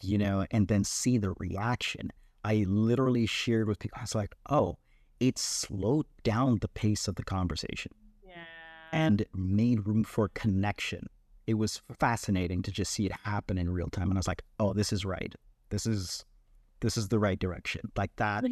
you 0.03 0.17
know, 0.19 0.47
and 0.51 0.69
then 0.69 0.85
see 0.85 1.19
the 1.19 1.33
reaction, 1.39 2.11
I 2.45 2.65
literally 2.69 3.27
shared 3.27 3.69
with 3.69 3.79
people. 3.79 3.99
I 3.99 4.03
was 4.03 4.15
like, 4.15 4.35
"Oh, 4.49 4.79
it 5.21 5.39
slowed 5.39 6.07
down 6.23 6.59
the 6.61 6.69
pace 6.69 7.09
of 7.09 7.17
the 7.17 7.25
conversation 7.25 7.93
Yeah. 8.23 8.45
and 8.93 9.25
made 9.35 9.87
room 9.87 10.05
for 10.05 10.29
connection." 10.29 11.09
It 11.47 11.55
was 11.55 11.83
fascinating 11.99 12.63
to 12.63 12.71
just 12.73 12.93
see 12.93 13.07
it 13.07 13.13
happen 13.25 13.59
in 13.59 13.71
real 13.71 13.89
time, 13.91 14.09
and 14.11 14.19
I 14.19 14.21
was 14.21 14.29
like, 14.29 14.43
"Oh, 14.59 14.73
this 14.73 14.93
is 14.93 15.05
right. 15.05 15.35
This 15.71 15.87
is 15.87 16.25
this 16.81 16.97
is 16.97 17.09
the 17.09 17.19
right 17.19 17.39
direction." 17.39 17.83
Like 17.97 18.15
that, 18.17 18.45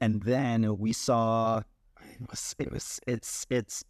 and 0.00 0.22
then 0.22 0.78
we 0.78 0.92
saw 0.92 1.58
it 2.00 2.30
was 2.30 2.54
it 2.58 2.72
was 2.72 3.00
it's 3.06 3.46
it's 3.50 3.84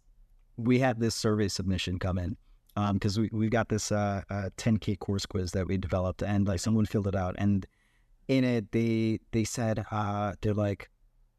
we 0.57 0.79
had 0.79 0.99
this 0.99 1.15
survey 1.15 1.47
submission 1.47 1.97
come 1.99 2.17
in 2.19 2.37
Um 2.75 2.93
because 2.95 3.19
we 3.19 3.29
we 3.33 3.49
got 3.49 3.69
this 3.69 3.91
uh, 3.91 4.21
uh 4.29 4.49
10k 4.57 4.99
course 4.99 5.25
quiz 5.25 5.51
that 5.51 5.67
we 5.67 5.77
developed 5.77 6.21
and 6.21 6.47
like 6.47 6.59
someone 6.59 6.85
filled 6.85 7.07
it 7.07 7.15
out 7.15 7.35
and 7.39 7.65
in 8.27 8.43
it 8.43 8.71
they 8.71 9.19
they 9.31 9.43
said 9.43 9.83
uh 9.91 10.33
they're 10.41 10.53
like 10.53 10.89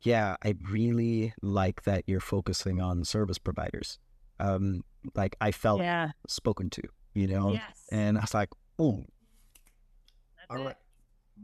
yeah 0.03 0.37
I 0.45 0.55
really 0.71 1.33
like 1.43 1.85
that 1.85 2.03
you're 2.07 2.21
focusing 2.21 2.81
on 2.81 3.05
service 3.05 3.39
providers 3.39 3.99
um 4.41 4.83
like 5.15 5.37
I 5.41 5.53
felt 5.53 5.81
Yeah. 5.81 6.11
spoken 6.29 6.71
to 6.71 6.83
you 7.15 7.27
know 7.29 7.53
Yes. 7.53 7.87
and 7.93 8.19
I 8.19 8.23
was 8.23 8.35
like 8.35 8.51
oh 8.79 9.05
That's 10.37 10.51
all 10.51 10.63
it. 10.63 10.65
right 10.67 10.77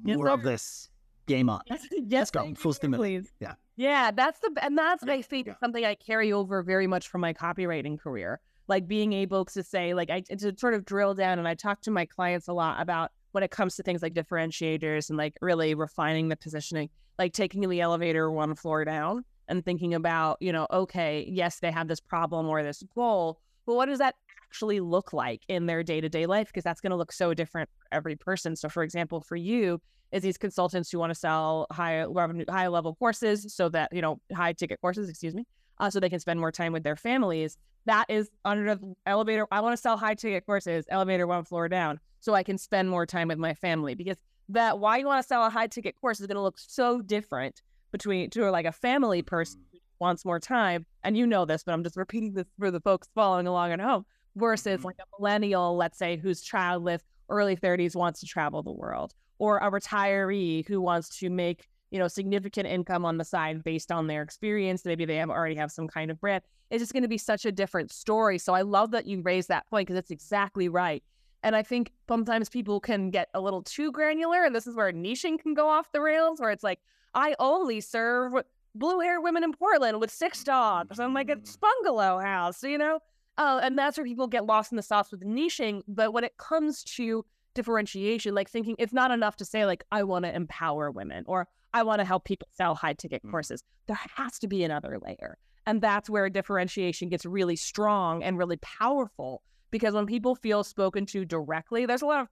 Yes, 0.05 0.17
more 0.17 0.29
of 0.29 0.43
this 0.43 0.89
game 1.27 1.49
on 1.49 1.63
yes, 1.93 2.31
go. 2.31 2.53
Full 2.55 2.73
steam 2.73 2.93
please. 2.93 3.33
Yeah. 3.41 3.55
Yeah, 3.77 4.11
that's 4.11 4.41
the 4.41 4.53
and 4.63 4.77
that's 4.77 5.03
I 5.05 5.23
think 5.23 5.47
yeah. 5.47 5.55
something 5.61 5.85
I 5.85 5.95
carry 5.95 6.33
over 6.33 6.63
very 6.63 6.87
much 6.87 7.09
from 7.09 7.23
my 7.23 7.33
copywriting 7.33 7.99
career. 7.99 8.41
Like 8.69 8.87
being 8.87 9.13
able 9.13 9.45
to 9.47 9.63
say, 9.63 9.95
like 9.95 10.11
I 10.11 10.21
to 10.21 10.55
sort 10.57 10.75
of 10.75 10.85
drill 10.85 11.15
down 11.15 11.39
and 11.39 11.49
I 11.49 11.55
talk 11.55 11.81
to 11.83 11.91
my 11.91 12.05
clients 12.05 12.47
a 12.49 12.53
lot 12.53 12.81
about 12.81 13.11
when 13.33 13.45
it 13.45 13.51
comes 13.51 13.77
to 13.77 13.83
things 13.83 14.03
like 14.03 14.15
differentiators 14.15 15.09
and 15.09 15.17
like 15.17 15.35
really 15.41 15.75
refining 15.75 16.29
the 16.29 16.37
positioning, 16.37 16.91
like 17.19 17.33
taking 17.33 17.69
the 17.69 17.81
elevator 17.81 18.31
one 18.31 18.55
floor 18.55 18.85
down 18.85 19.25
and 19.49 19.65
thinking 19.65 19.95
about, 19.95 20.37
you 20.41 20.53
know, 20.53 20.67
okay, 20.71 21.27
yes, 21.29 21.61
they 21.61 21.71
have 21.71 21.89
this 21.89 22.01
problem 22.01 22.49
or 22.49 22.63
this 22.63 22.83
goal, 22.95 23.41
but 23.67 23.75
what 23.75 23.87
does 23.87 23.99
that 23.99 24.15
actually 24.51 24.81
look 24.81 25.13
like 25.13 25.43
in 25.49 25.67
their 25.67 25.83
day-to-day 25.83 26.27
life? 26.27 26.49
Because 26.49 26.65
that's 26.65 26.81
going 26.81 26.91
to 26.91 26.97
look 26.97 27.13
so 27.13 27.33
different 27.35 27.71
for 27.79 27.87
every 27.93 28.17
person. 28.17 28.57
So 28.57 28.69
for 28.69 28.83
example, 28.83 29.21
for 29.21 29.37
you, 29.37 29.81
is 30.11 30.25
these 30.25 30.37
consultants 30.37 30.91
who 30.91 30.99
want 30.99 31.11
to 31.11 31.19
sell 31.19 31.69
high 31.71 32.03
revenue, 32.03 32.45
high 32.49 32.67
level 32.67 32.97
courses 32.97 33.55
so 33.55 33.69
that, 33.69 33.93
you 33.93 34.03
know, 34.03 34.21
high 34.35 34.53
ticket 34.53 34.81
courses, 34.81 35.09
excuse 35.09 35.37
me, 35.37 35.47
uh, 35.79 35.89
so 35.89 36.01
they 36.01 36.09
can 36.09 36.19
spend 36.19 36.41
more 36.41 36.51
time 36.51 36.73
with 36.73 36.83
their 36.83 36.97
families. 36.97 37.57
That 37.87 38.07
is 38.09 38.29
under 38.45 38.75
the 38.75 38.95
elevator. 39.07 39.47
I 39.53 39.61
want 39.61 39.75
to 39.75 39.81
sell 39.81 39.97
high 39.97 40.15
ticket 40.15 40.45
courses, 40.45 40.85
elevator 40.89 41.29
one 41.29 41.45
floor 41.45 41.69
down, 41.69 42.01
so 42.19 42.35
I 42.35 42.43
can 42.43 42.59
spend 42.59 42.91
more 42.91 43.07
time 43.07 43.29
with 43.29 43.39
my 43.39 43.55
family 43.55 43.95
because 43.95 44.17
that 44.49 44.81
why 44.81 44.97
you 44.97 45.07
want 45.07 45.23
to 45.23 45.27
sell 45.29 45.47
a 45.47 45.51
high 45.51 45.69
ticket 45.69 45.95
course 46.01 46.19
is 46.19 46.27
going 46.27 46.35
to 46.35 46.43
look 46.43 46.59
so 46.59 47.01
different 47.01 47.63
between 47.93 48.31
to 48.31 48.51
like 48.51 48.67
a 48.67 48.73
family 48.73 49.23
person 49.23 49.61
who 49.71 49.79
wants 50.01 50.25
more 50.25 50.41
time. 50.41 50.87
And 51.05 51.17
you 51.17 51.25
know 51.25 51.45
this, 51.45 51.63
but 51.63 51.73
I'm 51.73 51.85
just 51.85 51.97
repeating 51.97 52.33
this 52.33 52.47
for 52.59 52.73
the 52.73 52.81
folks 52.81 53.09
following 53.15 53.47
along 53.47 53.71
at 53.71 53.81
home 53.81 54.05
versus 54.37 54.81
Mhm. 54.81 54.85
like 54.85 54.97
a 54.99 55.05
millennial, 55.19 55.77
let's 55.77 55.99
say, 55.99 56.17
who's 56.17 56.41
childless, 56.41 57.03
early 57.29 57.57
30s, 57.57 57.95
wants 57.97 58.21
to 58.21 58.27
travel 58.27 58.63
the 58.63 58.73
world 58.73 59.15
or 59.39 59.59
a 59.59 59.71
retiree 59.71 60.67
who 60.69 60.81
wants 60.81 61.19
to 61.19 61.31
make 61.31 61.69
you 61.91 61.99
know 61.99 62.07
significant 62.07 62.69
income 62.69 63.05
on 63.05 63.19
the 63.19 63.25
side 63.25 63.65
based 63.65 63.91
on 63.91 64.07
their 64.07 64.23
experience 64.23 64.85
maybe 64.85 65.05
they 65.05 65.17
have 65.17 65.29
already 65.31 65.57
have 65.57 65.73
some 65.73 65.89
kind 65.89 66.09
of 66.09 66.21
brand 66.21 66.41
it's 66.71 66.81
just 66.81 66.93
going 66.93 67.03
to 67.03 67.09
be 67.09 67.19
such 67.19 67.45
a 67.45 67.51
different 67.51 67.91
story. 67.91 68.39
So 68.39 68.55
i 68.55 68.63
love 68.63 68.93
that 68.93 69.07
you 69.07 69.21
raised 69.23 69.49
that 69.49 69.67
point 69.69 69.89
because 69.89 69.99
it's 69.99 70.13
exactly 70.13 70.69
right. 70.69 71.03
And 71.43 71.57
i 71.57 71.63
think 71.65 71.91
sometimes 72.07 72.49
people 72.49 72.79
can 72.79 73.11
get 73.11 73.29
a 73.35 73.41
little 73.41 73.63
too 73.63 73.91
granular 73.91 74.45
and 74.45 74.55
this 74.55 74.69
is 74.69 74.77
where 74.77 74.93
niching 74.93 75.41
can 75.41 75.55
go 75.55 75.69
off 75.69 75.91
the 75.91 76.01
rails 76.01 76.39
where 76.39 76.51
it's 76.51 76.63
like 76.63 76.79
i 77.15 77.35
only 77.41 77.81
serve 77.81 78.35
blue 78.77 79.01
hair 79.01 79.21
women 79.21 79.43
in 79.43 79.53
portland 79.53 79.99
with 80.01 80.13
six 80.13 80.45
dogs. 80.45 81.01
I'm 81.01 81.13
like 81.13 81.29
a 81.29 81.39
bungalow 81.61 82.21
house 82.21 82.63
you 82.63 82.79
know 82.79 83.01
uh, 83.41 83.61
and 83.63 83.77
that's 83.77 83.97
where 83.99 84.07
people 84.07 84.27
get 84.27 84.47
lost 84.47 84.71
in 84.73 84.77
the 84.77 84.83
sauce 84.83 85.11
with 85.11 85.23
niching 85.25 85.83
but 85.89 86.13
when 86.13 86.25
it 86.25 86.37
comes 86.37 86.85
to 86.85 87.25
differentiation, 87.55 88.35
like 88.35 88.49
thinking 88.49 88.77
it's 88.79 88.93
not 88.93 89.11
enough 89.11 89.37
to 89.37 89.45
say, 89.45 89.67
like, 89.67 89.85
I 89.91 90.05
want 90.05 90.25
to 90.25 90.35
empower 90.35 90.91
women 90.91 91.25
or 91.27 91.49
I 91.75 91.83
want 91.83 92.01
to 92.01 92.05
help 92.05 92.25
people 92.25 92.49
sell 92.53 92.75
high 92.75 92.95
ticket 92.95 93.23
Mm. 93.25 93.31
courses. 93.31 93.63
There 93.87 93.99
has 94.17 94.39
to 94.41 94.49
be 94.49 94.63
another 94.65 94.99
layer. 95.05 95.39
And 95.67 95.81
that's 95.81 96.09
where 96.09 96.29
differentiation 96.31 97.09
gets 97.09 97.27
really 97.27 97.57
strong 97.57 98.23
and 98.23 98.39
really 98.39 98.57
powerful 98.59 99.43
because 99.71 99.95
when 99.95 100.07
people 100.07 100.35
feel 100.35 100.65
spoken 100.65 101.07
to 101.07 101.25
directly, 101.25 101.87
there's 101.87 102.03
a 102.03 102.07
lot 102.07 102.23
of 102.23 102.29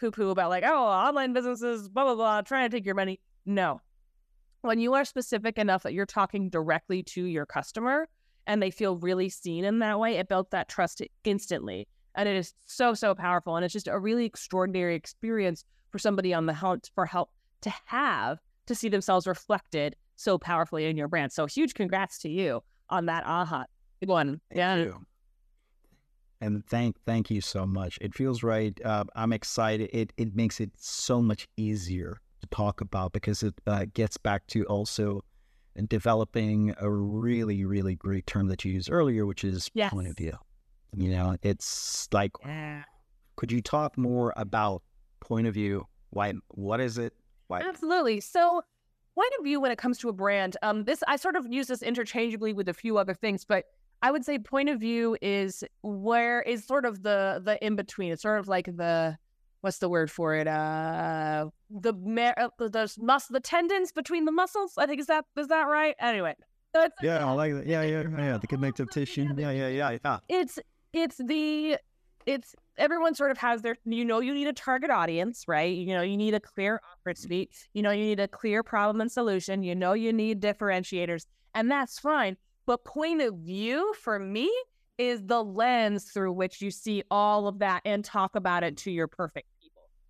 poo 0.00 0.10
poo 0.10 0.30
about, 0.30 0.50
like, 0.50 0.64
oh, 0.66 0.84
online 0.86 1.32
businesses, 1.32 1.88
blah, 1.88 2.04
blah, 2.04 2.14
blah, 2.14 2.40
trying 2.42 2.68
to 2.68 2.76
take 2.76 2.84
your 2.84 2.94
money. 2.94 3.20
No. 3.46 3.80
When 4.62 4.78
you 4.78 4.94
are 4.94 5.04
specific 5.04 5.58
enough 5.58 5.82
that 5.84 5.92
you're 5.92 6.06
talking 6.06 6.50
directly 6.50 7.02
to 7.04 7.24
your 7.24 7.46
customer 7.46 8.08
and 8.46 8.62
they 8.62 8.70
feel 8.70 8.96
really 8.96 9.28
seen 9.28 9.64
in 9.64 9.78
that 9.80 9.98
way, 9.98 10.16
it 10.16 10.28
built 10.28 10.50
that 10.50 10.68
trust 10.68 11.02
instantly 11.24 11.86
and 12.14 12.28
it 12.28 12.36
is 12.36 12.54
so 12.66 12.94
so 12.94 13.14
powerful 13.14 13.56
and 13.56 13.64
it's 13.64 13.72
just 13.72 13.88
a 13.88 13.98
really 13.98 14.24
extraordinary 14.24 14.94
experience 14.94 15.64
for 15.90 15.98
somebody 15.98 16.32
on 16.34 16.46
the 16.46 16.52
hunt 16.52 16.90
for 16.94 17.06
help 17.06 17.30
to 17.60 17.72
have 17.86 18.38
to 18.66 18.74
see 18.74 18.88
themselves 18.88 19.26
reflected 19.26 19.96
so 20.16 20.38
powerfully 20.38 20.86
in 20.86 20.96
your 20.96 21.08
brand 21.08 21.32
so 21.32 21.46
huge 21.46 21.74
congrats 21.74 22.18
to 22.18 22.28
you 22.28 22.62
on 22.90 23.06
that 23.06 23.24
aha 23.26 23.64
good 24.00 24.08
one 24.08 24.40
Thank 24.50 24.58
yeah 24.58 24.76
you. 24.76 25.06
And 26.40 26.66
thank 26.66 26.96
thank 27.06 27.30
you 27.30 27.40
so 27.40 27.64
much. 27.64 27.98
It 28.00 28.16
feels 28.16 28.42
right. 28.42 28.76
Uh, 28.84 29.04
I'm 29.14 29.32
excited. 29.32 29.88
It 29.92 30.12
it 30.16 30.34
makes 30.34 30.58
it 30.58 30.72
so 30.76 31.22
much 31.22 31.46
easier 31.56 32.20
to 32.40 32.48
talk 32.48 32.80
about 32.80 33.12
because 33.12 33.44
it 33.44 33.54
uh, 33.68 33.86
gets 33.94 34.16
back 34.16 34.48
to 34.48 34.64
also 34.64 35.22
developing 35.88 36.74
a 36.78 36.90
really 36.90 37.64
really 37.64 37.94
great 37.94 38.26
term 38.26 38.48
that 38.48 38.64
you 38.64 38.72
used 38.72 38.90
earlier, 38.90 39.26
which 39.26 39.44
is 39.44 39.70
Yes. 39.74 39.90
point 39.92 40.08
of 40.08 40.16
view. 40.16 40.36
You 40.94 41.10
know, 41.10 41.36
it's 41.42 42.08
like, 42.12 42.32
yeah 42.44 42.82
could 43.36 43.50
you 43.50 43.60
talk 43.60 43.96
more 43.98 44.32
about 44.36 44.82
point 45.20 45.46
of 45.46 45.54
view? 45.54 45.86
Why? 46.10 46.34
What 46.48 46.80
is 46.80 46.98
it? 46.98 47.12
Why? 47.48 47.60
Absolutely. 47.60 48.20
So, 48.20 48.62
point 49.14 49.32
of 49.38 49.44
view 49.44 49.60
when 49.60 49.72
it 49.72 49.78
comes 49.78 49.98
to 49.98 50.08
a 50.08 50.12
brand, 50.12 50.56
um, 50.62 50.84
this 50.84 51.02
I 51.08 51.16
sort 51.16 51.36
of 51.36 51.46
use 51.50 51.66
this 51.66 51.82
interchangeably 51.82 52.52
with 52.52 52.68
a 52.68 52.74
few 52.74 52.98
other 52.98 53.14
things, 53.14 53.44
but 53.44 53.64
I 54.02 54.10
would 54.10 54.24
say 54.24 54.38
point 54.38 54.68
of 54.68 54.80
view 54.80 55.16
is 55.22 55.64
where 55.82 56.42
is 56.42 56.64
sort 56.64 56.84
of 56.84 57.02
the 57.02 57.40
the 57.44 57.64
in 57.64 57.76
between. 57.76 58.12
It's 58.12 58.22
sort 58.22 58.38
of 58.38 58.48
like 58.48 58.66
the 58.66 59.16
what's 59.62 59.78
the 59.78 59.88
word 59.88 60.10
for 60.10 60.34
it? 60.34 60.46
Uh, 60.46 61.46
the 61.70 61.94
mar- 61.94 62.34
uh, 62.38 62.48
the 62.58 62.94
mus- 63.00 63.26
the 63.28 63.40
tendons 63.40 63.92
between 63.92 64.26
the 64.26 64.32
muscles. 64.32 64.74
I 64.76 64.86
think 64.86 65.00
is 65.00 65.06
that 65.06 65.24
is 65.36 65.48
that 65.48 65.62
right? 65.62 65.96
Anyway, 65.98 66.34
so 66.74 66.82
it's 66.82 66.96
Yeah, 67.02 67.26
I 67.26 67.32
like 67.32 67.54
that. 67.54 67.66
Yeah, 67.66 67.82
yeah, 67.82 68.02
yeah. 68.18 68.38
The 68.38 68.46
connective 68.46 68.84
All 68.84 68.90
of 68.90 68.94
them 68.94 69.04
tissue. 69.04 69.28
Yeah, 69.36 69.50
yeah, 69.50 69.68
yeah, 69.68 69.98
yeah. 70.04 70.18
it's 70.28 70.58
it's 70.92 71.16
the 71.16 71.78
it's 72.26 72.54
everyone 72.78 73.14
sort 73.14 73.30
of 73.30 73.38
has 73.38 73.62
their 73.62 73.76
you 73.84 74.04
know 74.04 74.20
you 74.20 74.34
need 74.34 74.46
a 74.46 74.52
target 74.52 74.90
audience 74.90 75.44
right 75.48 75.76
you 75.76 75.92
know 75.94 76.02
you 76.02 76.16
need 76.16 76.34
a 76.34 76.40
clear 76.40 76.80
suite 77.14 77.50
you 77.74 77.82
know 77.82 77.90
you 77.90 78.04
need 78.04 78.20
a 78.20 78.28
clear 78.28 78.62
problem 78.62 79.00
and 79.00 79.10
solution 79.10 79.62
you 79.62 79.74
know 79.74 79.92
you 79.92 80.12
need 80.12 80.40
differentiators 80.40 81.26
and 81.54 81.70
that's 81.70 81.98
fine 81.98 82.36
but 82.64 82.84
point 82.84 83.20
of 83.20 83.34
view 83.38 83.92
for 83.94 84.18
me 84.18 84.50
is 84.98 85.22
the 85.24 85.42
lens 85.42 86.04
through 86.04 86.32
which 86.32 86.62
you 86.62 86.70
see 86.70 87.02
all 87.10 87.48
of 87.48 87.58
that 87.58 87.82
and 87.84 88.04
talk 88.04 88.36
about 88.36 88.62
it 88.62 88.76
to 88.76 88.90
your 88.90 89.08
perfect 89.08 89.48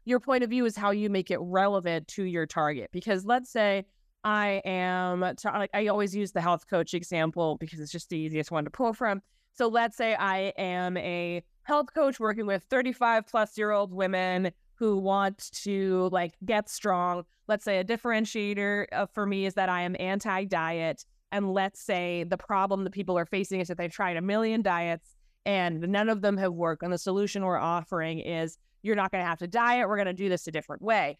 your 0.05 0.21
point 0.21 0.45
of 0.45 0.51
view 0.51 0.65
is 0.65 0.77
how 0.77 0.91
you 0.91 1.09
make 1.11 1.31
it 1.31 1.39
relevant 1.41 2.09
to 2.09 2.25
your 2.25 2.47
target 2.47 2.91
because 2.93 3.25
let's 3.25 3.51
say 3.51 3.85
I 4.25 4.63
am 4.65 5.21
like 5.21 5.71
I 5.75 5.89
always 5.89 6.15
use 6.15 6.33
the 6.33 6.41
health 6.41 6.69
coach 6.69 6.95
example 6.95 7.57
because 7.59 7.81
it's 7.81 7.93
just 7.93 8.09
the 8.09 8.19
easiest 8.19 8.51
one 8.51 8.65
to 8.65 8.71
pull 8.71 8.93
from. 8.93 9.23
So 9.55 9.69
let's 9.69 9.97
say 9.97 10.15
I 10.15 10.53
am 10.57 10.97
a 10.97 11.43
health 11.65 11.93
coach 11.95 12.19
working 12.21 12.47
with 12.47 12.65
35 12.65 13.27
plus 13.27 13.59
year 13.59 13.71
old 13.71 13.93
women 13.93 14.53
who 14.75 14.97
want 14.97 15.51
to 15.53 16.09
like 16.13 16.35
get 16.45 16.69
strong. 16.69 17.25
Let's 17.49 17.65
say 17.65 17.79
a 17.79 17.85
differentiator 17.85 18.87
uh, 18.93 19.07
for 19.07 19.27
me 19.27 19.47
is 19.47 19.55
that 19.55 19.69
I 19.69 19.83
am 19.83 19.97
anti-diet. 19.99 21.05
And 21.31 21.53
let's 21.53 21.81
say 21.81 22.25
the 22.25 22.37
problem 22.37 22.85
that 22.85 22.91
people 22.91 23.19
are 23.19 23.27
facing 23.27 23.61
is 23.61 23.69
that 23.69 23.79
they've 23.79 23.93
tried 23.93 24.17
a 24.17 24.23
million 24.23 24.63
diets 24.63 25.17
and 25.45 25.81
none 25.81 26.09
of 26.09 26.21
them 26.21 26.37
have 26.37 26.53
worked. 26.53 26.83
And 26.83 26.93
the 26.93 26.99
solution 26.99 27.45
we're 27.45 27.59
offering 27.59 28.21
is 28.21 28.59
you're 28.83 28.97
not 28.97 29.11
going 29.11 29.23
to 29.23 29.29
have 29.29 29.39
to 29.39 29.47
diet. 29.47 29.89
We're 29.89 29.97
going 29.97 30.07
to 30.07 30.13
do 30.13 30.29
this 30.29 30.47
a 30.47 30.51
different 30.51 30.83
way. 30.83 31.19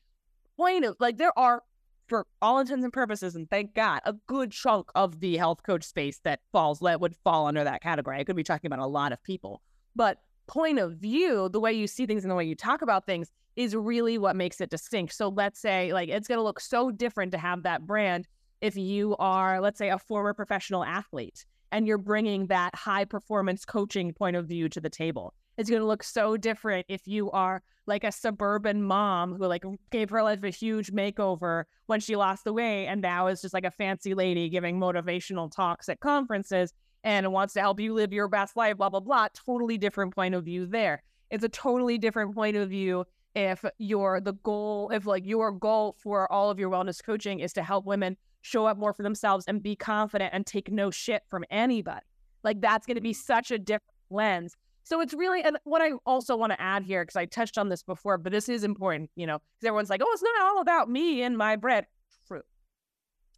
Point 0.57 0.85
of 0.85 0.97
like, 1.01 1.19
there 1.19 1.37
are, 1.39 1.63
for 2.09 2.27
all 2.41 2.59
intents 2.59 2.85
and 2.85 2.93
purposes, 2.93 3.35
and 3.37 3.49
thank 3.49 3.75
God, 3.75 4.01
a 4.05 4.15
good 4.27 4.53
chunk 4.53 4.91
of 4.95 5.21
the 5.21 5.37
health 5.37 5.63
coach 5.63 5.85
space 5.85 6.21
that 6.25 6.41
falls 6.53 6.81
that 6.81 7.01
would 7.01 7.17
fall 7.25 7.47
under 7.47 7.65
that 7.65 7.83
category. 7.83 8.19
I 8.19 8.25
could 8.25 8.37
be 8.37 8.43
talking 8.43 8.69
about 8.69 8.85
a 8.85 8.87
lot 8.87 9.13
of 9.13 9.23
people, 9.23 9.63
but 9.97 10.19
point 10.47 10.79
of 10.79 10.95
view, 10.95 11.49
the 11.49 11.61
way 11.61 11.73
you 11.73 11.87
see 11.87 12.05
things 12.07 12.25
and 12.25 12.31
the 12.31 12.35
way 12.35 12.45
you 12.45 12.55
talk 12.55 12.83
about 12.83 13.07
things 13.07 13.31
is 13.57 13.75
really 13.75 14.19
what 14.19 14.37
makes 14.37 14.61
it 14.61 14.71
distinct. 14.71 15.15
So 15.15 15.29
let's 15.29 15.61
say 15.61 15.93
like 15.93 16.09
it's 16.09 16.29
going 16.29 16.39
to 16.39 16.43
look 16.43 16.61
so 16.61 16.91
different 16.91 17.33
to 17.33 17.39
have 17.39 17.63
that 17.63 17.87
brand 17.87 18.27
if 18.61 18.77
you 18.77 19.17
are, 19.19 19.61
let's 19.61 19.79
say, 19.79 19.91
a 19.91 19.99
former 19.99 20.35
professional 20.35 20.85
athlete 20.85 21.45
and 21.71 21.87
you're 21.87 21.99
bringing 21.99 22.47
that 22.47 22.75
high 22.75 23.05
performance 23.05 23.65
coaching 23.65 24.13
point 24.13 24.37
of 24.37 24.47
view 24.47 24.69
to 24.69 24.81
the 24.81 24.91
table. 24.91 25.35
It's 25.63 25.71
going 25.71 25.81
to 25.81 25.87
look 25.87 26.03
so 26.03 26.37
different 26.37 26.87
if 26.89 27.07
you 27.07 27.31
are 27.31 27.63
like 27.87 28.03
a 28.03 28.11
suburban 28.11 28.83
mom 28.83 29.33
who 29.37 29.47
like 29.47 29.63
gave 29.93 30.11
her 30.11 30.21
life 30.21 30.43
a 30.43 30.51
huge 30.51 30.91
makeover 30.91 31.67
when 31.87 32.01
she 32.01 32.17
lost 32.17 32.43
the 32.43 32.53
weight 32.53 32.89
and 32.89 33.01
now 33.01 33.29
is 33.29 33.43
just 33.43 33.55
like 33.55 33.65
a 33.65 33.71
fancy 33.71 34.13
lady 34.13 34.49
giving 34.49 34.81
motivational 34.81 35.49
talks 35.49 35.89
at 35.89 36.01
conferences 36.01 36.73
and 37.05 37.31
wants 37.31 37.55
to 37.55 37.61
help 37.61 37.79
you 37.79 37.95
live 37.95 38.13
your 38.13 38.27
best 38.27 38.57
life, 38.57 38.77
blah, 38.77 38.89
blah, 38.89 38.99
blah. 38.99 39.29
Totally 39.35 39.79
different 39.79 40.13
point 40.13 40.35
of 40.35 40.45
view 40.45 40.67
there. 40.67 41.01
It's 41.31 41.45
a 41.45 41.49
totally 41.49 41.97
different 41.97 42.35
point 42.35 42.57
of 42.57 42.69
view 42.69 43.05
if 43.37 43.65
your 43.79 44.21
the 44.21 44.33
goal, 44.33 44.91
if 44.93 45.07
like 45.07 45.25
your 45.25 45.53
goal 45.53 45.95
for 46.03 46.31
all 46.33 46.51
of 46.51 46.59
your 46.59 46.71
wellness 46.71 47.01
coaching 47.01 47.39
is 47.39 47.53
to 47.53 47.63
help 47.63 47.87
women 47.87 48.17
show 48.41 48.67
up 48.67 48.79
more 48.79 48.93
for 48.93 49.05
themselves 49.05 49.45
and 49.47 49.63
be 49.63 49.77
confident 49.77 50.35
and 50.35 50.45
take 50.45 50.73
no 50.73 50.91
shit 50.91 51.23
from 51.31 51.45
anybody. 51.53 52.05
Like 52.43 52.61
that's 52.61 52.85
going 52.85 52.97
to 52.97 53.01
be 53.01 53.13
mm-hmm. 53.13 53.33
such 53.33 53.53
a 53.53 53.61
different 53.61 53.95
lens. 54.11 54.57
So 54.85 55.01
it's 55.01 55.15
really, 55.15 55.43
and 55.43 55.59
what 55.65 55.81
I 55.81 55.93
also 56.07 56.37
want 56.37 56.53
to 56.53 56.61
add 56.61 56.83
here, 56.83 57.03
because 57.03 57.17
I 57.17 57.25
touched 57.25 57.57
on 57.57 57.69
this 57.69 57.83
before, 57.83 58.19
but 58.19 58.33
this 58.33 58.49
is 58.49 58.65
important, 58.65 59.11
you 59.15 59.27
know, 59.27 59.39
because 59.39 59.69
everyone's 59.69 59.91
like, 59.91 60.01
oh, 60.05 60.11
it's 60.13 60.23
not 60.23 60.43
all 60.43 60.61
about 60.61 60.91
me 60.91 61.23
and 61.23 61.39
my 61.39 61.57
bread. 61.57 61.87
True. 62.27 62.43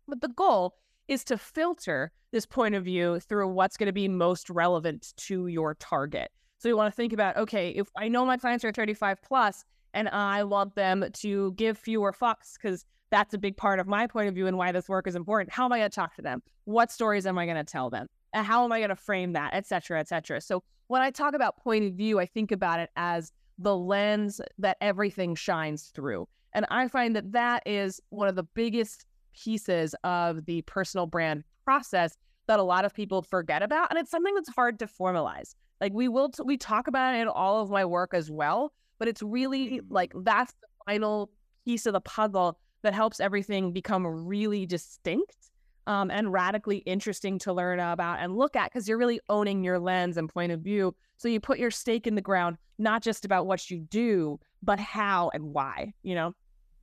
But 0.09 0.21
the 0.21 0.29
goal 0.29 0.77
is 1.07 1.25
to 1.25 1.39
filter 1.39 2.13
this 2.33 2.47
point 2.47 2.75
of 2.75 2.85
view 2.85 3.21
through 3.21 3.49
what's 3.49 3.77
going 3.77 3.87
to 3.87 3.93
be 3.93 4.09
most 4.09 4.49
relevant 4.49 5.13
to 5.17 5.47
your 5.47 5.75
target. 5.75 6.31
So 6.59 6.69
you 6.69 6.77
want 6.77 6.93
to 6.93 6.97
think 6.97 7.13
about, 7.13 7.37
okay, 7.37 7.71
if 7.71 7.89
I 7.97 8.09
know 8.09 8.25
my 8.25 8.39
clients 8.39 8.65
are 8.65 8.73
35 8.73 9.23
plus 9.23 9.65
and 9.93 10.09
I 10.09 10.45
want 10.45 10.75
them 10.75 11.05
to 11.13 11.53
give 11.53 11.77
fewer 11.79 12.13
fucks 12.13 12.55
because 12.55 12.85
that's 13.11 13.35
a 13.35 13.39
big 13.39 13.57
part 13.57 13.79
of 13.79 13.87
my 13.87 14.07
point 14.07 14.29
of 14.29 14.35
view 14.35 14.47
and 14.47 14.57
why 14.57 14.73
this 14.73 14.89
work 14.89 15.07
is 15.07 15.15
important. 15.15 15.53
How 15.53 15.67
am 15.67 15.73
I 15.73 15.79
going 15.79 15.91
to 15.91 15.95
talk 15.95 16.17
to 16.17 16.23
them? 16.23 16.43
What 16.65 16.91
stories 16.91 17.27
am 17.27 17.39
I 17.39 17.45
going 17.45 17.59
to 17.59 17.65
tell 17.65 17.91
them? 17.91 18.09
How 18.33 18.65
am 18.65 18.73
I 18.73 18.79
going 18.81 18.89
to 18.89 18.97
frame 18.97 19.35
that, 19.35 19.55
et 19.55 19.67
cetera, 19.67 20.01
et 20.01 20.09
cetera. 20.09 20.41
So 20.41 20.65
when 20.89 21.03
I 21.03 21.11
talk 21.11 21.35
about 21.35 21.57
point 21.57 21.85
of 21.85 21.95
view, 21.95 22.21
I 22.21 22.27
think 22.27 22.53
about 22.53 22.81
it 22.81 22.91
as 22.97 23.33
the 23.59 23.77
lens 23.77 24.41
that 24.59 24.77
everything 24.81 25.35
shines 25.35 25.85
through. 25.95 26.29
And 26.53 26.67
I 26.71 26.89
find 26.89 27.17
that 27.17 27.33
that 27.33 27.63
is 27.67 28.01
one 28.11 28.29
of 28.29 28.37
the 28.37 28.43
biggest 28.43 29.07
pieces 29.35 29.95
of 30.05 30.45
the 30.47 30.63
personal 30.63 31.07
brand 31.07 31.45
process 31.65 32.17
that 32.47 32.61
a 32.61 32.63
lot 32.63 32.85
of 32.85 32.95
people 32.95 33.23
forget 33.23 33.63
about. 33.63 33.91
And 33.91 33.99
it's 33.99 34.11
something 34.11 34.35
that's 34.35 34.55
hard 34.55 34.79
to 34.81 34.87
formalize. 34.87 35.55
Like 35.81 35.93
we 35.93 36.09
will, 36.09 36.29
t- 36.29 36.43
we 36.45 36.57
talk 36.57 36.87
about 36.87 37.15
it 37.15 37.21
in 37.21 37.29
all 37.29 37.61
of 37.61 37.71
my 37.71 37.85
work 37.85 38.15
as 38.15 38.31
well, 38.31 38.73
but 38.99 39.09
it's 39.09 39.23
really 39.23 39.81
like 39.89 40.13
mm. 40.13 40.25
that's 40.25 40.53
the 40.53 40.69
final 40.87 41.31
piece 41.65 41.87
of 41.87 41.95
the 41.95 42.01
puzzle 42.01 42.59
that 42.83 42.95
helps 42.95 43.19
everything 43.19 43.73
become 43.73 44.07
really 44.07 44.67
distinct 44.67 45.51
um, 45.87 46.11
and 46.11 46.33
radically 46.33 46.79
interesting 46.79 47.39
to 47.41 47.53
learn 47.53 47.81
about 47.81 48.19
and 48.21 48.37
look 48.37 48.57
at 48.57 48.71
because 48.73 48.89
you're 48.89 48.99
really 48.99 49.21
owning 49.29 49.63
your 49.65 49.79
lens 49.79 50.17
and 50.17 50.29
point 50.29 50.53
of 50.53 50.61
view. 50.61 50.95
So 51.17 51.29
you 51.29 51.41
put 51.41 51.59
your 51.59 51.71
stake 51.71 52.07
in 52.07 52.15
the 52.15 52.21
ground, 52.23 52.57
not 52.79 53.03
just 53.03 53.25
about 53.25 53.47
what 53.47 53.71
you 53.71 53.79
do, 53.81 54.41
but 54.63 54.79
how 54.81 55.31
and 55.35 55.53
why, 55.53 55.93
you 56.03 56.15
know? 56.15 56.35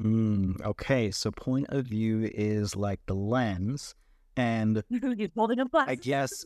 Mm, 0.02 0.62
okay. 0.66 1.12
So 1.12 1.32
point 1.32 1.68
of 1.70 1.86
view 1.86 2.30
is 2.34 2.76
like 2.76 3.00
the 3.06 3.16
lens 3.16 3.94
and 4.38 4.84
He's 4.90 5.30
holding 5.36 5.60
a 5.60 5.66
glass. 5.66 5.88
I 5.90 5.96
guess 5.96 6.46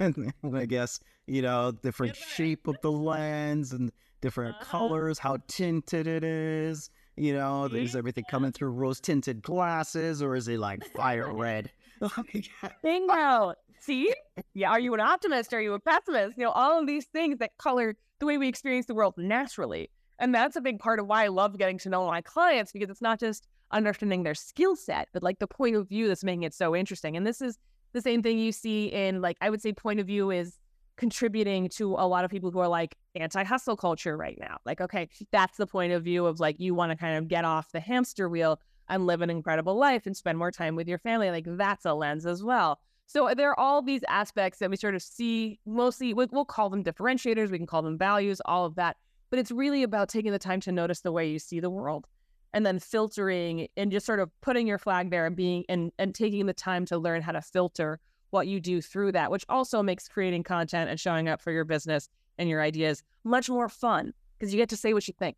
I 0.00 0.66
guess 0.66 1.00
you 1.26 1.42
know 1.42 1.72
different 1.72 2.16
shape 2.16 2.66
of 2.66 2.76
the 2.82 2.90
lens 2.92 3.72
and 3.72 3.92
different 4.20 4.56
Uh-huh. 4.56 4.78
colors, 4.88 5.18
how 5.18 5.38
tinted 5.48 6.06
it 6.06 6.24
is. 6.24 6.90
You 7.16 7.34
know, 7.34 7.66
is 7.66 7.94
everything 7.94 8.24
coming 8.28 8.52
through 8.52 8.70
rose 8.70 9.00
tinted 9.00 9.42
glasses 9.42 10.20
or 10.20 10.34
is 10.34 10.48
it 10.48 10.58
like 10.58 10.84
fire 10.92 11.32
red? 11.32 11.70
Bingo. 12.82 13.54
See? 13.78 14.12
Yeah. 14.54 14.70
Are 14.70 14.80
you 14.80 14.94
an 14.94 15.00
optimist? 15.00 15.54
Are 15.54 15.60
you 15.60 15.74
a 15.74 15.80
pessimist? 15.80 16.36
You 16.36 16.44
know, 16.44 16.50
all 16.50 16.80
of 16.80 16.86
these 16.86 17.06
things 17.06 17.38
that 17.38 17.56
color 17.58 17.94
the 18.18 18.26
way 18.26 18.38
we 18.38 18.48
experience 18.48 18.86
the 18.86 18.94
world 18.94 19.14
naturally. 19.16 19.90
And 20.18 20.34
that's 20.34 20.56
a 20.56 20.60
big 20.60 20.78
part 20.78 20.98
of 20.98 21.06
why 21.06 21.24
I 21.24 21.28
love 21.28 21.58
getting 21.58 21.78
to 21.78 21.88
know 21.88 22.06
my 22.06 22.20
clients 22.20 22.72
because 22.72 22.90
it's 22.90 23.02
not 23.02 23.20
just 23.20 23.46
understanding 23.70 24.22
their 24.22 24.34
skill 24.34 24.76
set, 24.76 25.08
but 25.12 25.22
like 25.22 25.38
the 25.38 25.46
point 25.46 25.76
of 25.76 25.88
view 25.88 26.08
that's 26.08 26.24
making 26.24 26.44
it 26.44 26.54
so 26.54 26.74
interesting. 26.74 27.16
And 27.16 27.26
this 27.26 27.40
is 27.40 27.58
the 27.92 28.00
same 28.00 28.22
thing 28.22 28.38
you 28.38 28.52
see 28.52 28.86
in 28.86 29.20
like, 29.20 29.36
I 29.40 29.50
would 29.50 29.62
say 29.62 29.72
point 29.72 30.00
of 30.00 30.06
view 30.06 30.30
is 30.30 30.58
contributing 30.96 31.68
to 31.68 31.94
a 31.94 32.06
lot 32.06 32.24
of 32.24 32.30
people 32.30 32.50
who 32.50 32.58
are 32.58 32.68
like 32.68 32.96
anti 33.14 33.42
hustle 33.42 33.76
culture 33.76 34.16
right 34.16 34.38
now. 34.40 34.58
Like, 34.64 34.80
okay, 34.80 35.08
that's 35.32 35.56
the 35.56 35.66
point 35.66 35.92
of 35.92 36.04
view 36.04 36.26
of 36.26 36.40
like, 36.40 36.60
you 36.60 36.74
want 36.74 36.92
to 36.92 36.96
kind 36.96 37.16
of 37.16 37.28
get 37.28 37.44
off 37.44 37.72
the 37.72 37.80
hamster 37.80 38.28
wheel 38.28 38.60
and 38.88 39.06
live 39.06 39.22
an 39.22 39.30
incredible 39.30 39.76
life 39.76 40.06
and 40.06 40.16
spend 40.16 40.38
more 40.38 40.50
time 40.50 40.76
with 40.76 40.88
your 40.88 40.98
family. 40.98 41.30
Like, 41.30 41.46
that's 41.46 41.84
a 41.84 41.94
lens 41.94 42.26
as 42.26 42.42
well. 42.42 42.80
So 43.06 43.32
there 43.36 43.50
are 43.50 43.58
all 43.58 43.82
these 43.82 44.02
aspects 44.08 44.58
that 44.58 44.70
we 44.70 44.76
sort 44.76 44.94
of 44.94 45.02
see 45.02 45.58
mostly, 45.66 46.14
we- 46.14 46.26
we'll 46.30 46.44
call 46.44 46.70
them 46.70 46.84
differentiators, 46.84 47.50
we 47.50 47.58
can 47.58 47.66
call 47.66 47.82
them 47.82 47.98
values, 47.98 48.40
all 48.44 48.64
of 48.64 48.76
that. 48.76 48.96
But 49.30 49.38
it's 49.38 49.50
really 49.50 49.82
about 49.82 50.08
taking 50.08 50.32
the 50.32 50.38
time 50.38 50.60
to 50.60 50.72
notice 50.72 51.00
the 51.00 51.12
way 51.12 51.28
you 51.28 51.38
see 51.38 51.60
the 51.60 51.70
world 51.70 52.06
and 52.52 52.64
then 52.64 52.78
filtering 52.78 53.68
and 53.76 53.90
just 53.90 54.06
sort 54.06 54.20
of 54.20 54.30
putting 54.40 54.66
your 54.66 54.78
flag 54.78 55.10
there 55.10 55.26
and 55.26 55.34
being 55.34 55.64
and, 55.68 55.90
and 55.98 56.14
taking 56.14 56.46
the 56.46 56.54
time 56.54 56.86
to 56.86 56.96
learn 56.96 57.20
how 57.20 57.32
to 57.32 57.42
filter 57.42 58.00
what 58.34 58.48
you 58.48 58.60
do 58.60 58.82
through 58.82 59.12
that, 59.12 59.30
which 59.30 59.44
also 59.48 59.80
makes 59.80 60.08
creating 60.08 60.42
content 60.42 60.90
and 60.90 60.98
showing 60.98 61.28
up 61.28 61.40
for 61.40 61.52
your 61.52 61.64
business 61.64 62.08
and 62.36 62.48
your 62.48 62.60
ideas 62.60 63.00
much 63.22 63.48
more 63.48 63.68
fun 63.68 64.12
because 64.36 64.52
you 64.52 64.58
get 64.58 64.68
to 64.68 64.76
say 64.76 64.92
what 64.92 65.06
you 65.06 65.14
think, 65.16 65.36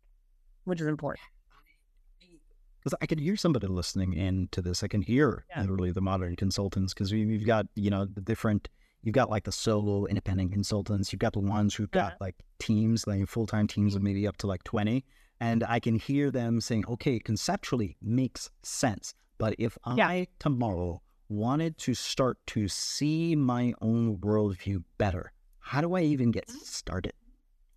which 0.65 0.81
is 0.81 0.87
important. 0.87 1.21
Because 2.79 2.97
I 2.99 3.05
can 3.05 3.19
hear 3.19 3.35
somebody 3.35 3.67
listening 3.67 4.13
in 4.13 4.47
to 4.51 4.61
this. 4.63 4.81
I 4.83 4.87
can 4.87 5.01
hear 5.03 5.45
Yeah. 5.51 5.61
literally 5.61 5.91
the 5.91 6.01
modern 6.01 6.35
consultants 6.35 6.93
because 6.93 7.11
we, 7.13 7.23
we've 7.25 7.45
got, 7.45 7.67
you 7.75 7.91
know, 7.91 8.05
the 8.05 8.21
different, 8.21 8.67
you've 9.03 9.13
got 9.13 9.29
like 9.29 9.43
the 9.43 9.51
solo 9.51 10.05
independent 10.07 10.51
consultants. 10.53 11.13
You've 11.13 11.19
got 11.19 11.33
the 11.33 11.39
ones 11.39 11.75
who've 11.75 11.91
got 11.91 12.13
Uh-huh. 12.13 12.17
like 12.21 12.35
teams, 12.59 13.05
like 13.05 13.27
full 13.27 13.45
time 13.45 13.67
teams 13.67 13.93
of 13.93 14.01
maybe 14.01 14.25
up 14.27 14.37
to 14.37 14.47
like 14.47 14.63
20. 14.63 15.05
And 15.39 15.63
I 15.65 15.79
can 15.79 15.97
hear 15.99 16.31
them 16.31 16.61
saying, 16.61 16.85
okay, 16.87 17.19
conceptually 17.19 17.95
makes 18.01 18.49
sense. 18.63 19.13
But 19.37 19.53
if 19.59 19.77
Yeah. 19.95 20.07
I 20.07 20.27
tomorrow 20.39 21.01
wanted 21.29 21.77
to 21.79 21.93
start 21.93 22.37
to 22.47 22.67
see 22.67 23.35
my 23.35 23.73
own 23.81 24.17
worldview 24.17 24.83
better, 24.97 25.31
how 25.59 25.81
do 25.81 25.95
I 25.95 26.01
even 26.01 26.31
get 26.31 26.47
Mm-hmm. 26.47 26.59
started 26.63 27.13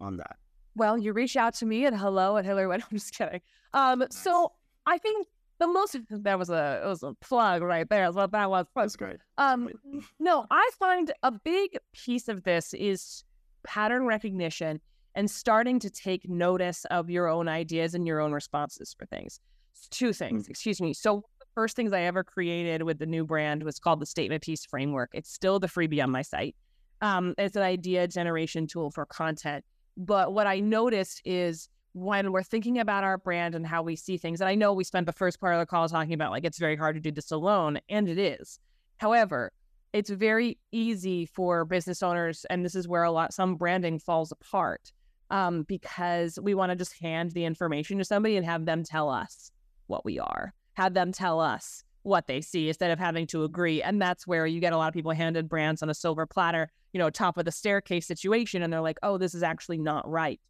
on 0.00 0.16
that? 0.18 0.36
Well, 0.76 0.96
you 0.96 1.12
reach 1.12 1.36
out 1.36 1.54
to 1.54 1.66
me 1.66 1.84
at 1.86 1.94
hello 1.94 2.36
at 2.36 2.44
Hillary. 2.44 2.72
I'm 2.74 2.82
just 2.92 3.16
kidding. 3.16 3.40
Um, 3.74 4.04
so 4.10 4.52
I 4.86 4.98
think 4.98 5.26
the 5.58 5.66
most 5.66 5.96
that 6.10 6.38
was 6.38 6.48
a 6.50 6.80
it 6.84 6.86
was 6.86 7.02
a 7.02 7.12
plug 7.20 7.62
right 7.62 7.88
there. 7.88 8.06
Is 8.08 8.14
what 8.14 8.30
that 8.32 8.48
was. 8.50 8.66
That's 8.74 8.96
great. 8.96 9.18
Um, 9.36 9.70
no, 10.18 10.46
I 10.50 10.70
find 10.78 11.12
a 11.22 11.32
big 11.32 11.76
piece 11.92 12.28
of 12.28 12.44
this 12.44 12.72
is 12.74 13.24
pattern 13.64 14.06
recognition 14.06 14.80
and 15.16 15.28
starting 15.30 15.80
to 15.80 15.90
take 15.90 16.28
notice 16.30 16.84
of 16.86 17.10
your 17.10 17.26
own 17.26 17.48
ideas 17.48 17.94
and 17.94 18.06
your 18.06 18.20
own 18.20 18.32
responses 18.32 18.94
for 18.96 19.06
things. 19.06 19.40
It's 19.74 19.88
two 19.88 20.12
things, 20.12 20.48
excuse 20.48 20.80
me. 20.80 20.94
So 20.94 21.24
first 21.54 21.76
things 21.76 21.92
I 21.92 22.02
ever 22.02 22.24
created 22.24 22.82
with 22.82 22.98
the 22.98 23.06
new 23.06 23.24
brand 23.24 23.62
was 23.62 23.78
called 23.78 24.00
the 24.00 24.06
statement 24.06 24.42
piece 24.42 24.64
framework. 24.64 25.10
It's 25.12 25.32
still 25.32 25.58
the 25.58 25.66
freebie 25.66 26.02
on 26.02 26.10
my 26.10 26.22
site. 26.22 26.56
Um, 27.00 27.34
it's 27.38 27.56
an 27.56 27.62
idea 27.62 28.06
generation 28.08 28.66
tool 28.66 28.90
for 28.90 29.06
content. 29.06 29.64
But 29.96 30.32
what 30.32 30.46
I 30.46 30.60
noticed 30.60 31.22
is 31.24 31.68
when 31.92 32.32
we're 32.32 32.42
thinking 32.42 32.78
about 32.78 33.04
our 33.04 33.18
brand 33.18 33.54
and 33.54 33.66
how 33.66 33.82
we 33.82 33.96
see 33.96 34.16
things, 34.16 34.40
and 34.40 34.48
I 34.48 34.54
know 34.54 34.72
we 34.72 34.84
spent 34.84 35.06
the 35.06 35.12
first 35.12 35.40
part 35.40 35.54
of 35.54 35.60
the 35.60 35.66
call 35.66 35.88
talking 35.88 36.14
about 36.14 36.30
like 36.30 36.44
it's 36.44 36.58
very 36.58 36.76
hard 36.76 36.96
to 36.96 37.00
do 37.00 37.10
this 37.10 37.30
alone, 37.30 37.80
and 37.88 38.08
it 38.08 38.18
is. 38.18 38.58
However, 38.98 39.52
it's 39.92 40.10
very 40.10 40.58
easy 40.70 41.26
for 41.26 41.64
business 41.64 42.02
owners, 42.02 42.46
and 42.48 42.64
this 42.64 42.74
is 42.74 42.86
where 42.86 43.02
a 43.02 43.10
lot 43.10 43.34
some 43.34 43.56
branding 43.56 43.98
falls 43.98 44.30
apart 44.30 44.92
um, 45.30 45.64
because 45.64 46.38
we 46.40 46.54
want 46.54 46.70
to 46.70 46.76
just 46.76 46.98
hand 47.00 47.32
the 47.32 47.44
information 47.44 47.98
to 47.98 48.04
somebody 48.04 48.36
and 48.36 48.46
have 48.46 48.66
them 48.66 48.84
tell 48.84 49.08
us 49.08 49.50
what 49.86 50.04
we 50.04 50.18
are, 50.18 50.54
have 50.80 50.94
them 50.94 51.12
tell 51.12 51.40
us 51.40 51.84
what 52.04 52.26
they 52.26 52.40
see 52.40 52.68
instead 52.68 52.90
of 52.90 52.98
having 52.98 53.26
to 53.26 53.44
agree. 53.44 53.82
And 53.82 54.00
that's 54.00 54.26
where 54.26 54.46
you 54.46 54.60
get 54.60 54.72
a 54.72 54.78
lot 54.78 54.88
of 54.88 54.94
people 54.94 55.12
handed 55.12 55.46
brands 55.46 55.82
on 55.82 55.90
a 55.90 55.94
silver 55.94 56.24
platter, 56.24 56.72
you 56.94 56.98
know, 56.98 57.10
top 57.10 57.36
of 57.36 57.44
the 57.44 57.52
staircase 57.52 58.06
situation, 58.06 58.62
and 58.62 58.72
they're 58.72 58.80
like, 58.80 58.98
oh, 59.02 59.18
this 59.18 59.34
is 59.34 59.42
actually 59.42 59.76
not 59.76 60.08
right. 60.08 60.40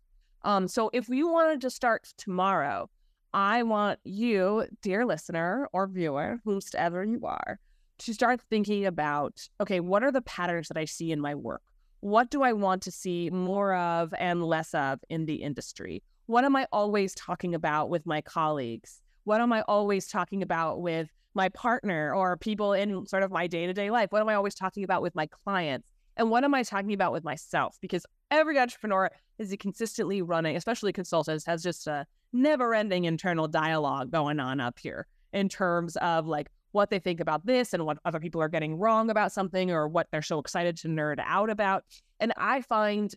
Um, 0.43 0.69
so 0.69 0.89
if 0.93 1.09
you 1.09 1.27
wanted 1.29 1.61
to 1.63 1.71
start 1.71 2.15
tomorrow, 2.17 2.89
I 3.35 3.65
want 3.65 3.99
you, 4.05 4.67
dear 4.83 5.05
listener 5.05 5.69
or 5.73 5.89
viewer, 5.89 6.39
whomever 6.45 7.05
you 7.05 7.27
are, 7.27 7.59
to 7.99 8.15
start 8.15 8.41
thinking 8.41 8.87
about 8.87 9.49
okay, 9.61 9.81
what 9.81 10.05
are 10.05 10.13
the 10.13 10.23
patterns 10.23 10.69
that 10.69 10.79
I 10.79 10.85
see 10.85 11.11
in 11.11 11.21
my 11.21 11.35
work? 11.35 11.63
What 12.01 12.31
do 12.31 12.43
I 12.43 12.53
want 12.53 12.83
to 12.83 12.93
see 12.93 13.31
more 13.31 13.75
of 13.75 14.15
and 14.17 14.45
less 14.45 14.73
of 14.75 15.01
in 15.11 15.27
the 15.27 15.43
industry? 15.43 16.05
What 16.27 16.45
am 16.45 16.55
I 16.55 16.69
always 16.73 17.17
talking 17.17 17.53
about 17.53 17.91
with 17.91 18.07
my 18.07 18.21
colleagues? 18.21 19.03
What 19.25 19.41
am 19.41 19.53
I 19.53 19.63
always 19.63 20.07
talking 20.07 20.43
about 20.43 20.81
with 20.81 21.09
my 21.35 21.49
partner 21.51 22.15
or 22.15 22.37
people 22.37 22.73
in 22.73 23.07
sort 23.07 23.23
of 23.23 23.31
my 23.31 23.47
day 23.47 23.67
to 23.67 23.73
day 23.73 23.91
life? 23.91 24.11
What 24.11 24.21
am 24.21 24.29
I 24.29 24.35
always 24.35 24.55
talking 24.55 24.85
about 24.85 25.03
with 25.03 25.15
my 25.15 25.27
clients? 25.27 25.87
And 26.17 26.31
what 26.31 26.45
am 26.45 26.55
I 26.55 26.63
talking 26.63 26.93
about 26.93 27.13
with 27.13 27.25
myself? 27.25 27.79
Because 27.81 28.05
every 28.31 28.59
entrepreneur 28.59 29.11
is 29.39 29.55
consistently 29.59 30.23
running, 30.23 30.57
especially 30.57 30.93
consultants, 30.93 31.47
has 31.47 31.63
just 31.63 31.87
a 31.87 32.07
never 32.33 32.75
ending 32.75 33.05
internal 33.05 33.49
dialogue 33.49 34.11
going 34.11 34.41
on 34.41 34.61
up 34.61 34.79
here 34.79 35.07
in 35.33 35.49
terms 35.49 35.97
of 35.97 36.27
like 36.27 36.51
what 36.73 36.91
they 36.91 36.99
think 36.99 37.21
about 37.21 37.47
this 37.47 37.73
and 37.73 37.85
what 37.85 37.99
other 38.05 38.21
people 38.21 38.41
are 38.41 38.49
getting 38.49 38.77
wrong 38.77 39.11
about 39.11 39.33
something 39.33 39.71
or 39.71 39.89
what 39.89 40.09
they're 40.11 40.23
so 40.23 40.39
excited 40.39 40.77
to 40.77 40.89
nerd 40.89 41.21
out 41.25 41.51
about. 41.51 41.85
And 42.21 42.33
I 42.37 42.61
find 42.61 43.13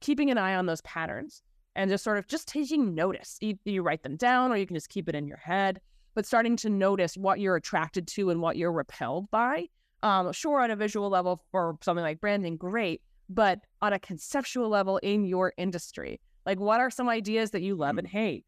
keeping 0.00 0.30
an 0.30 0.38
eye 0.38 0.54
on 0.54 0.66
those 0.66 0.80
patterns 0.82 1.42
and 1.76 1.90
just 1.90 2.04
sort 2.04 2.18
of 2.18 2.26
just 2.26 2.48
taking 2.48 2.94
notice. 2.94 3.38
You, 3.40 3.58
you 3.64 3.82
write 3.82 4.02
them 4.02 4.16
down 4.16 4.52
or 4.52 4.56
you 4.56 4.66
can 4.66 4.76
just 4.76 4.88
keep 4.88 5.08
it 5.08 5.14
in 5.14 5.26
your 5.26 5.38
head, 5.38 5.80
but 6.14 6.26
starting 6.26 6.56
to 6.56 6.70
notice 6.70 7.16
what 7.16 7.40
you're 7.40 7.56
attracted 7.56 8.06
to 8.08 8.30
and 8.30 8.40
what 8.40 8.56
you're 8.56 8.72
repelled 8.72 9.30
by. 9.30 9.68
Um, 10.02 10.32
sure, 10.32 10.60
on 10.60 10.70
a 10.70 10.76
visual 10.76 11.10
level 11.10 11.42
for 11.50 11.76
something 11.82 12.02
like 12.02 12.20
branding, 12.20 12.56
great, 12.56 13.02
but 13.28 13.60
on 13.82 13.92
a 13.92 13.98
conceptual 13.98 14.68
level 14.68 14.96
in 14.98 15.24
your 15.24 15.52
industry, 15.58 16.20
like 16.46 16.58
what 16.58 16.80
are 16.80 16.90
some 16.90 17.08
ideas 17.08 17.50
that 17.50 17.62
you 17.62 17.74
love 17.76 17.98
and 17.98 18.08
mm. 18.08 18.12
hate? 18.12 18.44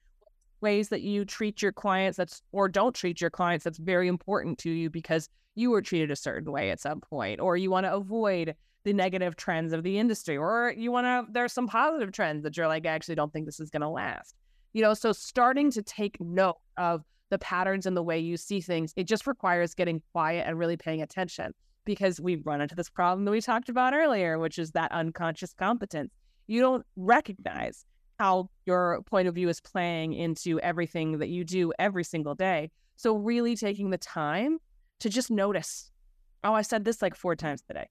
ways 0.63 0.89
that 0.89 1.03
you 1.03 1.25
treat 1.25 1.61
your 1.61 1.73
clients 1.73 2.17
that's 2.17 2.41
or 2.53 2.69
don't 2.69 2.95
treat 2.95 3.21
your 3.21 3.31
clients 3.31 3.65
that's 3.65 3.79
very 3.79 4.09
important 4.09 4.59
to 4.59 4.71
you 4.71 4.89
because 4.89 5.29
you 5.55 5.71
were 5.71 5.83
treated 5.83 6.11
a 6.11 6.17
certain 6.17 6.51
way 6.51 6.71
at 6.71 6.81
some 6.81 7.01
point 7.01 7.41
or 7.41 7.57
you 7.57 7.71
want 7.71 7.85
to 7.85 7.93
avoid 7.93 8.55
the 8.85 8.93
negative 8.93 9.37
trends 9.37 9.73
of 9.73 9.83
the 9.83 9.99
industry 9.99 10.37
or 10.37 10.75
you 10.77 10.91
want 10.91 11.05
to 11.05 11.33
there's 11.33 11.53
some 11.53 11.67
positive 11.67 12.13
trends 12.13 12.43
that 12.43 12.57
you're 12.57 12.69
like 12.69 12.87
I 12.87 12.91
actually 12.91 13.15
don't 13.15 13.33
think 13.33 13.47
this 13.47 13.61
is 13.61 13.71
going 13.71 13.83
to 13.83 13.89
last 13.89 14.35
you 14.73 14.83
know 14.83 14.95
so 14.95 15.13
starting 15.13 15.71
to 15.73 15.83
take 15.83 16.21
note 16.21 16.59
of 16.77 17.03
the 17.31 17.39
patterns 17.39 17.87
and 17.87 17.97
the 17.97 18.03
way 18.03 18.19
you 18.19 18.37
see 18.37 18.61
things 18.61 18.93
it 18.97 19.05
just 19.05 19.27
requires 19.27 19.75
getting 19.75 20.03
quiet 20.13 20.47
and 20.47 20.59
really 20.59 20.77
paying 20.77 21.03
attention 21.03 21.53
because 21.85 22.21
we 22.21 22.37
run 22.37 22.61
into 22.61 22.75
this 22.75 22.91
problem 22.91 23.25
that 23.25 23.31
we 23.31 23.41
talked 23.41 23.69
about 23.69 23.95
earlier 23.95 24.39
which 24.39 24.59
is 24.59 24.73
that 24.73 24.91
unconscious 24.93 25.53
competence 25.53 26.11
you 26.47 26.61
don't 26.61 26.85
recognize 26.97 27.85
how 28.19 28.49
your 28.67 29.03
point 29.03 29.27
of 29.27 29.35
view 29.35 29.49
is 29.49 29.61
playing 29.61 30.13
into 30.13 30.61
everything 30.61 31.19
that 31.19 31.29
you 31.29 31.45
do 31.45 31.73
every 31.79 32.05
single 32.05 32.37
day. 32.37 32.71
So, 32.97 33.17
really 33.17 33.57
taking 33.57 33.91
the 33.91 33.99
time 33.99 34.59
to 35.01 35.09
just 35.09 35.31
notice 35.31 35.91
oh, 36.45 36.55
I 36.55 36.63
said 36.63 36.85
this 36.85 37.01
like 37.03 37.15
four 37.15 37.37
times 37.37 37.63
today. 37.63 37.89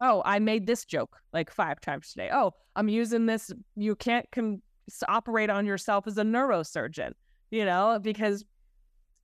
Oh, 0.00 0.22
I 0.24 0.38
made 0.38 0.66
this 0.66 0.84
joke 0.84 1.16
like 1.32 1.50
five 1.50 1.80
times 1.80 2.10
today. 2.10 2.30
Oh, 2.32 2.52
I'm 2.76 2.88
using 2.88 3.26
this. 3.26 3.52
You 3.76 3.96
can't 3.96 4.26
operate 5.08 5.50
on 5.50 5.66
yourself 5.66 6.06
as 6.06 6.18
a 6.18 6.22
neurosurgeon, 6.22 7.12
you 7.50 7.64
know, 7.64 7.98
because 8.00 8.44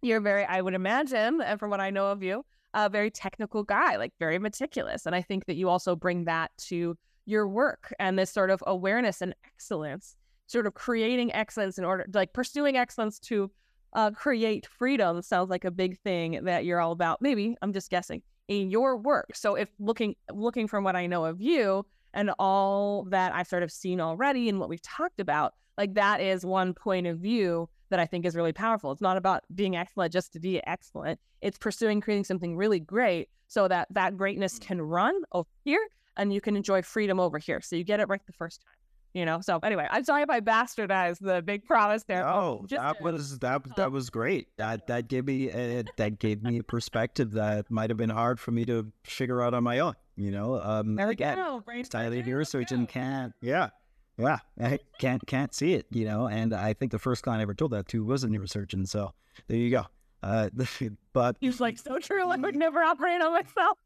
you're 0.03 0.21
very, 0.21 0.45
I 0.45 0.61
would 0.61 0.75
imagine, 0.75 1.41
and 1.41 1.59
from 1.59 1.71
what 1.71 1.81
I 1.81 1.91
know 1.91 2.09
of 2.09 2.23
you, 2.23 2.45
a 2.75 2.89
very 2.89 3.11
technical 3.11 3.63
guy, 3.63 3.97
like 3.97 4.13
very 4.19 4.39
meticulous. 4.39 5.07
And 5.07 5.15
I 5.15 5.23
think 5.23 5.47
that 5.47 5.57
you 5.57 5.69
also 5.69 5.95
bring 5.95 6.25
that 6.25 6.51
to 6.69 6.97
your 7.25 7.49
work 7.49 7.95
and 7.99 8.19
this 8.19 8.31
sort 8.31 8.51
of 8.51 8.63
awareness 8.67 9.23
and 9.23 9.35
excellence 9.47 10.17
sort 10.47 10.67
of 10.67 10.75
creating 10.75 11.33
excellence 11.33 11.79
in 11.79 11.85
order, 11.85 12.05
like 12.13 12.33
pursuing 12.33 12.77
excellence 12.77 13.19
to 13.19 13.51
uh, 13.95 14.11
create 14.11 14.67
freedom 14.67 15.23
sounds 15.23 15.49
like 15.49 15.65
a 15.65 15.71
big 15.71 15.99
thing 16.01 16.45
that 16.45 16.65
you're 16.65 16.81
all 16.81 16.93
about. 16.93 17.23
Maybe 17.23 17.57
I'm 17.63 17.73
just 17.73 17.91
guessing 17.91 18.23
in 18.49 18.71
your 18.71 18.97
work. 18.97 19.31
So 19.35 19.55
if 19.55 19.69
looking 19.79 20.17
looking 20.33 20.69
from 20.69 20.85
what 20.85 20.97
I 20.97 21.07
know 21.07 21.25
of 21.25 21.41
you 21.41 21.87
and 22.13 22.31
all 22.39 23.05
that 23.11 23.35
I've 23.35 23.49
sort 23.49 23.63
of 23.63 23.73
seen 23.73 24.01
already 24.01 24.49
and 24.49 24.61
what 24.61 24.69
we've 24.69 24.83
talked 24.83 25.21
about, 25.21 25.55
like 25.79 25.95
that 25.95 26.21
is 26.21 26.45
one 26.45 26.75
point 26.75 27.07
of 27.07 27.19
view 27.19 27.69
that 27.91 28.01
I 28.01 28.07
think 28.07 28.25
is 28.27 28.37
really 28.37 28.53
powerful. 28.53 28.93
It's 28.93 29.01
not 29.01 29.17
about 29.17 29.45
being 29.55 29.77
excellent 29.77 30.13
just 30.13 30.33
to 30.35 30.41
be 30.41 30.65
excellent. 30.67 31.19
It's 31.41 31.59
pursuing 31.59 32.01
creating 32.01 32.25
something 32.25 32.57
really 32.57 32.81
great 32.81 33.29
so 33.49 33.69
that 33.69 33.89
that 33.91 34.17
greatness 34.17 34.59
mm. 34.59 34.63
can 34.63 34.83
run 34.83 35.15
over 35.33 35.49
here 35.65 35.87
and 36.17 36.33
you 36.33 36.41
can 36.41 36.57
enjoy 36.57 36.83
freedom 36.83 37.19
over 37.19 37.39
here. 37.39 37.61
So 37.61 37.77
you 37.77 37.85
get 37.85 38.01
it 38.01 38.09
right 38.09 38.25
the 38.27 38.33
first 38.33 38.63
time 38.63 38.84
you 39.15 39.25
know. 39.25 39.41
So 39.41 39.59
anyway, 39.63 39.87
I'm 39.91 40.05
sorry 40.05 40.23
if 40.23 40.31
I 40.31 40.41
bastardized 40.41 41.21
the 41.21 41.41
big 41.41 41.65
promise 41.65 42.03
there. 42.05 42.29
Oh, 42.29 42.67
that 42.69 43.01
was 43.01 43.39
that 43.39 43.63
that 43.77 43.91
was 43.93 44.11
great. 44.11 44.49
That 44.59 44.87
that 44.89 45.09
gave 45.09 45.25
me 45.25 45.49
a, 45.51 45.85
that 45.97 46.19
gave 46.19 46.43
me 46.43 46.59
a 46.59 46.63
perspective 46.63 47.33
that 47.33 47.71
might 47.71 47.89
have 47.91 47.97
been 47.97 48.11
hard 48.11 48.39
for 48.39 48.51
me 48.51 48.65
to 48.67 48.93
figure 49.05 49.41
out 49.41 49.55
on 49.55 49.65
my 49.65 49.79
own. 49.79 49.95
You 50.17 50.31
know, 50.31 50.61
um, 50.61 50.97
there 50.97 51.11
again, 51.11 51.37
go. 51.37 51.63
Styling 51.83 52.25
neurosurgeon 52.25 52.89
can't. 52.89 53.33
Yeah. 53.41 53.71
Yeah, 54.17 54.39
I 54.61 54.79
can't 55.01 55.27
can't 55.27 55.53
see 55.53 55.75
it, 55.75 55.87
you 55.91 56.05
know, 56.05 56.29
and 56.29 56.55
I 56.55 56.73
think 56.73 56.93
the 56.93 57.01
first 57.01 57.25
client 57.25 57.41
I 57.41 57.43
ever 57.43 57.55
told 57.55 57.73
that 57.73 57.89
to 57.89 58.05
was 58.05 58.23
a 58.23 58.29
neurosurgeon. 58.29 58.87
So 58.87 59.13
there 59.49 59.57
you 59.57 59.71
go. 59.71 59.87
Uh, 60.23 60.51
but 61.13 61.37
he's 61.41 61.61
like 61.61 61.79
so 61.79 61.99
true. 61.99 62.29
I 62.29 62.37
would 62.37 62.55
never 62.57 62.81
operate 62.81 63.21
on 63.21 63.33
myself. 63.33 63.77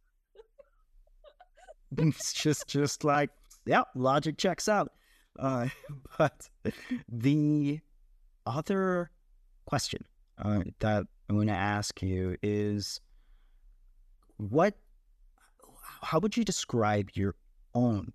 it's 1.97 2.35
just 2.35 2.68
just 2.68 3.05
like 3.05 3.31
yeah, 3.64 3.85
logic 3.95 4.37
checks 4.37 4.68
out. 4.68 4.93
Uh, 5.39 5.68
but 6.18 6.49
the 7.09 7.80
other 8.47 9.11
question 9.66 10.05
uh, 10.43 10.62
that 10.80 11.07
I'm 11.28 11.36
going 11.36 11.49
to 11.49 11.53
ask 11.55 12.01
you 12.03 12.36
is 12.43 13.01
what, 14.36 14.74
how 16.01 16.18
would 16.20 16.36
you 16.36 16.45
describe 16.45 17.11
your 17.14 17.34
own 17.74 18.12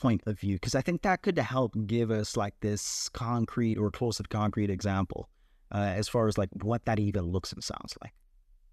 point 0.00 0.22
of 0.26 0.38
view? 0.38 0.56
Because 0.56 0.74
I 0.74 0.80
think 0.80 1.02
that 1.02 1.22
could 1.22 1.38
help 1.38 1.74
give 1.86 2.10
us 2.10 2.36
like 2.36 2.54
this 2.60 3.08
concrete 3.10 3.76
or 3.76 3.90
close 3.90 4.16
to 4.18 4.22
concrete 4.24 4.70
example 4.70 5.28
uh, 5.72 5.92
as 5.96 6.08
far 6.08 6.28
as 6.28 6.38
like 6.38 6.48
what 6.62 6.84
that 6.86 6.98
even 6.98 7.24
looks 7.24 7.52
and 7.52 7.62
sounds 7.62 7.94
like. 8.02 8.12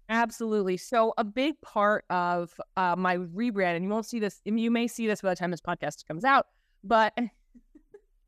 Absolutely. 0.08 0.76
So 0.76 1.14
a 1.16 1.24
big 1.24 1.60
part 1.62 2.04
of 2.10 2.60
uh, 2.76 2.96
my 2.96 3.16
rebrand, 3.16 3.76
and 3.76 3.84
you 3.84 3.90
won't 3.90 4.06
see 4.06 4.18
this, 4.18 4.40
you 4.44 4.70
may 4.70 4.86
see 4.86 5.06
this 5.06 5.22
by 5.22 5.30
the 5.30 5.36
time 5.36 5.50
this 5.50 5.60
podcast 5.60 6.06
comes 6.06 6.24
out, 6.24 6.46
but 6.84 7.16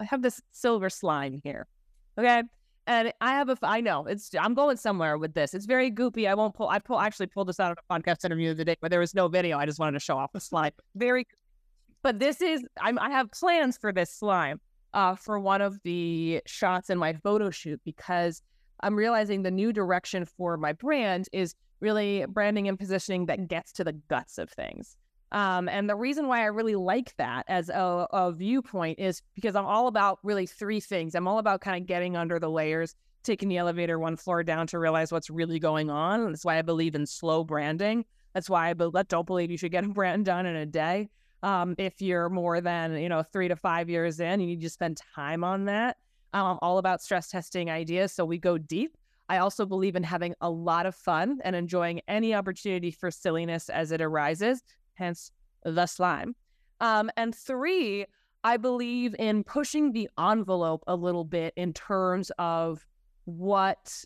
I 0.00 0.04
have 0.04 0.22
this 0.22 0.40
silver 0.52 0.90
slime 0.90 1.40
here. 1.44 1.66
Okay. 2.18 2.42
And 2.86 3.12
I 3.20 3.30
have 3.32 3.48
a, 3.48 3.56
I 3.62 3.80
know 3.80 4.04
it's, 4.06 4.30
I'm 4.38 4.52
going 4.52 4.76
somewhere 4.76 5.16
with 5.16 5.32
this. 5.32 5.54
It's 5.54 5.64
very 5.64 5.90
goopy. 5.90 6.28
I 6.28 6.34
won't 6.34 6.54
pull, 6.54 6.68
I 6.68 6.78
pull, 6.78 7.00
actually 7.00 7.28
pulled 7.28 7.48
this 7.48 7.58
out 7.58 7.72
of 7.72 7.78
a 7.78 7.94
podcast 7.94 8.24
interview 8.24 8.52
the 8.52 8.64
day, 8.64 8.76
but 8.80 8.90
there 8.90 9.00
was 9.00 9.14
no 9.14 9.26
video. 9.28 9.56
I 9.56 9.64
just 9.64 9.78
wanted 9.78 9.92
to 9.92 10.00
show 10.00 10.18
off 10.18 10.32
the 10.32 10.40
slime. 10.40 10.72
Very, 10.94 11.26
but 12.02 12.18
this 12.18 12.42
is, 12.42 12.62
I'm, 12.80 12.98
I 12.98 13.10
have 13.10 13.30
plans 13.30 13.78
for 13.78 13.90
this 13.90 14.10
slime 14.10 14.60
uh, 14.92 15.14
for 15.14 15.40
one 15.40 15.62
of 15.62 15.78
the 15.82 16.42
shots 16.46 16.90
in 16.90 16.98
my 16.98 17.14
photo 17.14 17.48
shoot 17.48 17.80
because 17.84 18.42
I'm 18.80 18.96
realizing 18.96 19.42
the 19.42 19.50
new 19.50 19.72
direction 19.72 20.26
for 20.26 20.58
my 20.58 20.74
brand 20.74 21.28
is 21.32 21.54
really 21.80 22.26
branding 22.28 22.68
and 22.68 22.78
positioning 22.78 23.26
that 23.26 23.48
gets 23.48 23.72
to 23.72 23.84
the 23.84 23.92
guts 23.92 24.36
of 24.36 24.50
things. 24.50 24.96
Um, 25.32 25.68
and 25.68 25.90
the 25.90 25.96
reason 25.96 26.28
why 26.28 26.42
I 26.42 26.46
really 26.46 26.76
like 26.76 27.16
that 27.16 27.44
as 27.48 27.68
a, 27.68 28.06
a 28.12 28.32
viewpoint 28.32 28.98
is 29.00 29.20
because 29.34 29.56
I'm 29.56 29.66
all 29.66 29.88
about 29.88 30.18
really 30.22 30.46
three 30.46 30.80
things. 30.80 31.14
I'm 31.14 31.26
all 31.26 31.38
about 31.38 31.60
kind 31.60 31.80
of 31.80 31.86
getting 31.88 32.16
under 32.16 32.38
the 32.38 32.50
layers, 32.50 32.94
taking 33.24 33.48
the 33.48 33.56
elevator 33.56 33.98
one 33.98 34.16
floor 34.16 34.44
down 34.44 34.66
to 34.68 34.78
realize 34.78 35.10
what's 35.10 35.30
really 35.30 35.58
going 35.58 35.90
on. 35.90 36.30
That's 36.30 36.44
why 36.44 36.58
I 36.58 36.62
believe 36.62 36.94
in 36.94 37.06
slow 37.06 37.42
branding. 37.42 38.04
That's 38.32 38.48
why 38.48 38.70
I 38.70 38.74
be- 38.74 38.90
don't 39.08 39.26
believe 39.26 39.50
you 39.50 39.58
should 39.58 39.72
get 39.72 39.84
a 39.84 39.88
brand 40.00 40.24
done 40.24 40.46
in 40.46 40.56
a 40.56 40.66
day. 40.66 41.08
Um, 41.42 41.74
if 41.78 42.00
you're 42.00 42.30
more 42.30 42.60
than 42.60 42.96
you 42.96 43.08
know 43.08 43.22
three 43.22 43.48
to 43.48 43.56
five 43.56 43.90
years 43.90 44.20
in, 44.20 44.40
you 44.40 44.46
need 44.46 44.62
to 44.62 44.70
spend 44.70 45.00
time 45.14 45.44
on 45.44 45.66
that. 45.66 45.96
Um, 46.32 46.46
I'm 46.46 46.58
all 46.62 46.78
about 46.78 47.02
stress 47.02 47.28
testing 47.28 47.70
ideas, 47.70 48.12
so 48.12 48.24
we 48.24 48.38
go 48.38 48.56
deep. 48.56 48.96
I 49.28 49.38
also 49.38 49.66
believe 49.66 49.96
in 49.96 50.02
having 50.02 50.34
a 50.40 50.50
lot 50.50 50.86
of 50.86 50.94
fun 50.94 51.40
and 51.44 51.56
enjoying 51.56 52.00
any 52.08 52.34
opportunity 52.34 52.90
for 52.90 53.10
silliness 53.10 53.68
as 53.68 53.90
it 53.90 54.00
arises 54.00 54.62
hence 54.94 55.30
the 55.64 55.86
slime. 55.86 56.34
Um, 56.80 57.10
and 57.16 57.34
three, 57.34 58.06
I 58.42 58.56
believe 58.56 59.14
in 59.18 59.44
pushing 59.44 59.92
the 59.92 60.08
envelope 60.18 60.84
a 60.86 60.96
little 60.96 61.24
bit 61.24 61.54
in 61.56 61.72
terms 61.72 62.30
of 62.38 62.86
what 63.24 64.04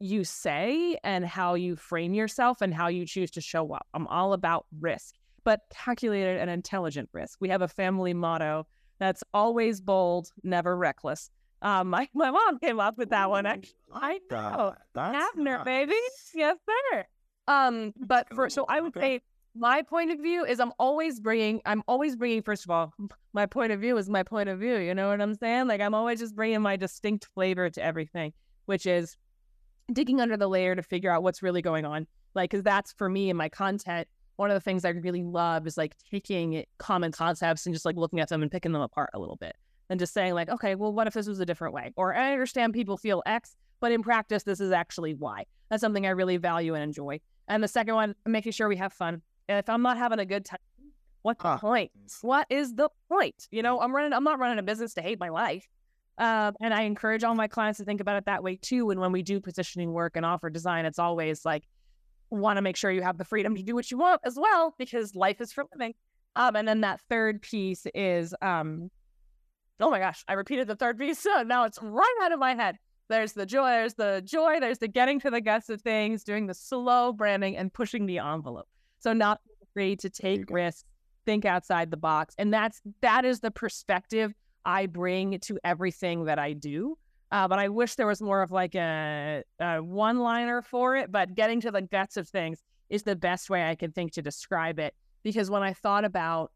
you 0.00 0.24
say 0.24 0.98
and 1.04 1.24
how 1.24 1.54
you 1.54 1.76
frame 1.76 2.14
yourself 2.14 2.60
and 2.60 2.74
how 2.74 2.88
you 2.88 3.06
choose 3.06 3.30
to 3.32 3.40
show 3.40 3.72
up. 3.72 3.86
I'm 3.94 4.06
all 4.06 4.32
about 4.32 4.66
risk, 4.80 5.16
but 5.44 5.60
calculated 5.70 6.40
and 6.40 6.50
intelligent 6.50 7.08
risk. 7.12 7.38
We 7.40 7.48
have 7.48 7.62
a 7.62 7.68
family 7.68 8.14
motto 8.14 8.66
that's 8.98 9.22
always 9.32 9.80
bold, 9.80 10.30
never 10.42 10.76
reckless. 10.76 11.30
Um, 11.62 11.90
my, 11.90 12.08
my 12.14 12.30
mom 12.30 12.58
came 12.58 12.80
up 12.80 12.98
with 12.98 13.10
that 13.10 13.30
one. 13.30 13.46
Actually, 13.46 13.74
I 13.92 14.20
know. 14.30 14.74
Abner, 14.96 15.64
baby. 15.64 15.94
Yes, 16.34 16.56
sir. 16.92 17.04
Um, 17.48 17.92
but 17.96 18.26
for 18.34 18.48
so 18.48 18.64
I 18.68 18.80
would 18.80 18.94
say 18.94 19.20
my 19.54 19.82
point 19.82 20.10
of 20.10 20.18
view 20.18 20.44
is 20.44 20.58
I'm 20.58 20.72
always 20.78 21.20
bringing, 21.20 21.60
I'm 21.64 21.82
always 21.86 22.16
bringing, 22.16 22.42
first 22.42 22.64
of 22.64 22.70
all, 22.70 22.92
my 23.32 23.46
point 23.46 23.72
of 23.72 23.80
view 23.80 23.96
is 23.96 24.08
my 24.08 24.22
point 24.22 24.48
of 24.48 24.58
view. 24.58 24.76
You 24.76 24.94
know 24.94 25.08
what 25.08 25.20
I'm 25.20 25.34
saying? 25.34 25.68
Like 25.68 25.80
I'm 25.80 25.94
always 25.94 26.20
just 26.20 26.34
bringing 26.34 26.60
my 26.60 26.76
distinct 26.76 27.28
flavor 27.34 27.70
to 27.70 27.82
everything, 27.82 28.32
which 28.66 28.86
is 28.86 29.16
digging 29.92 30.20
under 30.20 30.36
the 30.36 30.48
layer 30.48 30.74
to 30.74 30.82
figure 30.82 31.10
out 31.10 31.22
what's 31.22 31.42
really 31.42 31.62
going 31.62 31.84
on. 31.84 32.06
Like, 32.34 32.50
cause 32.50 32.62
that's 32.62 32.92
for 32.92 33.08
me 33.08 33.30
in 33.30 33.36
my 33.36 33.48
content. 33.48 34.08
One 34.36 34.50
of 34.50 34.54
the 34.54 34.60
things 34.60 34.84
I 34.84 34.88
really 34.88 35.22
love 35.22 35.66
is 35.66 35.76
like 35.76 35.94
taking 36.10 36.64
common 36.78 37.12
concepts 37.12 37.66
and 37.66 37.74
just 37.74 37.84
like 37.84 37.96
looking 37.96 38.18
at 38.18 38.28
them 38.28 38.42
and 38.42 38.50
picking 38.50 38.72
them 38.72 38.82
apart 38.82 39.10
a 39.14 39.20
little 39.20 39.36
bit 39.36 39.54
and 39.88 40.00
just 40.00 40.12
saying 40.12 40.34
like, 40.34 40.48
okay, 40.48 40.74
well, 40.74 40.92
what 40.92 41.06
if 41.06 41.14
this 41.14 41.28
was 41.28 41.38
a 41.38 41.46
different 41.46 41.74
way? 41.74 41.92
Or 41.96 42.14
I 42.14 42.32
understand 42.32 42.72
people 42.72 42.96
feel 42.96 43.22
X, 43.26 43.54
but 43.80 43.92
in 43.92 44.02
practice, 44.02 44.42
this 44.42 44.58
is 44.58 44.72
actually 44.72 45.14
Y. 45.14 45.44
That's 45.70 45.80
something 45.80 46.06
I 46.06 46.10
really 46.10 46.36
value 46.36 46.74
and 46.74 46.82
enjoy. 46.82 47.20
And 47.46 47.62
the 47.62 47.68
second 47.68 47.94
one, 47.94 48.14
making 48.26 48.52
sure 48.52 48.68
we 48.68 48.76
have 48.76 48.92
fun. 48.92 49.22
If 49.48 49.68
I'm 49.68 49.82
not 49.82 49.98
having 49.98 50.18
a 50.18 50.26
good 50.26 50.44
time, 50.44 50.58
what's 51.22 51.42
the 51.42 51.56
point? 51.56 51.90
What 52.22 52.46
is 52.50 52.74
the 52.74 52.88
point? 53.08 53.48
You 53.50 53.62
know, 53.62 53.80
I'm 53.80 53.94
running. 53.94 54.12
I'm 54.12 54.24
not 54.24 54.38
running 54.38 54.58
a 54.58 54.62
business 54.62 54.94
to 54.94 55.02
hate 55.02 55.18
my 55.18 55.28
life. 55.28 55.66
Uh, 56.16 56.52
and 56.60 56.72
I 56.72 56.82
encourage 56.82 57.24
all 57.24 57.34
my 57.34 57.48
clients 57.48 57.78
to 57.78 57.84
think 57.84 58.00
about 58.00 58.16
it 58.16 58.26
that 58.26 58.42
way 58.42 58.56
too. 58.56 58.90
And 58.90 59.00
when 59.00 59.10
we 59.10 59.22
do 59.22 59.40
positioning 59.40 59.92
work 59.92 60.16
and 60.16 60.24
offer 60.24 60.48
design, 60.48 60.86
it's 60.86 60.98
always 60.98 61.44
like 61.44 61.64
want 62.30 62.56
to 62.56 62.62
make 62.62 62.76
sure 62.76 62.90
you 62.90 63.02
have 63.02 63.18
the 63.18 63.24
freedom 63.24 63.56
to 63.56 63.62
do 63.62 63.74
what 63.74 63.90
you 63.90 63.98
want 63.98 64.20
as 64.24 64.36
well, 64.36 64.74
because 64.78 65.14
life 65.14 65.40
is 65.40 65.52
for 65.52 65.64
living. 65.72 65.94
Um, 66.36 66.56
and 66.56 66.66
then 66.66 66.80
that 66.82 67.00
third 67.08 67.42
piece 67.42 67.86
is, 67.94 68.34
um, 68.42 68.90
oh 69.80 69.90
my 69.90 69.98
gosh, 69.98 70.24
I 70.28 70.34
repeated 70.34 70.68
the 70.68 70.76
third 70.76 70.98
piece. 70.98 71.18
So 71.34 71.42
now 71.42 71.64
it's 71.64 71.78
right 71.82 72.18
out 72.22 72.32
of 72.32 72.38
my 72.38 72.54
head. 72.54 72.76
There's 73.08 73.32
the 73.32 73.44
joy, 73.44 73.68
there's 73.68 73.94
the 73.94 74.22
joy, 74.24 74.60
there's 74.60 74.78
the 74.78 74.88
getting 74.88 75.20
to 75.20 75.30
the 75.30 75.40
guts 75.40 75.68
of 75.68 75.82
things, 75.82 76.24
doing 76.24 76.46
the 76.46 76.54
slow 76.54 77.12
branding 77.12 77.56
and 77.56 77.72
pushing 77.72 78.06
the 78.06 78.18
envelope. 78.18 78.68
So 79.04 79.12
not 79.12 79.42
afraid 79.62 80.00
to 80.00 80.08
take 80.08 80.48
risks, 80.48 80.86
think 81.26 81.44
outside 81.44 81.90
the 81.90 81.98
box. 81.98 82.34
And 82.38 82.54
that's 82.54 82.80
that 83.02 83.26
is 83.26 83.40
the 83.40 83.50
perspective 83.50 84.32
I 84.64 84.86
bring 84.86 85.38
to 85.40 85.58
everything 85.62 86.24
that 86.24 86.38
I 86.38 86.54
do. 86.54 86.96
Uh, 87.30 87.46
but 87.46 87.58
I 87.58 87.68
wish 87.68 87.96
there 87.96 88.06
was 88.06 88.22
more 88.22 88.40
of 88.40 88.50
like 88.50 88.74
a, 88.74 89.42
a 89.60 89.82
one 89.82 90.20
liner 90.20 90.62
for 90.62 90.96
it. 90.96 91.12
But 91.12 91.34
getting 91.34 91.60
to 91.60 91.70
the 91.70 91.82
guts 91.82 92.16
of 92.16 92.26
things 92.26 92.62
is 92.88 93.02
the 93.02 93.14
best 93.14 93.50
way 93.50 93.68
I 93.68 93.74
can 93.74 93.92
think 93.92 94.12
to 94.12 94.22
describe 94.22 94.78
it. 94.78 94.94
Because 95.22 95.50
when 95.50 95.62
I 95.62 95.74
thought 95.74 96.06
about 96.06 96.50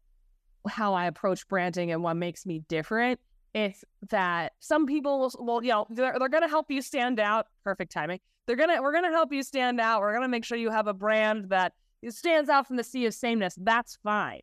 how 0.67 0.95
I 0.95 1.05
approach 1.05 1.47
branding 1.47 1.91
and 1.91 2.01
what 2.01 2.15
makes 2.15 2.47
me 2.47 2.63
different, 2.67 3.19
it's 3.53 3.85
that 4.09 4.53
some 4.59 4.87
people 4.87 5.19
will, 5.19 5.31
well, 5.37 5.63
you 5.63 5.69
know, 5.69 5.85
they're, 5.91 6.15
they're 6.17 6.29
going 6.29 6.41
to 6.41 6.49
help 6.49 6.71
you 6.71 6.81
stand 6.81 7.19
out. 7.19 7.45
Perfect 7.63 7.91
timing. 7.91 8.19
They're 8.47 8.55
going 8.55 8.75
to, 8.75 8.81
we're 8.81 8.91
going 8.91 9.03
to 9.03 9.11
help 9.11 9.31
you 9.31 9.43
stand 9.43 9.79
out. 9.79 10.01
We're 10.01 10.13
going 10.13 10.23
to 10.23 10.29
make 10.29 10.45
sure 10.45 10.57
you 10.57 10.71
have 10.71 10.87
a 10.87 10.95
brand 10.95 11.49
that 11.49 11.73
it 12.01 12.13
stands 12.13 12.49
out 12.49 12.67
from 12.67 12.77
the 12.77 12.83
sea 12.83 13.05
of 13.05 13.13
sameness. 13.13 13.55
That's 13.57 13.97
fine. 14.03 14.41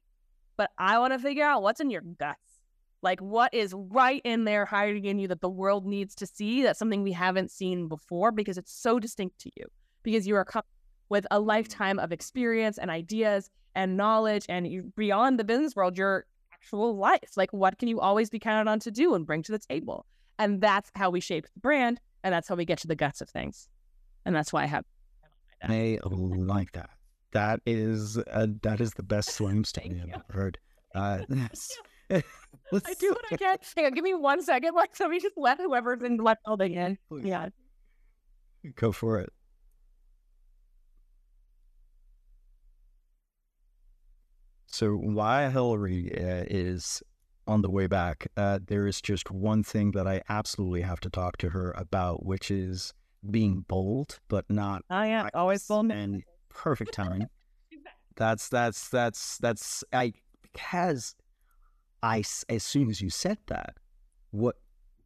But 0.57 0.71
I 0.79 0.99
want 0.99 1.13
to 1.13 1.19
figure 1.19 1.45
out 1.45 1.63
what's 1.63 1.81
in 1.81 1.91
your 1.91 2.03
guts. 2.03 2.39
Like 3.03 3.21
what 3.21 3.53
is 3.55 3.75
right 3.75 4.21
in 4.25 4.45
there 4.45 4.65
hiding 4.65 5.05
in 5.05 5.19
you 5.19 5.29
that 5.29 5.41
the 5.41 5.49
world 5.49 5.87
needs 5.87 6.15
to 6.17 6.27
see? 6.27 6.63
That's 6.63 6.79
something 6.79 7.03
we 7.03 7.13
haven't 7.13 7.51
seen 7.51 7.89
before 7.89 8.33
because 8.33 8.59
it's 8.59 8.73
so 8.73 8.99
distinct 8.99 9.39
to 9.41 9.51
you. 9.57 9.67
Because 10.03 10.27
you 10.27 10.35
are 10.37 10.45
coming 10.45 10.65
with 11.09 11.27
a 11.31 11.39
lifetime 11.39 11.99
of 11.99 12.11
experience 12.11 12.79
and 12.79 12.91
ideas 12.91 13.51
and 13.75 13.97
knowledge 13.97 14.47
and 14.49 14.67
you, 14.67 14.93
beyond 14.97 15.39
the 15.39 15.45
business 15.45 15.77
world, 15.77 15.97
your 15.97 16.27
actual 16.53 16.97
life. 16.97 17.37
Like 17.37 17.53
what 17.53 17.79
can 17.79 17.89
you 17.89 18.01
always 18.01 18.31
be 18.31 18.39
counted 18.39 18.69
on 18.69 18.81
to 18.81 18.91
do 18.91 19.15
and 19.15 19.27
bring 19.27 19.43
to 19.45 19.53
the 19.53 19.59
table? 19.59 20.07
And 20.39 20.61
that's 20.61 20.91
how 20.95 21.11
we 21.11 21.21
shape 21.21 21.47
the 21.55 21.61
brand 21.61 22.01
and 22.25 22.33
that's 22.33 22.49
how 22.49 22.57
we 22.57 22.65
get 22.65 22.79
to 22.79 22.89
the 22.89 22.97
guts 22.97 23.21
of 23.21 23.29
things. 23.29 23.69
And 24.25 24.35
that's 24.35 24.53
why 24.53 24.65
I 24.65 24.67
have 24.67 24.85
I 25.63 25.99
like 26.03 26.73
that 26.73 26.91
that 27.37 27.61
is 27.67 28.17
uh, 28.17 28.47
that 28.63 28.81
is 28.81 28.93
the 28.93 29.03
best 29.03 29.31
slam 29.31 29.63
study 29.73 30.01
I've 30.03 30.09
ever 30.09 30.25
heard. 30.31 30.59
Uh, 30.95 31.19
I 32.11 32.95
do 32.99 33.11
what 33.11 33.25
I 33.31 33.37
can. 33.37 33.59
Hang 33.77 33.87
on, 33.87 33.93
give 33.93 34.05
me 34.05 34.15
one 34.15 34.43
second. 34.43 34.75
Like, 34.75 34.97
so 34.97 35.09
we 35.09 35.21
just 35.21 35.37
let 35.37 35.59
whoever's 35.59 36.03
in 36.03 36.17
left 36.17 36.45
building 36.45 36.75
in. 36.75 36.99
Please. 37.09 37.27
Yeah. 37.27 37.49
Go 38.77 38.93
for 38.93 39.21
it. 39.21 39.33
So 44.67 44.93
why 44.93 45.49
Hillary 45.51 46.13
uh, 46.17 46.45
is 46.49 47.03
on 47.47 47.63
the 47.63 47.71
way 47.71 47.87
back, 47.87 48.29
uh, 48.37 48.61
there 48.65 48.87
is 48.87 49.01
just 49.01 49.31
one 49.31 49.63
thing 49.63 49.93
that 49.93 50.07
I 50.07 50.23
absolutely 50.29 50.83
have 50.83 51.01
to 51.01 51.11
talk 51.11 51.37
to 51.39 51.51
her 51.51 51.73
about, 51.77 52.25
which 52.25 52.51
is 52.51 52.93
being 53.29 53.65
bold, 53.69 54.21
but 54.29 54.45
not. 54.49 54.85
Oh 54.91 55.03
yeah, 55.03 55.29
always 55.35 55.67
bold 55.67 55.91
and 55.91 56.23
perfect 56.57 56.95
timing. 56.95 57.29
that's 58.17 58.49
that's 58.49 58.89
that's 58.89 59.39
that's 59.39 59.85
I 59.93 60.15
because 60.43 61.15
I 62.03 62.25
as 62.49 62.65
soon 62.65 62.91
as 62.91 63.01
you 63.01 63.11
said 63.11 63.39
that, 63.47 63.77
what 64.31 64.57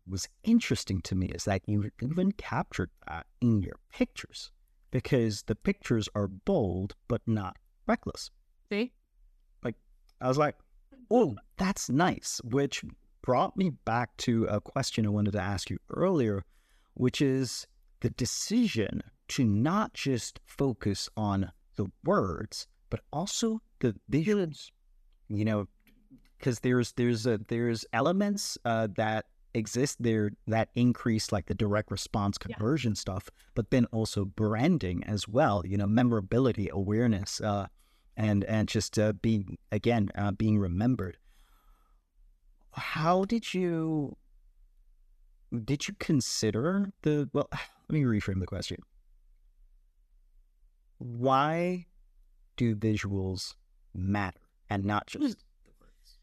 was 0.08 0.28
interesting 0.44 1.00
to 1.02 1.14
me 1.14 1.26
is 1.26 1.44
that 1.44 1.62
you 1.66 1.90
even 2.02 2.32
captured 2.32 2.90
that 3.06 3.26
in 3.40 3.62
your 3.62 3.76
pictures 3.92 4.50
because 4.90 5.42
the 5.42 5.54
pictures 5.54 6.08
are 6.14 6.28
bold 6.28 6.94
but 7.08 7.22
not 7.26 7.56
reckless. 7.86 8.30
See, 8.70 8.92
like 9.64 9.76
I 10.20 10.28
was 10.28 10.38
like, 10.38 10.56
oh, 11.10 11.36
that's 11.56 11.90
nice, 11.90 12.40
which 12.44 12.84
brought 13.22 13.56
me 13.56 13.70
back 13.84 14.16
to 14.18 14.44
a 14.44 14.60
question 14.60 15.06
I 15.06 15.10
wanted 15.10 15.32
to 15.32 15.40
ask 15.40 15.70
you 15.70 15.78
earlier, 15.90 16.44
which 16.94 17.20
is 17.20 17.66
the 18.00 18.10
decision 18.10 19.02
to 19.30 19.44
not 19.44 19.94
just 19.94 20.40
focus 20.44 21.08
on 21.16 21.52
the 21.76 21.86
words, 22.04 22.66
but 22.90 23.00
also 23.12 23.62
the 23.78 23.94
visuals. 24.10 24.70
You 25.28 25.44
know, 25.44 25.68
because 26.38 26.60
there's 26.60 26.92
there's 26.92 27.26
a, 27.26 27.38
there's 27.48 27.84
elements 27.92 28.58
uh, 28.64 28.88
that 28.96 29.26
exist 29.54 29.96
there 30.00 30.30
that 30.46 30.68
increase 30.74 31.32
like 31.32 31.46
the 31.46 31.54
direct 31.54 31.90
response 31.90 32.38
conversion 32.38 32.92
yeah. 32.92 33.00
stuff, 33.00 33.30
but 33.54 33.70
then 33.70 33.86
also 33.92 34.24
branding 34.24 35.04
as 35.04 35.28
well. 35.28 35.62
You 35.64 35.78
know, 35.78 35.86
memorability, 35.86 36.68
awareness, 36.72 37.40
uh, 37.40 37.68
and 38.16 38.42
and 38.44 38.66
just 38.66 38.98
uh, 38.98 39.12
being 39.12 39.58
again 39.70 40.10
uh, 40.16 40.32
being 40.32 40.58
remembered. 40.58 41.18
How 42.72 43.24
did 43.24 43.54
you 43.54 44.16
did 45.64 45.86
you 45.86 45.94
consider 46.00 46.90
the 47.02 47.30
well? 47.32 47.48
Let 47.88 47.94
me 47.94 48.02
reframe 48.02 48.38
the 48.38 48.46
question 48.46 48.78
why 51.00 51.86
do 52.56 52.76
visuals 52.76 53.54
matter 53.94 54.38
and 54.68 54.84
not 54.84 55.06
just 55.06 55.38
the 55.64 55.72
words? 55.80 56.18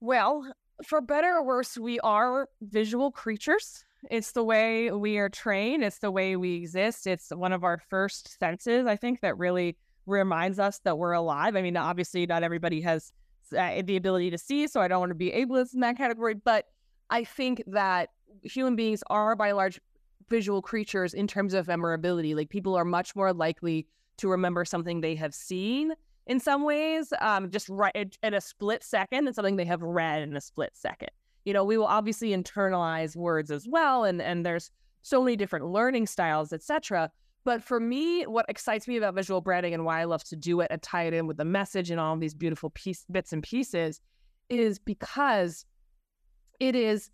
Well, 0.00 0.50
for 0.84 1.00
better 1.00 1.36
or 1.36 1.44
worse, 1.44 1.76
we 1.78 2.00
are 2.00 2.48
visual 2.62 3.12
creatures. 3.12 3.84
It's 4.10 4.32
the 4.32 4.42
way 4.42 4.90
we 4.90 5.18
are 5.18 5.28
trained, 5.28 5.84
it's 5.84 5.98
the 5.98 6.10
way 6.10 6.36
we 6.36 6.54
exist. 6.54 7.06
It's 7.06 7.30
one 7.30 7.52
of 7.52 7.62
our 7.62 7.78
first 7.78 8.38
senses, 8.38 8.86
I 8.86 8.96
think, 8.96 9.20
that 9.20 9.36
really 9.36 9.76
reminds 10.06 10.58
us 10.58 10.80
that 10.84 10.96
we're 10.96 11.12
alive. 11.12 11.54
I 11.54 11.62
mean, 11.62 11.76
obviously, 11.76 12.24
not 12.26 12.42
everybody 12.42 12.80
has 12.80 13.12
uh, 13.56 13.82
the 13.84 13.96
ability 13.96 14.30
to 14.30 14.38
see, 14.38 14.66
so 14.66 14.80
I 14.80 14.88
don't 14.88 15.00
want 15.00 15.10
to 15.10 15.14
be 15.14 15.30
ableist 15.30 15.74
in 15.74 15.80
that 15.80 15.96
category, 15.96 16.34
but 16.34 16.66
I 17.10 17.24
think 17.24 17.62
that 17.66 18.10
human 18.42 18.76
beings 18.76 19.02
are 19.08 19.36
by 19.36 19.52
large 19.52 19.80
visual 20.28 20.62
creatures 20.62 21.14
in 21.14 21.26
terms 21.26 21.52
of 21.54 21.68
memorability. 21.68 22.34
Like 22.34 22.48
people 22.48 22.74
are 22.74 22.84
much 22.84 23.14
more 23.14 23.32
likely 23.32 23.86
to 24.18 24.28
remember 24.28 24.64
something 24.64 25.00
they 25.00 25.14
have 25.14 25.34
seen 25.34 25.92
in 26.26 26.40
some 26.40 26.64
ways, 26.64 27.12
um, 27.20 27.50
just 27.50 27.68
right 27.68 28.16
in 28.22 28.34
a 28.34 28.40
split 28.40 28.82
second, 28.82 29.26
and 29.26 29.34
something 29.34 29.56
they 29.56 29.64
have 29.64 29.82
read 29.82 30.22
in 30.22 30.36
a 30.36 30.40
split 30.40 30.70
second. 30.74 31.10
You 31.44 31.52
know, 31.52 31.64
we 31.64 31.78
will 31.78 31.86
obviously 31.86 32.30
internalize 32.30 33.14
words 33.14 33.50
as 33.50 33.66
well, 33.68 34.04
and 34.04 34.20
and 34.20 34.44
there's 34.44 34.70
so 35.02 35.22
many 35.22 35.36
different 35.36 35.66
learning 35.66 36.06
styles, 36.06 36.52
etc. 36.52 37.10
But 37.44 37.62
for 37.62 37.78
me, 37.78 38.24
what 38.24 38.44
excites 38.48 38.88
me 38.88 38.96
about 38.96 39.14
visual 39.14 39.40
branding 39.40 39.72
and 39.72 39.84
why 39.84 40.00
I 40.00 40.04
love 40.04 40.24
to 40.24 40.36
do 40.36 40.60
it 40.62 40.66
and 40.68 40.82
tie 40.82 41.04
it 41.04 41.14
in 41.14 41.28
with 41.28 41.36
the 41.36 41.44
message 41.44 41.92
and 41.92 42.00
all 42.00 42.16
these 42.16 42.34
beautiful 42.34 42.70
piece, 42.70 43.04
bits 43.08 43.32
and 43.32 43.40
pieces 43.40 44.00
is 44.48 44.80
because 44.80 45.64
it 46.58 46.74
is 46.74 47.08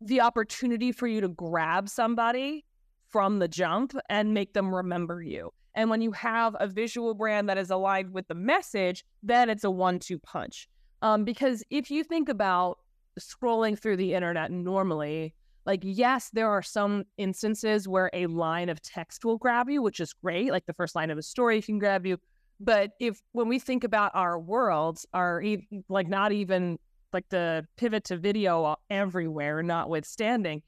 the 0.00 0.20
opportunity 0.20 0.90
for 0.90 1.06
you 1.06 1.20
to 1.20 1.28
grab 1.28 1.88
somebody 1.88 2.64
from 3.06 3.38
the 3.38 3.46
jump 3.46 3.94
and 4.08 4.34
make 4.34 4.52
them 4.52 4.74
remember 4.74 5.22
you. 5.22 5.52
And 5.78 5.90
when 5.90 6.00
you 6.00 6.10
have 6.10 6.56
a 6.58 6.66
visual 6.66 7.14
brand 7.14 7.48
that 7.48 7.56
is 7.56 7.70
aligned 7.70 8.12
with 8.12 8.26
the 8.26 8.34
message, 8.34 9.04
then 9.22 9.48
it's 9.48 9.62
a 9.62 9.70
one 9.70 10.00
two 10.00 10.18
punch. 10.18 10.68
Um, 11.02 11.22
because 11.22 11.62
if 11.70 11.88
you 11.88 12.02
think 12.02 12.28
about 12.28 12.78
scrolling 13.20 13.78
through 13.78 13.98
the 13.98 14.12
internet 14.12 14.50
normally, 14.50 15.34
like, 15.66 15.78
yes, 15.84 16.30
there 16.32 16.48
are 16.48 16.62
some 16.62 17.04
instances 17.16 17.86
where 17.86 18.10
a 18.12 18.26
line 18.26 18.70
of 18.70 18.82
text 18.82 19.24
will 19.24 19.38
grab 19.38 19.70
you, 19.70 19.80
which 19.80 20.00
is 20.00 20.12
great. 20.12 20.50
Like 20.50 20.66
the 20.66 20.72
first 20.72 20.96
line 20.96 21.12
of 21.12 21.18
a 21.18 21.22
story 21.22 21.62
can 21.62 21.78
grab 21.78 22.04
you. 22.04 22.18
But 22.58 22.90
if 22.98 23.22
when 23.30 23.46
we 23.46 23.60
think 23.60 23.84
about 23.84 24.10
our 24.16 24.36
worlds, 24.36 25.06
are 25.14 25.44
like 25.88 26.08
not 26.08 26.32
even 26.32 26.80
like 27.12 27.28
the 27.28 27.64
pivot 27.76 28.02
to 28.06 28.16
video 28.16 28.74
everywhere, 28.90 29.62
notwithstanding, 29.62 30.60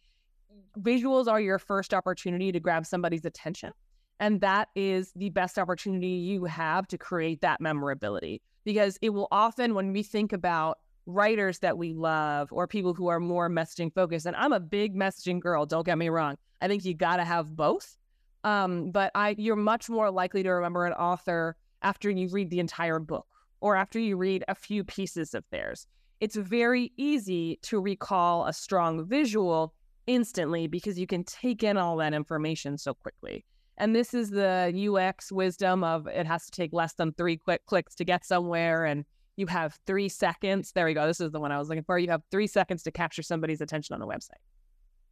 visuals 0.79 1.27
are 1.27 1.41
your 1.41 1.59
first 1.59 1.93
opportunity 1.93 2.53
to 2.53 2.61
grab 2.61 2.87
somebody's 2.87 3.25
attention 3.25 3.73
And 4.21 4.43
that 4.43 4.69
is 4.75 5.13
the 5.17 5.31
best 5.31 5.59
opportunity 5.59 6.09
you 6.09 6.45
have 6.45 6.87
to 6.89 6.99
create 6.99 7.41
that 7.41 7.61
memorability 7.61 8.43
because 8.65 8.99
it 9.01 9.11
will 9.11 9.29
often, 9.33 9.75
when 9.75 9.93
we 9.93 10.03
think 10.03 10.35
about 10.35 10.79
writers 11.07 11.61
that 11.61 11.79
we 11.79 11.95
love 11.95 12.53
or 12.53 12.67
people 12.67 12.93
who 12.93 13.09
are 13.09 13.19
more 13.19 13.49
messaging 13.49 13.93
focused, 13.93 14.27
and 14.27 14.37
I'm 14.37 14.53
a 14.53 14.61
big 14.61 14.95
messaging 14.95 15.41
girl, 15.41 15.65
don't 15.65 15.87
get 15.87 15.97
me 15.97 16.11
wrong. 16.11 16.37
I 16.61 16.69
think 16.69 16.85
you 16.85 16.93
got 16.93 17.17
to 17.17 17.25
have 17.25 17.57
both. 17.57 17.97
Um, 18.45 18.91
but 18.91 19.11
I, 19.15 19.35
you're 19.39 19.57
much 19.57 19.89
more 19.89 20.11
likely 20.11 20.43
to 20.43 20.51
remember 20.51 20.85
an 20.87 20.93
author 20.93 21.57
after 21.83 22.11
you 22.11 22.29
read 22.29 22.51
the 22.51 22.61
entire 22.61 22.99
book 22.99 23.27
or 23.61 23.75
after 23.75 23.99
you 23.99 24.17
read 24.17 24.45
a 24.49 24.55
few 24.55 24.85
pieces 24.85 25.35
of 25.35 25.45
theirs. 25.51 25.87
It's 26.21 26.37
very 26.37 26.93
easy 26.99 27.59
to 27.63 27.81
recall 27.81 28.47
a 28.47 28.53
strong 28.53 29.07
visual 29.07 29.75
instantly 30.07 30.67
because 30.67 30.99
you 30.99 31.07
can 31.07 31.25
take 31.25 31.63
in 31.63 31.79
all 31.79 31.97
that 31.97 32.13
information 32.13 32.77
so 32.77 32.93
quickly. 32.93 33.45
And 33.81 33.97
this 33.97 34.13
is 34.13 34.29
the 34.29 34.89
UX 34.95 35.33
wisdom 35.33 35.83
of 35.83 36.07
it 36.07 36.27
has 36.27 36.45
to 36.45 36.51
take 36.51 36.75
less 36.75 36.93
than 36.93 37.15
three 37.15 37.39
quick 37.39 37.65
clicks 37.65 37.95
to 37.95 38.05
get 38.05 38.27
somewhere. 38.27 38.85
And 38.85 39.07
you 39.37 39.47
have 39.47 39.79
three 39.87 40.11
seconds. 40.11 40.73
There 40.73 40.85
we 40.85 40.93
go. 40.93 41.07
This 41.07 41.19
is 41.19 41.33
the 41.33 41.41
one 41.41 41.51
I 41.51 41.59
was 41.59 41.71
looking 41.71 41.85
for. 41.85 41.99
You 41.99 42.11
have 42.11 42.23
three 42.31 42.47
seconds 42.47 42.83
to 42.83 42.93
capture 42.93 43.23
somebody's 43.23 43.63
attention 43.63 43.95
on 43.95 44.03
a 44.03 44.07
website. 44.07 44.43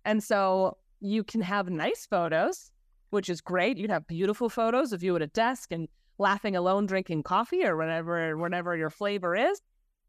And 0.05 0.23
so 0.23 0.77
you 1.01 1.25
can 1.25 1.41
have 1.41 1.71
nice 1.71 2.05
photos, 2.05 2.71
which 3.09 3.31
is 3.31 3.41
great. 3.41 3.79
You'd 3.79 3.91
have 3.91 4.07
beautiful 4.07 4.51
photos 4.51 4.93
of 4.93 5.03
you 5.03 5.17
at 5.17 5.23
a 5.23 5.29
desk 5.29 5.73
and 5.73 5.89
laughing 6.19 6.55
alone, 6.55 6.85
drinking 6.85 7.23
coffee 7.23 7.65
or 7.65 7.75
whatever, 7.75 8.37
whatever 8.37 8.77
your 8.77 8.91
flavor 8.91 9.35
is. 9.35 9.63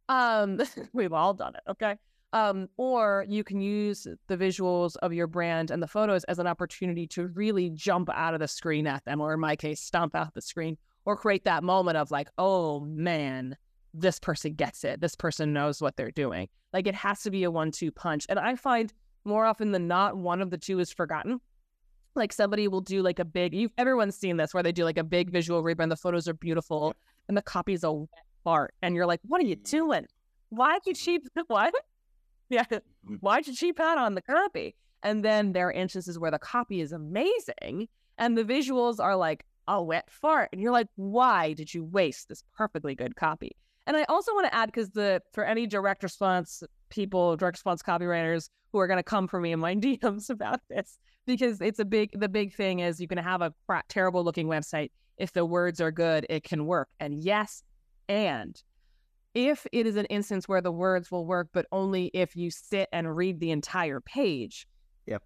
Um, 0.09 0.59
we've 0.93 1.13
all 1.13 1.33
done 1.33 1.55
it. 1.55 1.61
Okay. 1.71 1.95
Um, 2.31 2.69
or 2.77 3.25
you 3.27 3.43
can 3.43 3.59
use 3.59 4.05
the 4.27 4.37
visuals 4.37 4.95
of 4.97 5.13
your 5.13 5.25
brand 5.25 5.71
and 5.71 5.81
the 5.81 5.87
photos 5.87 6.23
as 6.25 6.37
an 6.37 6.45
opportunity 6.45 7.07
to 7.07 7.27
really 7.27 7.71
jump 7.71 8.09
out 8.13 8.35
of 8.35 8.39
the 8.39 8.47
screen 8.47 8.85
at 8.85 9.03
them, 9.05 9.19
or 9.19 9.33
in 9.33 9.39
my 9.39 9.55
case, 9.55 9.81
stomp 9.81 10.15
out 10.15 10.33
the 10.35 10.41
screen, 10.41 10.77
or 11.05 11.17
create 11.17 11.43
that 11.45 11.63
moment 11.63 11.97
of 11.97 12.11
like, 12.11 12.29
oh 12.37 12.81
man, 12.81 13.57
this 13.93 14.19
person 14.19 14.53
gets 14.53 14.83
it. 14.83 15.01
This 15.01 15.15
person 15.15 15.53
knows 15.53 15.81
what 15.81 15.97
they're 15.97 16.11
doing. 16.11 16.47
Like 16.71 16.87
it 16.87 16.95
has 16.95 17.23
to 17.23 17.31
be 17.31 17.43
a 17.43 17.51
one 17.51 17.71
two 17.71 17.91
punch. 17.91 18.25
And 18.29 18.37
I 18.37 18.55
find 18.55 18.93
more 19.25 19.45
often 19.45 19.71
than 19.71 19.87
not, 19.87 20.15
one 20.17 20.41
of 20.41 20.51
the 20.51 20.57
two 20.57 20.79
is 20.79 20.91
forgotten. 20.91 21.39
Like 22.15 22.33
somebody 22.33 22.67
will 22.67 22.81
do 22.81 23.01
like 23.01 23.19
a 23.19 23.25
big, 23.25 23.53
you've, 23.53 23.71
everyone's 23.77 24.15
seen 24.15 24.37
this 24.37 24.53
where 24.53 24.63
they 24.63 24.71
do 24.71 24.83
like 24.83 24.97
a 24.97 25.03
big 25.03 25.31
visual 25.31 25.63
rebrand. 25.63 25.89
The 25.89 25.95
photos 25.95 26.27
are 26.27 26.33
beautiful 26.33 26.95
and 27.27 27.37
the 27.37 27.41
copy's 27.41 27.83
a 27.83 27.91
wet 27.91 28.09
fart. 28.43 28.73
And 28.81 28.95
you're 28.95 29.05
like, 29.05 29.21
what 29.23 29.41
are 29.41 29.45
you 29.45 29.55
doing? 29.55 30.05
Why'd 30.49 30.81
you 30.85 30.93
cheap? 30.93 31.27
What? 31.47 31.73
Yeah. 32.49 32.63
Mm-hmm. 32.63 33.15
Why'd 33.15 33.45
she 33.45 33.73
pat 33.73 33.97
on 33.97 34.15
the 34.15 34.21
copy? 34.21 34.75
And 35.03 35.23
then 35.23 35.53
there 35.53 35.67
are 35.67 35.71
instances 35.71 36.19
where 36.19 36.31
the 36.31 36.39
copy 36.39 36.81
is 36.81 36.91
amazing 36.91 37.87
and 38.17 38.37
the 38.37 38.43
visuals 38.43 38.99
are 38.99 39.15
like 39.15 39.45
a 39.67 39.81
wet 39.81 40.09
fart. 40.09 40.49
And 40.51 40.61
you're 40.61 40.71
like, 40.71 40.87
why 40.95 41.53
did 41.53 41.73
you 41.73 41.85
waste 41.85 42.27
this 42.27 42.43
perfectly 42.57 42.95
good 42.95 43.15
copy? 43.15 43.55
And 43.87 43.95
I 43.95 44.03
also 44.03 44.33
want 44.33 44.47
to 44.47 44.53
add 44.53 44.67
because 44.67 44.89
the 44.91 45.21
for 45.31 45.45
any 45.45 45.65
direct 45.65 46.03
response 46.03 46.61
people, 46.89 47.37
direct 47.37 47.57
response 47.57 47.81
copywriters 47.81 48.49
who 48.71 48.79
are 48.79 48.87
going 48.87 48.97
to 48.97 49.03
come 49.03 49.27
for 49.27 49.39
me 49.39 49.51
in 49.51 49.59
my 49.59 49.75
DMs 49.75 50.29
about 50.29 50.59
this, 50.69 50.99
because 51.25 51.61
it's 51.61 51.79
a 51.79 51.85
big 51.85 52.11
the 52.13 52.29
big 52.29 52.53
thing 52.53 52.79
is 52.79 52.99
you 52.99 53.07
can 53.07 53.17
have 53.17 53.41
a 53.41 53.53
terrible 53.87 54.23
looking 54.23 54.47
website. 54.47 54.91
If 55.17 55.33
the 55.33 55.45
words 55.45 55.81
are 55.81 55.91
good, 55.91 56.25
it 56.29 56.43
can 56.43 56.65
work. 56.65 56.89
And 56.99 57.17
yes, 57.17 57.63
and 58.07 58.61
if 59.33 59.65
it 59.71 59.85
is 59.85 59.95
an 59.95 60.05
instance 60.05 60.47
where 60.47 60.61
the 60.61 60.71
words 60.71 61.11
will 61.11 61.25
work, 61.25 61.49
but 61.53 61.65
only 61.71 62.07
if 62.13 62.35
you 62.35 62.49
sit 62.51 62.89
and 62.91 63.15
read 63.15 63.39
the 63.39 63.51
entire 63.51 63.99
page. 64.01 64.67
Yep. 65.05 65.23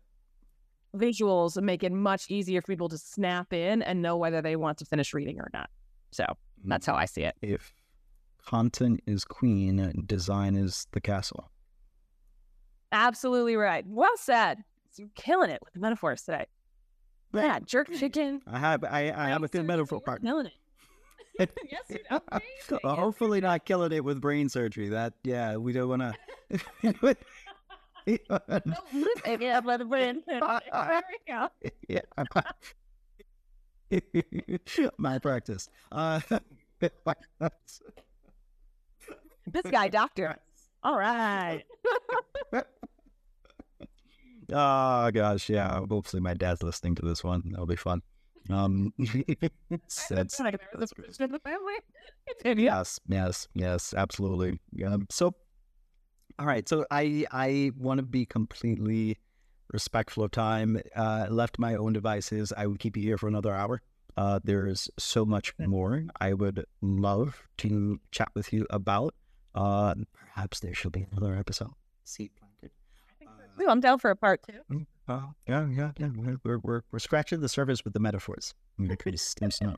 Visuals 0.95 1.61
make 1.61 1.83
it 1.83 1.91
much 1.91 2.29
easier 2.29 2.61
for 2.61 2.67
people 2.67 2.89
to 2.89 2.97
snap 2.97 3.53
in 3.53 3.81
and 3.81 4.01
know 4.01 4.17
whether 4.17 4.41
they 4.41 4.55
want 4.55 4.77
to 4.79 4.85
finish 4.85 5.13
reading 5.13 5.39
or 5.39 5.49
not. 5.53 5.69
So 6.11 6.23
mm. 6.23 6.35
that's 6.65 6.85
how 6.85 6.95
I 6.95 7.05
see 7.05 7.23
it. 7.23 7.35
If 7.41 7.73
content 8.45 9.01
is 9.07 9.23
queen, 9.23 9.79
uh, 9.79 9.91
design 10.05 10.55
is 10.55 10.87
the 10.91 11.01
castle. 11.01 11.49
Absolutely 12.91 13.55
right. 13.55 13.85
Well 13.87 14.15
said. 14.17 14.59
You're 14.95 15.07
killing 15.15 15.49
it 15.49 15.59
with 15.63 15.73
the 15.73 15.79
metaphors 15.79 16.21
today. 16.21 16.45
Yeah, 17.33 17.57
jerk 17.65 17.91
chicken. 17.91 18.41
I 18.45 18.59
have 18.59 18.83
I, 18.83 19.11
I 19.11 19.29
have 19.29 19.41
a 19.41 19.47
good 19.47 19.65
metaphor 19.65 19.99
partner. 19.99 20.29
Killing 20.29 20.45
it. 20.45 20.53
yes, 21.39 21.49
dude, 21.89 22.01
amazing. 22.09 22.79
Well, 22.83 22.95
hopefully 22.95 23.41
not 23.41 23.65
killing 23.65 23.91
it 23.91 24.03
with 24.03 24.21
brain 24.21 24.49
surgery. 24.49 24.89
That 24.89 25.13
yeah, 25.23 25.57
we 25.57 25.73
don't 25.73 25.89
want 25.89 26.01
to. 26.01 26.13
yeah, 28.05 28.17
the 29.61 29.85
brain. 29.87 30.23
There 30.27 30.41
we 30.41 31.33
go. 31.33 31.47
Yeah, 31.87 32.01
malpractice. 34.97 35.69
Uh, 35.91 36.19
this 39.47 39.63
guy, 39.71 39.87
doctor. 39.89 40.37
All 40.83 40.97
right. 40.97 41.63
oh 44.51 45.11
gosh, 45.11 45.49
yeah. 45.49 45.79
Hopefully, 45.89 46.21
my 46.21 46.33
dad's 46.33 46.61
listening 46.61 46.95
to 46.95 47.05
this 47.05 47.23
one. 47.23 47.43
That'll 47.45 47.65
be 47.65 47.75
fun. 47.75 48.01
Um, 48.49 48.93
That's 49.69 50.39
like 50.39 50.59
there's 50.73 50.91
a 51.19 51.27
the 51.27 51.39
family. 51.39 51.73
yes, 52.61 52.99
yes, 53.07 53.47
yes, 53.53 53.93
absolutely. 53.95 54.59
Um, 54.85 55.07
so, 55.09 55.33
all 56.37 56.45
right. 56.45 56.67
So 56.67 56.85
I 56.91 57.25
I 57.31 57.71
want 57.77 57.99
to 57.99 58.03
be 58.03 58.25
completely 58.25 59.17
respectful 59.71 60.23
of 60.23 60.31
time. 60.31 60.81
Uh, 60.95 61.27
left 61.29 61.57
my 61.59 61.75
own 61.75 61.93
devices. 61.93 62.51
I 62.55 62.67
would 62.67 62.79
keep 62.79 62.97
you 62.97 63.03
here 63.03 63.17
for 63.17 63.27
another 63.27 63.53
hour. 63.53 63.81
Uh, 64.15 64.39
there's 64.43 64.89
so 64.99 65.25
much 65.25 65.53
more 65.59 66.03
I 66.19 66.33
would 66.33 66.65
love 66.81 67.47
to 67.59 67.99
chat 68.11 68.29
with 68.35 68.53
you 68.53 68.67
about. 68.69 69.15
Uh, 69.55 69.95
perhaps 70.13 70.59
there 70.59 70.73
should 70.73 70.91
be 70.91 71.05
another 71.11 71.35
episode. 71.35 71.71
Seed 72.03 72.31
planted. 72.39 72.75
Ooh, 73.61 73.69
I'm 73.69 73.79
down 73.79 73.99
for 73.99 74.09
a 74.09 74.15
part 74.15 74.41
two. 74.43 74.85
Uh, 75.07 75.21
yeah, 75.47 75.67
yeah, 75.69 75.91
yeah. 75.97 76.09
We're, 76.15 76.59
we're, 76.63 76.81
we're 76.91 76.99
scratching 76.99 77.41
the 77.41 77.49
surface 77.49 77.83
with 77.83 77.93
the 77.93 77.99
metaphors. 77.99 78.53
There's, 78.77 79.35
there's, 79.39 79.61
no, 79.61 79.75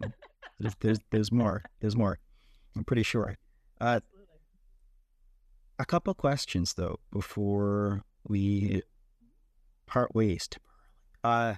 there's, 0.59 0.75
there's, 0.79 0.99
there's 1.11 1.31
more. 1.31 1.63
There's 1.81 1.95
more. 1.95 2.19
I'm 2.75 2.83
pretty 2.83 3.03
sure. 3.03 3.35
Uh, 3.81 3.99
a 5.79 5.85
couple 5.85 6.13
questions 6.13 6.73
though 6.75 6.99
before 7.11 8.03
we 8.27 8.81
part 9.87 10.13
ways. 10.15 10.47
Uh, 11.23 11.55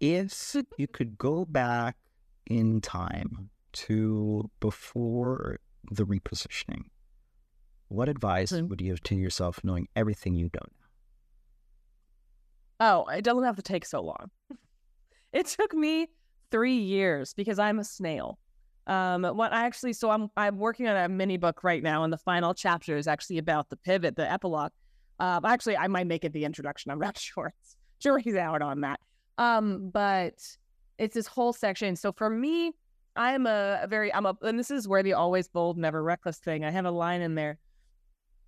if 0.00 0.56
you 0.78 0.86
could 0.88 1.16
go 1.18 1.44
back 1.44 1.96
in 2.46 2.80
time 2.80 3.50
to 3.72 4.50
before 4.60 5.58
the 5.90 6.04
repositioning, 6.04 6.84
what 7.88 8.08
advice 8.08 8.52
Mm. 8.52 8.68
would 8.68 8.80
you 8.80 8.92
give 8.92 9.02
to 9.04 9.14
yourself 9.16 9.60
knowing 9.64 9.88
everything 9.96 10.34
you 10.34 10.48
don't 10.48 10.72
know 10.72 10.78
now? 10.80 10.81
Oh, 12.84 13.04
it 13.04 13.22
doesn't 13.22 13.44
have 13.44 13.54
to 13.54 13.62
take 13.62 13.86
so 13.86 14.02
long. 14.02 14.28
it 15.32 15.46
took 15.46 15.72
me 15.72 16.08
three 16.50 16.78
years 16.78 17.32
because 17.32 17.60
I'm 17.60 17.78
a 17.78 17.84
snail. 17.84 18.40
Um, 18.88 19.22
what 19.22 19.52
I 19.52 19.66
actually, 19.66 19.92
so 19.92 20.10
I'm 20.10 20.28
I'm 20.36 20.58
working 20.58 20.88
on 20.88 20.96
a 20.96 21.08
mini 21.08 21.36
book 21.36 21.62
right 21.62 21.80
now, 21.80 22.02
and 22.02 22.12
the 22.12 22.18
final 22.18 22.54
chapter 22.54 22.96
is 22.96 23.06
actually 23.06 23.38
about 23.38 23.70
the 23.70 23.76
pivot, 23.76 24.16
the 24.16 24.28
epilogue. 24.28 24.72
Um, 25.20 25.44
actually, 25.44 25.76
I 25.76 25.86
might 25.86 26.08
make 26.08 26.24
it 26.24 26.32
the 26.32 26.44
introduction. 26.44 26.90
I'm 26.90 26.98
not 26.98 27.16
sure. 27.18 27.54
It's, 27.60 27.76
jury's 28.00 28.34
out 28.34 28.62
on 28.62 28.80
that. 28.80 28.98
Um, 29.38 29.90
but 29.90 30.34
it's 30.98 31.14
this 31.14 31.28
whole 31.28 31.52
section. 31.52 31.94
So 31.94 32.10
for 32.10 32.28
me, 32.28 32.72
I'm 33.14 33.46
a, 33.46 33.78
a 33.82 33.86
very 33.86 34.12
I'm 34.12 34.26
a, 34.26 34.36
and 34.42 34.58
this 34.58 34.72
is 34.72 34.88
where 34.88 35.04
the 35.04 35.12
always 35.12 35.46
bold, 35.46 35.78
never 35.78 36.02
reckless 36.02 36.38
thing. 36.38 36.64
I 36.64 36.72
have 36.72 36.86
a 36.86 36.90
line 36.90 37.20
in 37.20 37.36
there 37.36 37.58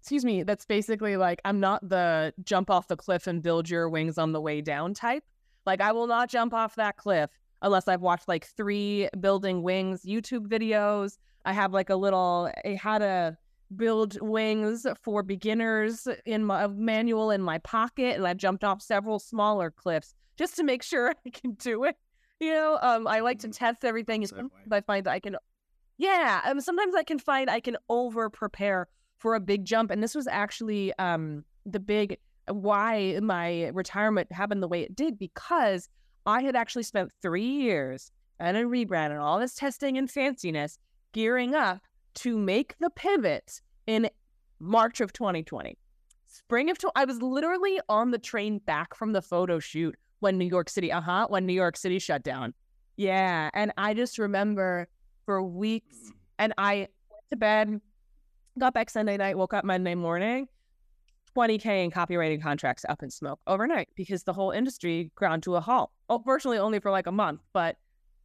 excuse 0.04 0.22
me, 0.22 0.42
that's 0.42 0.66
basically 0.66 1.16
like 1.16 1.40
I'm 1.46 1.60
not 1.60 1.88
the 1.88 2.34
jump 2.44 2.68
off 2.68 2.88
the 2.88 2.96
cliff 2.96 3.26
and 3.26 3.42
build 3.42 3.70
your 3.70 3.88
wings 3.88 4.18
on 4.18 4.32
the 4.32 4.40
way 4.40 4.60
down 4.60 4.92
type. 4.92 5.24
Like 5.64 5.80
I 5.80 5.92
will 5.92 6.06
not 6.06 6.28
jump 6.28 6.52
off 6.52 6.74
that 6.74 6.98
cliff 6.98 7.30
unless 7.62 7.88
I've 7.88 8.02
watched 8.02 8.28
like 8.28 8.44
three 8.44 9.08
building 9.18 9.62
wings 9.62 10.02
YouTube 10.02 10.46
videos. 10.46 11.16
I 11.46 11.54
have 11.54 11.72
like 11.72 11.88
a 11.88 11.96
little 11.96 12.50
a 12.66 12.74
how 12.74 12.98
to 12.98 13.38
build 13.74 14.20
wings 14.20 14.86
for 15.00 15.22
beginners 15.22 16.06
in 16.26 16.44
my 16.44 16.66
manual 16.66 17.30
in 17.30 17.40
my 17.40 17.56
pocket 17.60 18.16
and 18.16 18.26
I've 18.26 18.36
jumped 18.36 18.62
off 18.62 18.82
several 18.82 19.18
smaller 19.18 19.70
cliffs 19.70 20.12
just 20.36 20.54
to 20.56 20.64
make 20.64 20.82
sure 20.92 21.14
I 21.24 21.30
can 21.30 21.52
do 21.52 21.84
it. 21.84 21.96
You 22.40 22.50
know, 22.50 22.78
um 22.82 23.06
I 23.06 23.20
like 23.20 23.38
to 23.38 23.48
test 23.48 23.86
everything 23.86 24.22
I 24.70 24.82
find 24.82 25.06
that 25.06 25.12
I 25.12 25.20
can 25.20 25.36
yeah, 25.96 26.42
um, 26.44 26.60
sometimes 26.60 26.94
I 26.94 27.04
can 27.04 27.18
find 27.18 27.48
I 27.48 27.60
can 27.60 27.78
over 27.88 28.28
prepare 28.28 28.88
for 29.18 29.34
a 29.34 29.40
big 29.40 29.64
jump. 29.64 29.90
And 29.90 30.02
this 30.02 30.14
was 30.14 30.26
actually 30.26 30.92
um, 30.98 31.44
the 31.66 31.80
big 31.80 32.18
why 32.48 33.18
my 33.22 33.68
retirement 33.68 34.30
happened 34.30 34.62
the 34.62 34.68
way 34.68 34.82
it 34.82 34.94
did 34.94 35.18
because 35.18 35.88
I 36.26 36.42
had 36.42 36.56
actually 36.56 36.82
spent 36.82 37.10
three 37.22 37.46
years 37.46 38.10
and 38.38 38.56
a 38.56 38.64
rebrand 38.64 39.10
and 39.10 39.18
all 39.18 39.38
this 39.38 39.54
testing 39.54 39.96
and 39.96 40.08
fanciness 40.08 40.78
gearing 41.12 41.54
up 41.54 41.80
to 42.14 42.36
make 42.36 42.76
the 42.80 42.90
pivot 42.90 43.60
in 43.86 44.08
March 44.60 45.00
of 45.00 45.12
2020. 45.12 45.76
Spring 46.26 46.70
of, 46.70 46.78
tw- 46.78 46.86
I 46.96 47.04
was 47.04 47.22
literally 47.22 47.80
on 47.88 48.10
the 48.10 48.18
train 48.18 48.58
back 48.58 48.94
from 48.94 49.12
the 49.12 49.22
photo 49.22 49.58
shoot 49.58 49.94
when 50.20 50.38
New 50.38 50.46
York 50.46 50.68
City, 50.68 50.90
uh 50.90 51.00
huh, 51.00 51.26
when 51.28 51.46
New 51.46 51.52
York 51.52 51.76
City 51.76 51.98
shut 51.98 52.22
down. 52.22 52.54
Yeah. 52.96 53.50
And 53.54 53.72
I 53.76 53.94
just 53.94 54.18
remember 54.18 54.88
for 55.24 55.42
weeks, 55.42 56.12
and 56.38 56.52
I 56.58 56.88
went 57.10 57.24
to 57.30 57.36
bed, 57.36 57.80
got 58.58 58.74
back 58.74 58.90
Sunday 58.90 59.16
night, 59.16 59.36
woke 59.36 59.54
up 59.54 59.64
Monday 59.64 59.94
morning, 59.94 60.48
20K 61.36 61.84
in 61.84 61.90
copywriting 61.90 62.40
contracts 62.42 62.84
up 62.88 63.02
in 63.02 63.10
smoke 63.10 63.40
overnight 63.46 63.88
because 63.94 64.22
the 64.22 64.32
whole 64.32 64.50
industry 64.50 65.10
ground 65.14 65.42
to 65.42 65.56
a 65.56 65.60
halt. 65.60 65.90
Oh, 66.08 66.18
virtually 66.18 66.58
only 66.58 66.78
for 66.78 66.90
like 66.90 67.06
a 67.06 67.12
month. 67.12 67.40
But, 67.52 67.76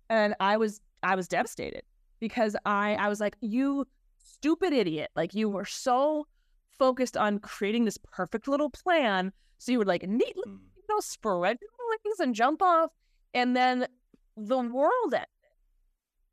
and 0.10 0.36
I 0.40 0.58
was, 0.58 0.82
I 1.02 1.16
was 1.16 1.28
devastated 1.28 1.82
because 2.20 2.56
I, 2.66 2.96
I 2.96 3.10
was 3.10 3.20
like, 3.20 3.36
you 3.42 3.88
stupid 4.24 4.74
idiot. 4.74 5.10
Like 5.16 5.34
you 5.34 5.50
were 5.50 5.66
so 5.66 6.28
focused 6.78 7.18
on 7.18 7.40
creating 7.40 7.86
this 7.86 7.98
perfect 7.98 8.48
little 8.48 8.70
plan. 8.70 9.32
So 9.58 9.72
you 9.72 9.80
would 9.80 9.88
like 9.88 10.04
neatly, 10.04 10.44
you 10.46 10.84
know, 10.90 11.00
spread 11.00 11.58
wings 12.06 12.20
and 12.20 12.36
jump 12.36 12.62
off. 12.62 12.92
And 13.34 13.56
then 13.56 13.88
the 14.38 14.60
world 14.60 15.14
ended. 15.14 15.28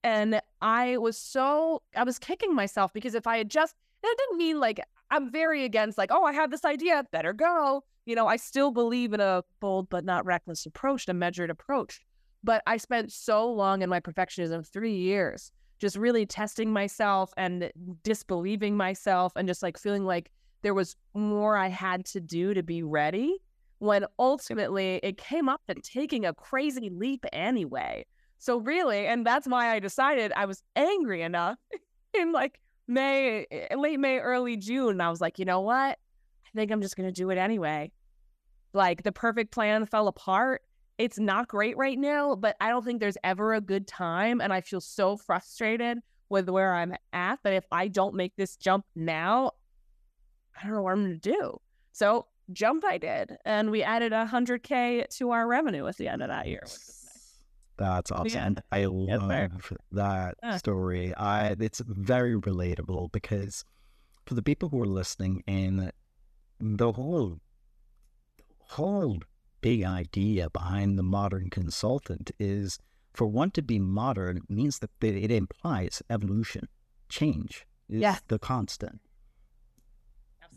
And 0.04 0.40
I 0.62 0.98
was 0.98 1.16
so, 1.16 1.82
I 1.96 2.04
was 2.04 2.18
kicking 2.18 2.54
myself 2.54 2.92
because 2.92 3.14
if 3.14 3.26
I 3.26 3.38
had 3.38 3.50
just, 3.50 3.74
it 4.02 4.18
didn't 4.18 4.38
mean 4.38 4.60
like 4.60 4.80
I'm 5.10 5.30
very 5.30 5.64
against 5.64 5.98
like, 5.98 6.10
oh, 6.12 6.24
I 6.24 6.32
have 6.32 6.50
this 6.50 6.64
idea, 6.64 7.04
better 7.12 7.32
go. 7.32 7.84
You 8.06 8.14
know, 8.14 8.26
I 8.26 8.36
still 8.36 8.70
believe 8.70 9.12
in 9.12 9.20
a 9.20 9.42
bold 9.60 9.88
but 9.88 10.04
not 10.04 10.24
reckless 10.24 10.66
approach, 10.66 11.08
a 11.08 11.14
measured 11.14 11.50
approach. 11.50 12.00
But 12.44 12.62
I 12.66 12.76
spent 12.76 13.12
so 13.12 13.50
long 13.50 13.82
in 13.82 13.90
my 13.90 14.00
perfectionism, 14.00 14.66
three 14.66 14.94
years, 14.94 15.50
just 15.78 15.96
really 15.96 16.26
testing 16.26 16.72
myself 16.72 17.32
and 17.36 17.70
disbelieving 18.02 18.76
myself 18.76 19.32
and 19.36 19.48
just 19.48 19.62
like 19.62 19.78
feeling 19.78 20.04
like 20.04 20.30
there 20.62 20.74
was 20.74 20.96
more 21.14 21.56
I 21.56 21.68
had 21.68 22.04
to 22.06 22.20
do 22.20 22.54
to 22.54 22.62
be 22.62 22.82
ready. 22.82 23.36
When 23.78 24.06
ultimately 24.18 25.00
it 25.02 25.18
came 25.18 25.48
up 25.48 25.60
to 25.68 25.74
taking 25.74 26.24
a 26.24 26.32
crazy 26.32 26.88
leap 26.88 27.26
anyway. 27.32 28.06
So 28.38 28.58
really, 28.58 29.06
and 29.06 29.26
that's 29.26 29.46
why 29.46 29.74
I 29.74 29.80
decided 29.80 30.32
I 30.34 30.46
was 30.46 30.62
angry 30.76 31.22
enough 31.22 31.58
in 32.14 32.32
like 32.32 32.58
May, 32.88 33.46
eh, 33.50 33.74
late 33.76 34.00
May, 34.00 34.18
early 34.18 34.56
June. 34.56 35.00
I 35.00 35.10
was 35.10 35.20
like, 35.20 35.38
you 35.38 35.44
know 35.44 35.60
what? 35.60 35.98
I 35.98 36.50
think 36.54 36.70
I'm 36.70 36.82
just 36.82 36.96
going 36.96 37.08
to 37.08 37.12
do 37.12 37.30
it 37.30 37.38
anyway. 37.38 37.90
Like 38.72 39.02
the 39.02 39.12
perfect 39.12 39.52
plan 39.52 39.86
fell 39.86 40.08
apart. 40.08 40.62
It's 40.98 41.18
not 41.18 41.48
great 41.48 41.76
right 41.76 41.98
now, 41.98 42.34
but 42.36 42.56
I 42.60 42.68
don't 42.70 42.84
think 42.84 43.00
there's 43.00 43.18
ever 43.22 43.54
a 43.54 43.60
good 43.60 43.86
time. 43.86 44.40
And 44.40 44.52
I 44.52 44.60
feel 44.60 44.80
so 44.80 45.16
frustrated 45.16 45.98
with 46.28 46.48
where 46.48 46.74
I'm 46.74 46.94
at 47.12 47.38
that 47.42 47.52
if 47.52 47.64
I 47.70 47.88
don't 47.88 48.14
make 48.14 48.34
this 48.36 48.56
jump 48.56 48.84
now, 48.94 49.52
I 50.58 50.66
don't 50.66 50.76
know 50.76 50.82
what 50.82 50.92
I'm 50.92 51.04
going 51.04 51.20
to 51.20 51.32
do. 51.32 51.60
So 51.92 52.26
jump 52.52 52.84
I 52.84 52.98
did. 52.98 53.36
And 53.44 53.70
we 53.70 53.82
added 53.82 54.12
100K 54.12 55.08
to 55.18 55.30
our 55.30 55.46
revenue 55.46 55.86
at 55.86 55.96
the 55.96 56.08
end 56.08 56.22
of 56.22 56.28
that 56.28 56.46
year. 56.46 56.62
That's 57.76 58.10
awesome. 58.10 58.54
Yeah. 58.54 58.62
I 58.72 58.84
love 58.86 59.72
that 59.92 60.34
yeah. 60.42 60.56
story. 60.56 61.14
I 61.14 61.56
it's 61.58 61.80
very 61.86 62.34
relatable 62.34 63.12
because 63.12 63.64
for 64.24 64.34
the 64.34 64.42
people 64.42 64.70
who 64.70 64.80
are 64.82 64.86
listening 64.86 65.42
in 65.46 65.92
the 66.58 66.92
whole 66.92 67.38
whole 68.70 69.18
big 69.60 69.84
idea 69.84 70.50
behind 70.50 70.98
the 70.98 71.02
modern 71.02 71.50
consultant 71.50 72.30
is 72.38 72.78
for 73.12 73.26
one 73.26 73.50
to 73.52 73.62
be 73.62 73.78
modern 73.78 74.42
means 74.48 74.78
that 74.80 74.90
it 75.00 75.30
implies 75.30 76.02
evolution, 76.10 76.68
change 77.08 77.66
is 77.88 78.00
yeah. 78.00 78.18
the 78.28 78.38
constant 78.38 79.00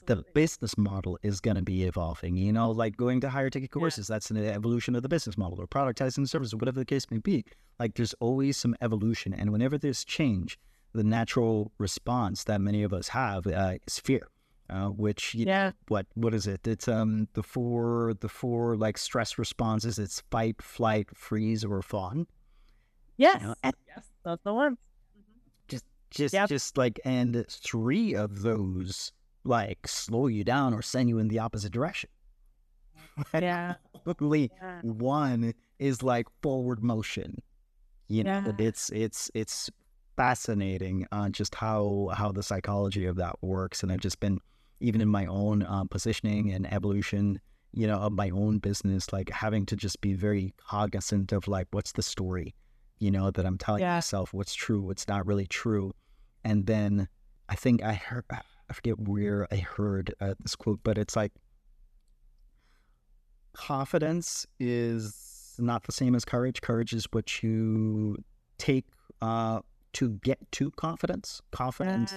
the 0.05 0.23
business 0.33 0.77
model 0.77 1.19
is 1.23 1.39
going 1.39 1.55
to 1.55 1.61
be 1.61 1.83
evolving. 1.83 2.35
You 2.35 2.51
know, 2.51 2.71
like 2.71 2.97
going 2.97 3.21
to 3.21 3.29
higher 3.29 3.49
ticket 3.49 3.71
courses, 3.71 4.09
yeah. 4.09 4.15
that's 4.15 4.31
an 4.31 4.37
evolution 4.37 4.95
of 4.95 5.03
the 5.03 5.09
business 5.09 5.37
model, 5.37 5.61
or 5.61 5.67
productizing 5.67 6.27
services, 6.27 6.55
whatever 6.55 6.79
the 6.79 6.85
case 6.85 7.09
may 7.09 7.17
be. 7.17 7.45
Like 7.79 7.95
there's 7.95 8.13
always 8.19 8.57
some 8.57 8.75
evolution. 8.81 9.33
And 9.33 9.51
whenever 9.51 9.77
there's 9.77 10.03
change, 10.03 10.59
the 10.93 11.03
natural 11.03 11.71
response 11.77 12.43
that 12.45 12.61
many 12.61 12.83
of 12.83 12.93
us 12.93 13.09
have 13.09 13.47
uh, 13.47 13.75
is 13.87 13.99
fear. 13.99 14.27
Uh, 14.69 14.89
which 14.89 15.33
yeah, 15.33 15.69
know, 15.69 15.73
what 15.87 16.05
what 16.13 16.31
is 16.31 16.45
it? 16.45 16.67
It's 16.67 16.87
um 16.87 17.27
the 17.33 17.41
four 17.41 18.13
the 18.19 18.29
four 18.29 18.77
like 18.77 18.99
stress 18.99 19.39
responses. 19.39 19.97
It's 19.97 20.21
fight, 20.29 20.61
flight, 20.61 21.07
freeze, 21.15 21.65
or 21.65 21.81
fawn. 21.81 22.27
Yes, 23.17 23.41
you 23.41 23.47
know, 23.47 23.55
and, 23.63 23.73
yes, 23.87 24.05
that's 24.23 24.43
the 24.43 24.53
one. 24.53 24.77
Just 25.67 25.85
just 26.11 26.35
yep. 26.35 26.49
just 26.49 26.77
like 26.77 26.99
and 27.03 27.43
three 27.49 28.13
of 28.13 28.43
those 28.43 29.11
like 29.49 29.87
slow 29.87 30.27
you 30.27 30.43
down 30.45 30.73
or 30.73 30.81
send 30.81 31.09
you 31.09 31.19
in 31.19 31.27
the 31.27 31.39
opposite 31.39 31.73
direction. 31.73 32.09
Yeah. 33.33 33.73
Luckily, 34.05 34.49
yeah. 34.61 34.79
one 34.81 35.53
is 35.77 36.01
like 36.01 36.27
forward 36.41 36.81
motion. 36.81 37.41
You 38.07 38.23
know, 38.23 38.43
yeah. 38.45 38.65
it's 38.65 38.89
it's 38.91 39.29
it's 39.33 39.69
fascinating 40.15 41.05
uh, 41.11 41.27
just 41.27 41.53
how 41.53 42.11
how 42.13 42.31
the 42.31 42.41
psychology 42.41 43.05
of 43.05 43.17
that 43.17 43.35
works, 43.41 43.83
and 43.83 43.91
I've 43.91 43.99
just 43.99 44.21
been 44.21 44.39
even 44.79 45.01
in 45.01 45.09
my 45.09 45.25
own 45.25 45.65
um, 45.65 45.89
positioning 45.89 46.53
and 46.53 46.71
evolution, 46.73 47.41
you 47.73 47.87
know, 47.87 47.97
of 47.97 48.13
my 48.13 48.29
own 48.29 48.59
business, 48.59 49.11
like 49.11 49.29
having 49.31 49.65
to 49.65 49.75
just 49.75 49.99
be 49.99 50.13
very 50.13 50.53
cognizant 50.57 51.33
of 51.33 51.47
like 51.49 51.67
what's 51.71 51.91
the 51.91 52.01
story, 52.01 52.55
you 52.99 53.11
know, 53.11 53.31
that 53.31 53.45
I'm 53.45 53.57
telling 53.57 53.81
yeah. 53.81 53.95
myself, 53.95 54.33
what's 54.33 54.53
true, 54.53 54.81
what's 54.81 55.09
not 55.09 55.27
really 55.27 55.47
true, 55.47 55.93
and 56.45 56.65
then 56.65 57.09
I 57.49 57.55
think 57.55 57.83
I 57.83 57.93
heard 57.93 58.25
I 58.69 58.73
forget 58.73 58.99
where 58.99 59.47
I 59.51 59.57
heard 59.57 60.13
uh, 60.21 60.35
this 60.39 60.55
quote, 60.55 60.79
but 60.83 60.97
it's 60.97 61.15
like 61.15 61.31
confidence 63.53 64.45
is 64.59 65.55
not 65.57 65.83
the 65.83 65.91
same 65.91 66.15
as 66.15 66.23
courage. 66.23 66.61
Courage 66.61 66.93
is 66.93 67.07
what 67.11 67.41
you 67.41 68.17
take 68.57 68.85
uh, 69.21 69.61
to 69.93 70.09
get 70.23 70.39
to 70.53 70.71
confidence. 70.71 71.41
Confidence 71.51 72.13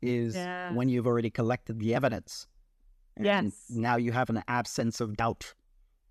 is 0.00 0.36
yeah. 0.36 0.72
when 0.72 0.88
you've 0.88 1.06
already 1.06 1.30
collected 1.30 1.80
the 1.80 1.94
evidence. 1.94 2.46
And 3.16 3.26
yes. 3.26 3.64
Now 3.70 3.96
you 3.96 4.12
have 4.12 4.30
an 4.30 4.42
absence 4.46 5.00
of 5.00 5.16
doubt. 5.16 5.54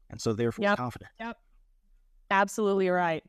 And 0.09 0.19
so 0.19 0.33
therefore 0.33 0.63
yep. 0.63 0.77
confident. 0.77 1.11
Yep. 1.19 1.37
Absolutely 2.31 2.89
right. 2.89 3.23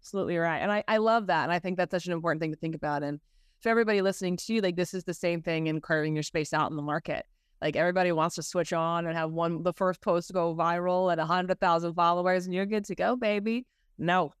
Absolutely 0.00 0.38
right. 0.38 0.58
And 0.58 0.72
I, 0.72 0.84
I 0.88 0.98
love 0.98 1.26
that. 1.26 1.44
And 1.44 1.52
I 1.52 1.58
think 1.58 1.76
that's 1.76 1.90
such 1.90 2.06
an 2.06 2.12
important 2.12 2.40
thing 2.40 2.52
to 2.52 2.56
think 2.56 2.74
about. 2.74 3.02
And 3.02 3.20
for 3.60 3.68
everybody 3.68 4.02
listening 4.02 4.36
to 4.36 4.54
you, 4.54 4.60
like 4.60 4.76
this 4.76 4.94
is 4.94 5.04
the 5.04 5.14
same 5.14 5.42
thing 5.42 5.66
in 5.66 5.80
carving 5.80 6.14
your 6.14 6.22
space 6.22 6.52
out 6.52 6.70
in 6.70 6.76
the 6.76 6.82
market. 6.82 7.26
Like 7.60 7.74
everybody 7.74 8.12
wants 8.12 8.36
to 8.36 8.42
switch 8.42 8.72
on 8.72 9.06
and 9.06 9.16
have 9.16 9.32
one 9.32 9.62
the 9.62 9.72
first 9.72 10.00
post 10.00 10.32
go 10.32 10.54
viral 10.54 11.10
at 11.12 11.18
a 11.18 11.24
hundred 11.24 11.58
thousand 11.58 11.94
followers 11.94 12.44
and 12.44 12.54
you're 12.54 12.66
good 12.66 12.84
to 12.84 12.94
go, 12.94 13.16
baby. 13.16 13.66
No. 13.98 14.32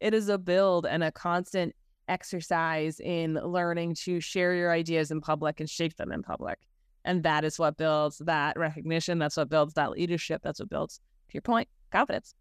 It 0.00 0.14
is 0.14 0.28
a 0.28 0.38
build 0.38 0.86
and 0.86 1.02
a 1.02 1.10
constant 1.10 1.74
exercise 2.06 3.00
in 3.00 3.34
learning 3.34 3.94
to 3.94 4.20
share 4.20 4.54
your 4.54 4.70
ideas 4.72 5.10
in 5.10 5.20
public 5.20 5.60
and 5.60 5.68
shape 5.68 5.96
them 5.96 6.12
in 6.12 6.22
public. 6.22 6.58
And 7.04 7.22
that 7.22 7.44
is 7.44 7.58
what 7.58 7.76
builds 7.76 8.18
that 8.18 8.58
recognition. 8.58 9.18
That's 9.18 9.36
what 9.36 9.48
builds 9.48 9.74
that 9.74 9.92
leadership. 9.92 10.42
That's 10.42 10.60
what 10.60 10.68
builds, 10.68 11.00
to 11.28 11.34
your 11.34 11.42
point, 11.42 11.68
confidence. 11.90 12.34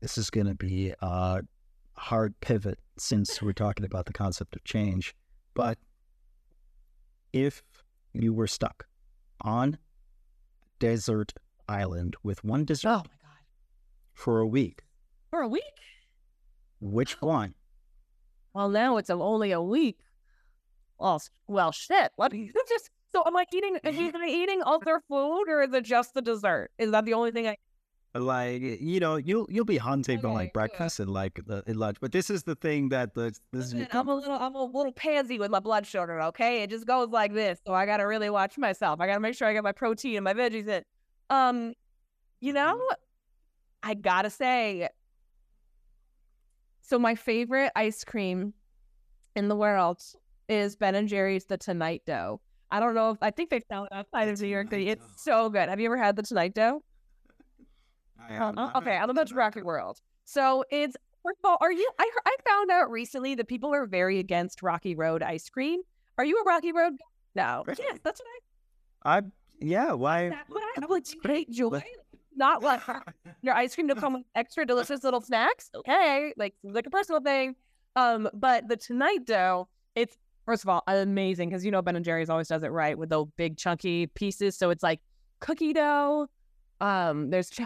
This 0.00 0.18
is 0.18 0.30
going 0.30 0.46
to 0.46 0.54
be 0.54 0.92
a 1.00 1.42
hard 2.00 2.40
pivot 2.40 2.78
since 2.98 3.42
we're 3.42 3.52
talking 3.52 3.84
about 3.84 4.06
the 4.06 4.12
concept 4.12 4.56
of 4.56 4.64
change. 4.64 5.14
But 5.54 5.78
if 7.32 7.62
you 8.12 8.32
were 8.32 8.46
stuck 8.46 8.86
on 9.42 9.76
desert 10.78 11.34
island 11.68 12.16
with 12.22 12.42
one 12.42 12.64
dessert 12.64 12.88
oh 12.88 12.96
my 12.96 13.02
God. 13.02 13.38
for 14.14 14.40
a 14.40 14.46
week. 14.46 14.82
For 15.28 15.42
a 15.42 15.48
week? 15.48 15.62
Which 16.80 17.20
one? 17.20 17.54
Well, 18.54 18.70
now 18.70 18.96
it's 18.96 19.10
only 19.10 19.52
a 19.52 19.60
week. 19.60 20.00
Well, 20.98 21.20
well, 21.46 21.70
shit. 21.70 22.12
What? 22.16 22.32
Just 22.68 22.90
so 23.12 23.22
am 23.26 23.36
I 23.36 23.44
eating? 23.52 23.76
Am 23.84 24.16
I 24.16 24.28
eating 24.28 24.62
other 24.64 25.02
food, 25.08 25.44
or 25.48 25.62
is 25.62 25.74
it 25.74 25.84
just 25.84 26.14
the 26.14 26.22
dessert? 26.22 26.70
Is 26.78 26.92
that 26.92 27.04
the 27.04 27.14
only 27.14 27.32
thing 27.32 27.48
I? 27.48 27.56
Like 28.14 28.60
you 28.60 28.98
know 28.98 29.16
you'll 29.16 29.46
you'll 29.48 29.64
be 29.64 29.78
hunting 29.78 30.18
okay, 30.18 30.22
for 30.22 30.34
like 30.34 30.52
breakfast 30.52 30.98
and 30.98 31.10
like 31.10 31.40
the 31.46 31.62
in 31.68 31.78
lunch 31.78 31.96
but 32.00 32.10
this 32.10 32.28
is 32.28 32.42
the 32.42 32.56
thing 32.56 32.88
that 32.88 33.14
the 33.14 33.32
this 33.52 33.72
is 33.72 33.86
i'm 33.92 34.08
a 34.08 34.14
little 34.14 34.36
i'm 34.36 34.54
a 34.56 34.64
little 34.64 34.92
pansy 34.92 35.38
with 35.38 35.50
my 35.50 35.60
blood 35.60 35.86
sugar 35.86 36.20
okay? 36.20 36.62
It 36.62 36.70
just 36.70 36.86
goes 36.86 37.10
like 37.10 37.32
this 37.32 37.60
so 37.64 37.72
i 37.72 37.86
gotta 37.86 38.06
really 38.06 38.30
watch 38.30 38.58
myself. 38.58 39.00
I 39.00 39.06
gotta 39.06 39.20
make 39.20 39.34
sure 39.34 39.46
i 39.46 39.52
get 39.52 39.62
my 39.62 39.72
protein 39.72 40.16
and 40.16 40.24
my 40.24 40.34
veggies 40.34 40.66
in. 40.66 40.82
Um 41.28 41.74
you 42.40 42.52
know 42.52 42.74
mm-hmm. 42.74 43.90
i 43.90 43.94
gotta 43.94 44.30
say 44.30 44.88
so 46.82 46.98
my 46.98 47.14
favorite 47.14 47.70
ice 47.76 48.02
cream 48.02 48.54
in 49.36 49.46
the 49.46 49.54
world 49.54 50.02
is 50.48 50.74
ben 50.74 50.96
and 50.96 51.08
jerry's 51.08 51.44
the 51.44 51.56
tonight 51.56 52.02
dough. 52.06 52.40
I 52.72 52.80
don't 52.80 52.94
know 52.94 53.10
if 53.10 53.18
i 53.22 53.30
think 53.30 53.50
they 53.50 53.60
sell 53.70 53.84
it 53.84 53.92
outside 53.92 54.26
of 54.28 54.40
new 54.40 54.48
york 54.48 54.70
city 54.70 54.88
it's 54.88 55.06
so 55.22 55.48
good. 55.48 55.68
Have 55.68 55.78
you 55.78 55.86
ever 55.86 55.96
had 55.96 56.16
the 56.16 56.22
tonight 56.24 56.54
dough 56.54 56.82
uh, 58.28 58.70
okay, 58.76 58.96
I'm 58.96 59.10
about 59.10 59.28
to 59.28 59.34
Rocky 59.34 59.62
World. 59.62 60.00
So 60.24 60.64
it's 60.70 60.96
first 61.22 61.38
of 61.42 61.50
all, 61.50 61.58
are 61.60 61.72
you? 61.72 61.90
I 61.98 62.10
I 62.26 62.36
found 62.48 62.70
out 62.70 62.90
recently 62.90 63.34
that 63.36 63.48
people 63.48 63.74
are 63.74 63.86
very 63.86 64.18
against 64.18 64.62
Rocky 64.62 64.94
Road 64.94 65.22
ice 65.22 65.48
cream. 65.48 65.80
Are 66.18 66.24
you 66.24 66.38
a 66.38 66.44
Rocky 66.44 66.72
Road? 66.72 66.94
No. 67.34 67.64
Yes, 67.66 67.98
that's 68.02 68.20
what 68.20 68.28
I. 69.04 69.18
I 69.18 69.22
yeah. 69.60 69.92
Why? 69.92 70.30
That's 70.30 70.50
what 70.50 70.62
I, 70.62 70.86
would 70.86 71.06
great 71.22 71.50
joy. 71.52 71.82
not 72.36 72.62
like 72.62 72.80
your 73.42 73.54
ice 73.54 73.74
cream 73.74 73.88
to 73.88 73.94
come 73.94 74.14
with 74.14 74.22
extra 74.34 74.66
delicious 74.66 75.04
little 75.04 75.20
snacks. 75.20 75.70
Okay, 75.74 76.32
like 76.36 76.54
like 76.62 76.86
a 76.86 76.90
personal 76.90 77.20
thing. 77.20 77.56
Um, 77.96 78.28
but 78.34 78.68
the 78.68 78.76
tonight 78.76 79.24
dough, 79.26 79.68
it's 79.94 80.16
first 80.46 80.64
of 80.64 80.68
all 80.68 80.82
amazing 80.86 81.48
because 81.48 81.64
you 81.64 81.70
know 81.70 81.82
Ben 81.82 81.96
and 81.96 82.04
Jerry's 82.04 82.30
always 82.30 82.48
does 82.48 82.62
it 82.62 82.68
right 82.68 82.96
with 82.96 83.08
those 83.08 83.28
big 83.36 83.56
chunky 83.56 84.06
pieces. 84.06 84.56
So 84.56 84.70
it's 84.70 84.82
like 84.82 85.00
cookie 85.40 85.72
dough. 85.72 86.28
Um, 86.80 87.30
there's 87.30 87.50
ch- 87.50 87.60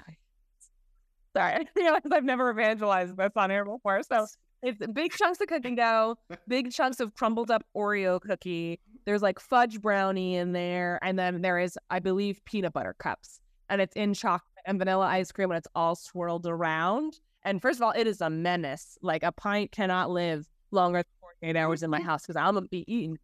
sorry, 1.36 1.54
I 1.54 1.66
realize 1.76 2.02
I've 2.12 2.24
never 2.24 2.50
evangelized 2.50 3.16
this 3.16 3.32
on 3.36 3.50
air 3.50 3.64
before. 3.64 4.02
So 4.02 4.26
it's 4.62 4.78
big 4.92 5.12
chunks 5.12 5.40
of 5.40 5.48
cookie 5.48 5.74
dough, 5.74 6.16
big 6.48 6.72
chunks 6.72 7.00
of 7.00 7.14
crumbled 7.14 7.50
up 7.50 7.64
Oreo 7.76 8.20
cookie. 8.20 8.80
There's 9.04 9.22
like 9.22 9.38
fudge 9.38 9.80
brownie 9.80 10.36
in 10.36 10.52
there, 10.52 10.98
and 11.02 11.18
then 11.18 11.42
there 11.42 11.58
is, 11.58 11.78
I 11.90 11.98
believe, 11.98 12.40
peanut 12.46 12.72
butter 12.72 12.94
cups, 12.98 13.40
and 13.68 13.80
it's 13.80 13.94
in 13.94 14.14
chocolate 14.14 14.42
and 14.66 14.78
vanilla 14.78 15.06
ice 15.06 15.30
cream, 15.30 15.50
and 15.50 15.58
it's 15.58 15.68
all 15.74 15.94
swirled 15.94 16.46
around. 16.46 17.20
And 17.42 17.60
first 17.60 17.78
of 17.78 17.82
all, 17.82 17.90
it 17.90 18.06
is 18.06 18.22
a 18.22 18.30
menace. 18.30 18.96
Like 19.02 19.22
a 19.22 19.32
pint 19.32 19.70
cannot 19.72 20.10
live 20.10 20.48
longer 20.70 20.98
than 20.98 21.04
48 21.42 21.56
hours 21.58 21.82
in 21.82 21.90
my 21.90 22.00
house 22.02 22.22
because 22.22 22.36
I'm 22.36 22.54
gonna 22.54 22.66
be 22.68 22.84
eating. 22.90 23.18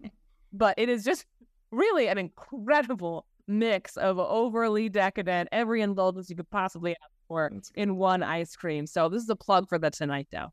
But 0.52 0.74
it 0.76 0.88
is 0.88 1.04
just 1.04 1.24
really 1.70 2.08
an 2.08 2.18
incredible 2.18 3.24
mix 3.48 3.96
of 3.96 4.18
overly 4.18 4.88
decadent, 4.88 5.48
every 5.52 5.80
indulgence 5.80 6.28
you 6.28 6.36
could 6.36 6.50
possibly 6.50 6.92
ask 6.92 7.19
for 7.30 7.48
That's 7.52 7.70
in 7.76 7.94
one 7.96 8.24
ice 8.24 8.56
cream. 8.56 8.86
So 8.88 9.08
this 9.08 9.22
is 9.22 9.28
a 9.30 9.36
plug 9.36 9.68
for 9.68 9.78
the 9.78 9.88
tonight 9.90 10.26
dough. 10.32 10.52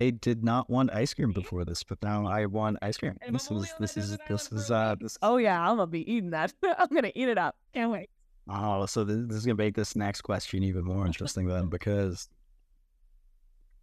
I 0.00 0.10
did 0.10 0.44
not 0.44 0.70
want 0.70 0.92
ice 0.92 1.12
cream 1.12 1.32
before 1.32 1.64
this, 1.64 1.82
but 1.82 1.98
now 2.00 2.24
I 2.28 2.46
want 2.46 2.78
ice 2.80 2.96
cream. 2.96 3.16
And 3.20 3.34
This 3.34 3.50
is 3.50 3.74
this 3.80 3.96
is 3.96 4.16
this 4.28 4.52
is 4.52 4.68
for 4.68 4.74
uh 4.74 4.90
week. 4.90 5.00
this. 5.00 5.18
Oh 5.20 5.38
yeah, 5.38 5.60
I'm 5.60 5.78
gonna 5.78 5.88
be 5.88 6.08
eating 6.10 6.30
that. 6.30 6.54
I'm 6.78 6.86
gonna 6.94 7.10
eat 7.16 7.28
it 7.28 7.38
up. 7.38 7.56
Can't 7.74 7.90
wait. 7.90 8.08
Oh, 8.48 8.86
so 8.86 9.02
this, 9.02 9.18
this 9.26 9.36
is 9.38 9.44
gonna 9.46 9.56
make 9.56 9.74
this 9.74 9.96
next 9.96 10.20
question 10.20 10.62
even 10.62 10.84
more 10.84 11.04
interesting 11.04 11.48
then, 11.48 11.66
because 11.76 12.28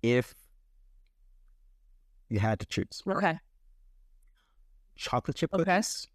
if 0.02 0.34
you 2.30 2.40
had 2.40 2.60
to 2.62 2.66
choose 2.66 3.04
Okay. 3.06 3.38
chocolate 4.96 5.36
chip 5.36 5.52
cookies 5.52 6.08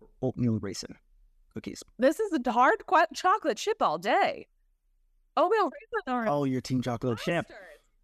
or 0.00 0.08
oatmeal 0.20 0.58
raisin 0.58 0.96
cookies, 1.54 1.82
This 1.98 2.20
is 2.20 2.32
a 2.32 2.52
hard 2.52 2.86
qu- 2.86 3.06
chocolate 3.14 3.56
chip 3.56 3.80
all 3.80 3.98
day. 3.98 4.46
Oatmeal 5.36 5.70
raisin 5.70 6.14
or 6.14 6.28
oh, 6.28 6.44
your 6.44 6.60
team 6.60 6.82
chocolate 6.82 7.18
chip. 7.18 7.46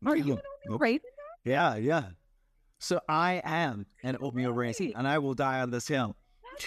Are 0.06 0.16
you 0.16 0.24
Yeah. 0.24 0.40
oatmeal 0.64 0.78
raisin? 0.78 1.10
Yeah, 1.44 1.76
yeah. 1.76 2.04
So 2.78 3.00
I 3.08 3.42
am 3.44 3.86
an 4.02 4.16
oatmeal 4.20 4.52
raisin, 4.52 4.92
and 4.96 5.06
I 5.06 5.18
will 5.18 5.34
die 5.34 5.60
on 5.60 5.70
this 5.70 5.86
hill. 5.86 6.16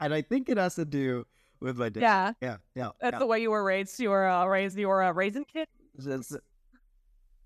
And 0.00 0.14
I 0.14 0.22
think 0.22 0.48
it 0.48 0.56
has 0.58 0.74
to 0.76 0.84
do 0.84 1.26
with 1.60 1.76
my 1.78 1.88
dad. 1.88 2.00
Yeah, 2.02 2.32
yeah, 2.40 2.56
yeah. 2.74 2.90
that's 3.00 3.14
yeah. 3.14 3.18
the 3.18 3.26
way 3.26 3.40
you 3.40 3.50
were 3.50 3.64
raised. 3.64 3.98
You 4.00 4.10
were 4.10 4.28
uh, 4.28 4.46
raised. 4.46 4.78
You 4.78 4.88
were 4.88 5.02
a 5.02 5.12
raisin 5.12 5.44
kid. 5.44 5.66
There's, 5.94 6.36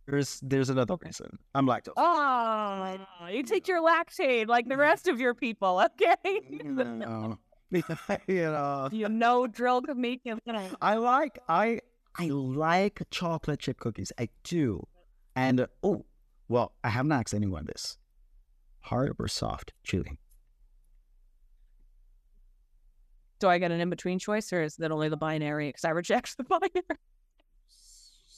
there's 0.07 0.41
there's 0.41 0.71
another 0.71 0.97
reason. 1.05 1.39
I'm 1.55 1.67
lactose. 1.67 1.93
Oh, 1.97 3.27
you 3.29 3.43
take 3.43 3.69
your 3.69 3.83
lactate 3.83 4.49
like 4.49 4.69
the 4.69 4.77
rest 4.77 5.09
of 5.09 5.21
your 5.21 5.35
people. 5.35 5.83
Okay. 5.85 6.41
No. 6.63 7.39
you 8.27 8.43
know, 8.43 8.89
you 8.93 9.09
know, 9.09 9.47
drill 9.47 9.83
could 9.83 9.97
make 9.97 10.21
you. 10.25 10.39
I 10.81 10.97
like 10.97 11.39
I 11.49 11.81
I 12.19 12.29
like 12.29 13.03
chocolate 13.11 13.61
chip 13.61 13.79
cookies. 13.79 14.13
I 14.19 14.29
do, 14.45 14.87
and 15.35 15.61
uh, 15.61 15.67
oh, 15.83 16.05
well, 16.49 16.73
I 16.85 16.91
haven't 16.91 17.13
asked 17.13 17.35
anyone 17.35 17.67
this. 17.67 17.97
Hard 18.81 19.15
or 19.19 19.29
soft 19.29 19.73
chili? 19.85 20.19
Do 23.39 23.49
I 23.49 23.59
get 23.59 23.71
an 23.71 23.81
in 23.81 23.91
between 23.91 24.19
choice, 24.19 24.53
or 24.53 24.63
is 24.63 24.77
that 24.77 24.93
only 24.93 25.09
the 25.09 25.17
binary? 25.17 25.69
Because 25.69 25.85
I 25.85 25.91
reject 25.91 26.37
the 26.37 26.45
binary. 26.45 26.99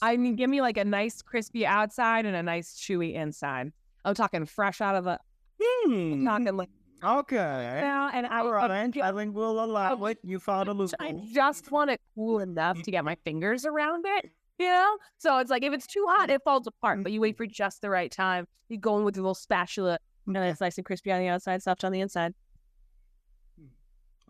I 0.01 0.17
mean, 0.17 0.37
give 0.37 0.51
me 0.51 0.61
like 0.61 0.77
a 0.77 0.85
nice 0.85 1.23
crispy 1.23 1.67
outside 1.67 2.27
and 2.27 2.37
a 2.37 2.43
nice 2.43 2.75
chewy 2.75 3.15
inside. 3.15 3.73
I'm 4.05 4.15
talking 4.15 4.45
fresh 4.45 4.81
out 4.81 4.95
of 4.95 5.05
the 5.05 5.19
Hmm. 5.61 6.25
talking 6.25 6.57
like 6.57 6.69
Okay. 7.05 7.81
now, 7.83 8.11
and 8.13 8.27
I, 8.27 8.41
All 8.41 8.53
right. 8.53 8.71
I, 8.71 9.13
think 9.13 9.35
we'll 9.35 9.63
allow 9.63 10.03
it. 10.05 10.19
You 10.23 10.39
found 10.39 10.69
a 10.69 10.73
loophole. 10.73 10.97
I 11.01 11.13
just 11.33 11.71
want 11.71 11.91
it 11.91 12.01
cool 12.15 12.41
enough 12.41 12.83
to 12.83 12.91
get 12.91 13.05
my 13.05 13.17
fingers 13.25 13.67
around 13.67 14.05
it. 14.07 14.31
You 14.59 14.67
know, 14.67 14.99
so 15.19 15.39
it's 15.39 15.51
like 15.51 15.65
if 15.65 15.73
it's 15.73 15.87
too 15.87 16.07
hot, 16.09 16.31
it 16.31 16.41
falls 16.45 16.67
apart. 16.67 17.03
But 17.03 17.13
you 17.13 17.21
wait 17.21 17.37
for 17.37 17.47
just 17.47 17.83
the 17.83 17.91
right 17.91 18.11
time. 18.11 18.47
You 18.69 18.79
go 18.79 18.97
in 18.99 19.05
with 19.05 19.17
your 19.17 19.25
little 19.25 19.35
spatula, 19.35 19.99
and 20.27 20.37
it's 20.37 20.61
nice 20.61 20.79
and 20.79 20.85
crispy 20.85 21.11
on 21.11 21.21
the 21.21 21.29
outside, 21.29 21.63
soft 21.63 21.85
on 21.85 21.93
the 21.93 22.01
inside. 22.01 22.35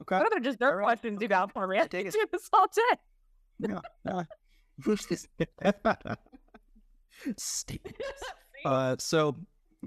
Okay. 0.00 0.16
What 0.16 0.26
other 0.26 0.40
dessert 0.40 0.62
All 0.62 0.74
right. 0.76 0.84
questions 0.84 1.22
you 1.22 1.28
got 1.28 1.52
for 1.52 1.66
me? 1.66 1.78
I 1.78 1.86
Take 1.88 2.12
this 2.12 2.48
all 2.52 2.66
day. 2.66 2.98
Yeah. 4.04 4.22
this? 4.98 5.26
Statement. 7.36 7.96
Uh, 8.64 8.96
so 8.98 9.36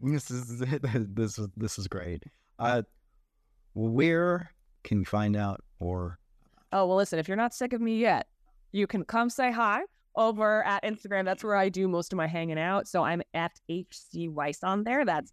this 0.01 0.31
is 0.31 0.59
this 0.81 1.37
is 1.37 1.47
this 1.57 1.79
is 1.79 1.87
great. 1.87 2.23
Uh, 2.59 2.81
where 3.73 4.51
can 4.83 4.99
you 4.99 5.05
find 5.05 5.35
out 5.35 5.63
or 5.79 6.19
Oh, 6.71 6.85
well, 6.85 6.97
listen, 6.97 7.17
if 7.19 7.27
you're 7.27 7.37
not 7.37 7.53
sick 7.53 7.71
of 7.73 7.79
me 7.79 7.97
yet, 7.97 8.27
you 8.71 8.87
can 8.87 9.05
come 9.05 9.29
say 9.29 9.51
hi 9.51 9.81
over 10.15 10.63
at 10.65 10.83
Instagram. 10.83 11.23
That's 11.23 11.43
where 11.43 11.55
I 11.55 11.69
do 11.69 11.87
most 11.87 12.11
of 12.11 12.17
my 12.17 12.27
hanging 12.27 12.59
out. 12.59 12.87
So 12.87 13.03
I'm 13.03 13.21
at 13.33 13.53
HC 13.69 14.29
Weiss 14.29 14.63
on 14.63 14.83
there. 14.83 15.05
That's 15.05 15.31